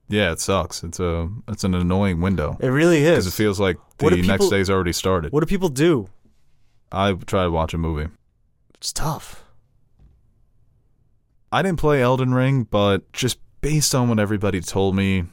[0.08, 0.84] Yeah, it sucks.
[0.84, 3.10] It's a it's an annoying window It really is.
[3.24, 5.32] because it feels like the do next day's already started.
[5.32, 6.08] what do people do?
[6.92, 8.08] I try to watch a movie.
[8.74, 9.42] It's tough.
[11.50, 15.24] I didn't play Elden Ring, but just based on what everybody told me,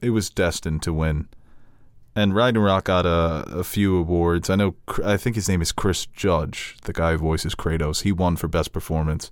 [0.00, 1.28] it was destined to win.
[2.14, 4.50] And Ragnarok got a, a few awards.
[4.50, 8.02] I know, I think his name is Chris Judge, the guy who voices Kratos.
[8.02, 9.30] He won for best performance.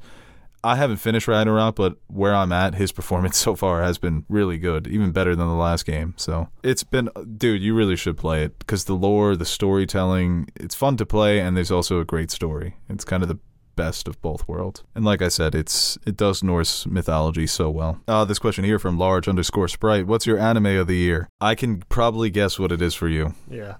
[0.63, 4.59] I haven't finished Ragnarok, but where I'm at, his performance so far has been really
[4.59, 6.15] good, even better than the last game.
[6.17, 10.75] So it's been, dude, you really should play it because the lore, the storytelling, it's
[10.75, 12.77] fun to play, and there's also a great story.
[12.89, 13.39] It's kind of the
[13.77, 14.83] best of both worlds.
[14.95, 18.01] And like I said, it's it does Norse mythology so well.
[18.07, 20.07] Uh, this question here from large underscore sprite.
[20.07, 21.29] What's your anime of the year?
[21.41, 23.35] I can probably guess what it is for you.
[23.49, 23.77] Yeah.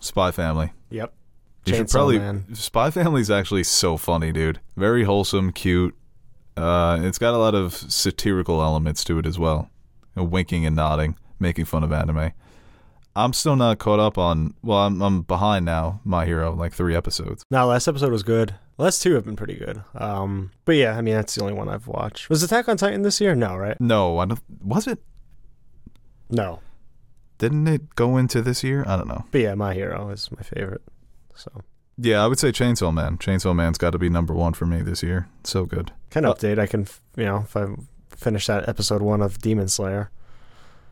[0.00, 0.72] Spy Family.
[0.90, 1.12] Yep.
[1.66, 2.54] You should probably Man.
[2.54, 4.60] Spy Family's actually so funny, dude.
[4.76, 5.96] Very wholesome, cute.
[6.56, 9.68] Uh, it's got a lot of satirical elements to it as well.
[10.14, 12.32] You know, winking and nodding, making fun of anime.
[13.16, 14.54] I'm still not caught up on.
[14.62, 16.00] Well, I'm I'm behind now.
[16.04, 17.42] My Hero, like three episodes.
[17.50, 18.54] Now, last episode was good.
[18.78, 19.82] Last two have been pretty good.
[19.94, 22.28] Um, but yeah, I mean that's the only one I've watched.
[22.28, 23.34] Was Attack on Titan this year?
[23.34, 23.80] No, right?
[23.80, 24.40] No, I don't.
[24.62, 24.98] Was it?
[26.30, 26.60] No.
[27.38, 28.84] Didn't it go into this year?
[28.86, 29.24] I don't know.
[29.30, 30.82] But yeah, My Hero is my favorite.
[31.34, 31.50] So
[31.98, 33.18] Yeah, I would say Chainsaw Man.
[33.18, 35.28] Chainsaw Man's got to be number one for me this year.
[35.44, 35.92] So good.
[36.10, 36.58] can Uh, update.
[36.58, 36.86] I can
[37.16, 37.66] you know if I
[38.10, 40.10] finish that episode one of Demon Slayer.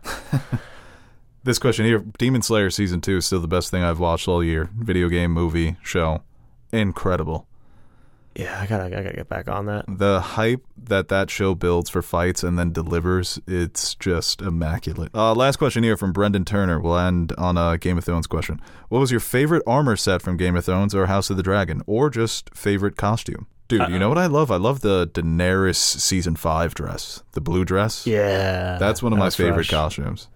[1.44, 4.42] This question here Demon Slayer Season 2 is still the best thing I've watched all
[4.42, 4.70] year.
[4.74, 6.22] Video game, movie, show.
[6.72, 7.46] Incredible.
[8.36, 9.84] Yeah, I gotta I gotta get back on that.
[9.86, 15.10] The hype that that show builds for fights and then delivers, it's just immaculate.
[15.14, 16.80] Uh, last question here from Brendan Turner.
[16.80, 18.60] We'll end on a Game of Thrones question.
[18.88, 21.82] What was your favorite armor set from Game of Thrones or House of the Dragon?
[21.86, 23.46] Or just favorite costume?
[23.66, 24.50] Dude, you know what I love?
[24.50, 27.22] I love the Daenerys Season 5 dress.
[27.32, 28.06] The blue dress.
[28.06, 29.70] Yeah, That's one of that my favorite fresh.
[29.70, 30.28] costumes.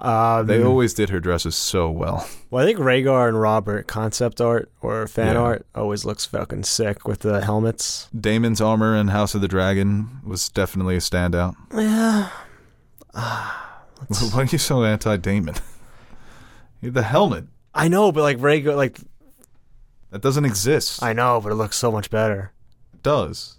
[0.00, 2.28] Um, They always did her dresses so well.
[2.50, 5.40] well, I think Rhaegar and Robert concept art or fan Yeah.
[5.40, 8.08] art always looks fucking sick with the helmets.
[8.18, 11.54] Daemon's armor in House of the Dragon was definitely a standout.
[11.74, 12.30] Yeah,
[13.12, 15.56] Why are you so anti Damon?
[16.82, 17.46] the helmet.
[17.74, 18.98] I know, but like Rhaegar, like
[20.10, 21.02] That doesn't exist.
[21.02, 22.52] I know, but it looks so much better.
[22.94, 23.58] it does.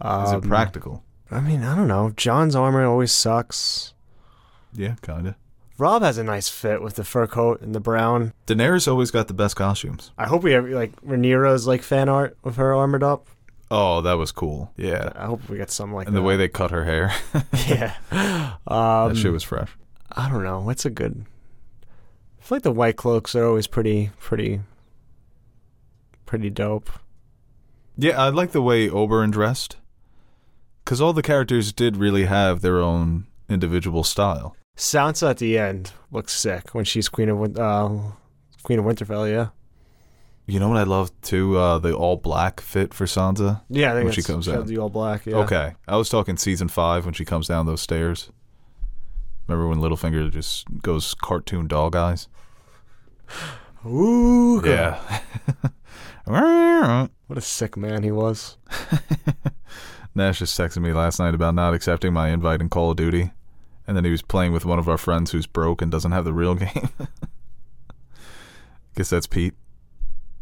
[0.00, 1.04] Is Um, it practical?
[1.30, 2.10] I mean, I don't know.
[2.16, 3.94] Jon's armor always sucks.
[4.72, 5.36] Yeah, kinda.
[5.80, 8.34] Robb has a nice fit with the fur coat and the brown.
[8.46, 10.10] Daenerys always got the best costumes.
[10.18, 13.26] I hope we have like Rhaenyra's like fan art with her armored up.
[13.70, 14.72] Oh, that was cool.
[14.76, 15.10] Yeah.
[15.16, 16.20] I hope we get something like And that.
[16.20, 17.14] the way they cut her hair.
[17.66, 17.94] yeah.
[18.66, 19.70] Um, that shit was fresh.
[20.12, 20.60] I don't know.
[20.60, 21.24] What's a good?
[22.40, 24.60] I feel like the white cloaks are always pretty, pretty,
[26.26, 26.90] pretty dope.
[27.96, 29.76] Yeah, I like the way Oberyn dressed.
[30.84, 34.56] Because all the characters did really have their own individual style.
[34.76, 37.88] Sansa at the end looks sick when she's Queen of uh,
[38.62, 39.30] Queen of Winterfell.
[39.30, 39.48] Yeah,
[40.46, 41.56] You know what I love too?
[41.58, 43.62] Uh, the all black fit for Sansa.
[43.68, 44.66] Yeah, I think When she comes out.
[44.66, 45.26] the all black.
[45.26, 45.36] Yeah.
[45.36, 48.30] Okay, I was talking season five when she comes down those stairs.
[49.46, 52.28] Remember when Littlefinger just goes cartoon dog eyes?
[53.86, 54.62] Ooh.
[54.64, 54.98] Yeah.
[57.26, 58.56] What a sick man he was.
[60.14, 63.30] Nash just texted me last night about not accepting my invite in Call of Duty,
[63.90, 66.24] and then he was playing with one of our friends who's broke and doesn't have
[66.24, 66.90] the real game.
[68.94, 69.54] Guess that's Pete.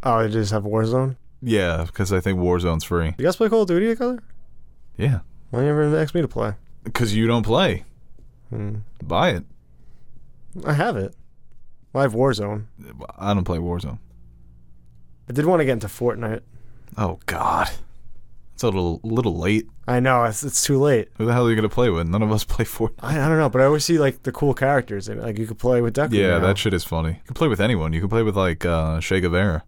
[0.03, 1.17] Oh, they just have Warzone.
[1.41, 3.15] Yeah, because I think Warzone's free.
[3.17, 4.23] You guys play Call of Duty together?
[4.99, 6.53] Yeah, Why you never asked me to play?
[6.85, 7.85] because you don't play.
[8.51, 8.77] Hmm.
[9.03, 9.45] Buy it.
[10.67, 11.15] I have it.
[11.93, 12.65] Well, I have Warzone.
[13.17, 13.99] I don't play Warzone.
[15.29, 16.41] I did want to get into Fortnite.
[16.99, 17.71] Oh God,
[18.59, 19.69] it's a little little late.
[19.87, 21.11] I know it's, it's too late.
[21.17, 22.09] Who the hell are you gonna play with?
[22.09, 22.99] None of us play Fortnite.
[23.05, 25.09] I, I don't know, but I always see like the cool characters.
[25.09, 25.23] in it.
[25.23, 26.15] Like you could play with Deku.
[26.15, 26.41] Yeah, now.
[26.41, 27.11] that shit is funny.
[27.11, 27.93] You can play with anyone.
[27.93, 29.63] You can play with like uh, Che Guevara.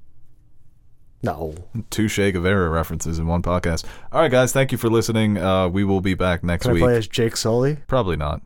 [1.22, 1.54] no.
[1.90, 3.84] Two Che Guevara references in one podcast.
[4.10, 5.38] All right, guys, thank you for listening.
[5.38, 6.70] Uh, we will be back next week.
[6.70, 6.82] Can I week.
[6.82, 7.76] play as Jake Sully?
[7.86, 8.42] Probably not.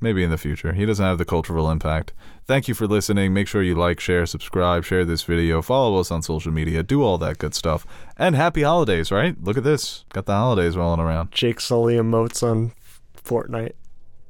[0.00, 0.72] Maybe in the future.
[0.74, 2.12] He doesn't have the cultural impact.
[2.46, 3.32] Thank you for listening.
[3.32, 7.02] Make sure you like, share, subscribe, share this video, follow us on social media, do
[7.02, 7.86] all that good stuff.
[8.18, 9.34] And happy holidays, right?
[9.42, 10.04] Look at this.
[10.12, 11.30] Got the holidays rolling around.
[11.32, 12.72] Jake Sully emotes on
[13.16, 13.72] Fortnite.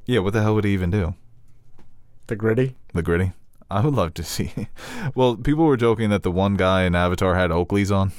[0.07, 1.15] Yeah, what the hell would he even do?
[2.29, 2.77] The griddy.
[2.93, 3.33] The griddy?
[3.71, 4.53] I would love to see.
[5.17, 8.13] well, people were joking that the one guy in Avatar had Oakley's on.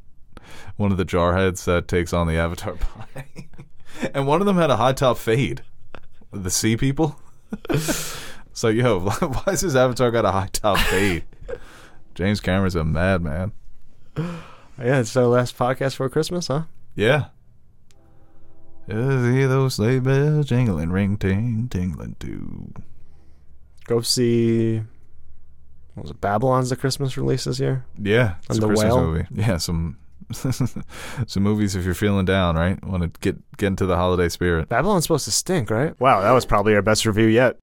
[0.76, 3.26] one of the jarheads that takes on the Avatar pie.
[4.14, 5.62] and one of them had a high top fade.
[6.32, 7.18] The sea people.
[8.52, 11.24] so, yo, why is this Avatar got a high top fade?
[12.14, 13.52] James Cameron's a madman.
[14.16, 16.64] Yeah, it's our last podcast for Christmas, huh?
[16.94, 17.26] Yeah.
[18.88, 22.72] Just hear those sleigh bells jingling, ring ting, tingling too.
[23.86, 24.82] Go see.
[25.94, 26.20] What was it?
[26.20, 27.84] Babylon's the Christmas release this year.
[28.00, 29.04] Yeah, it's And a The Christmas Whale?
[29.04, 29.26] movie.
[29.30, 29.98] Yeah, some
[31.26, 32.82] some movies if you're feeling down, right?
[32.84, 34.68] Want to get get into the holiday spirit.
[34.68, 35.98] Babylon's supposed to stink, right?
[36.00, 37.56] Wow, that was probably our best review yet.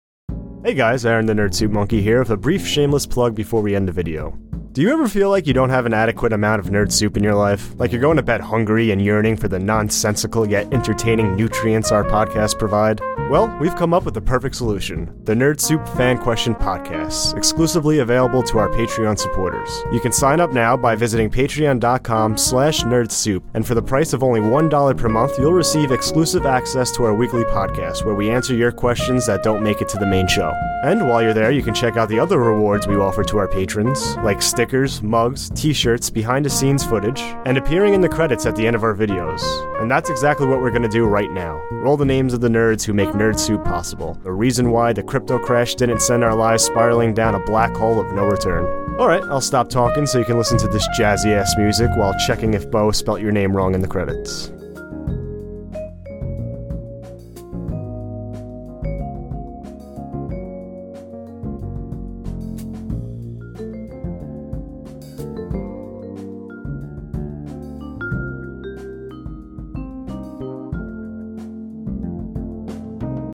[0.64, 3.76] Hey guys, Aaron the Nerd Soup Monkey here with a brief shameless plug before we
[3.76, 4.36] end the video.
[4.76, 7.24] Do you ever feel like you don't have an adequate amount of nerd soup in
[7.24, 7.74] your life?
[7.80, 12.04] Like you're going to bed hungry and yearning for the nonsensical yet entertaining nutrients our
[12.04, 13.00] podcasts provide?
[13.30, 18.00] Well, we've come up with the perfect solution the Nerd Soup Fan Question Podcast, exclusively
[18.00, 19.82] available to our Patreon supporters.
[19.94, 24.24] You can sign up now by visiting patreon.com slash nerdsoup, and for the price of
[24.24, 28.54] only $1 per month, you'll receive exclusive access to our weekly podcast where we answer
[28.54, 30.54] your questions that don't make it to the main show.
[30.84, 33.48] And while you're there, you can check out the other rewards we offer to our
[33.48, 34.65] patrons, like stickers,
[35.02, 39.42] mugs, t-shirts, behind-the-scenes footage, and appearing in the credits at the end of our videos.
[39.82, 41.62] And that's exactly what we're going to do right now.
[41.72, 44.20] Roll the names of the nerds who make Nerd Soup possible.
[44.24, 48.00] The reason why the crypto crash didn't send our lives spiraling down a black hole
[48.00, 48.66] of no return.
[49.00, 52.54] Alright, I'll stop talking so you can listen to this jazzy ass music while checking
[52.54, 54.52] if Beau spelt your name wrong in the credits.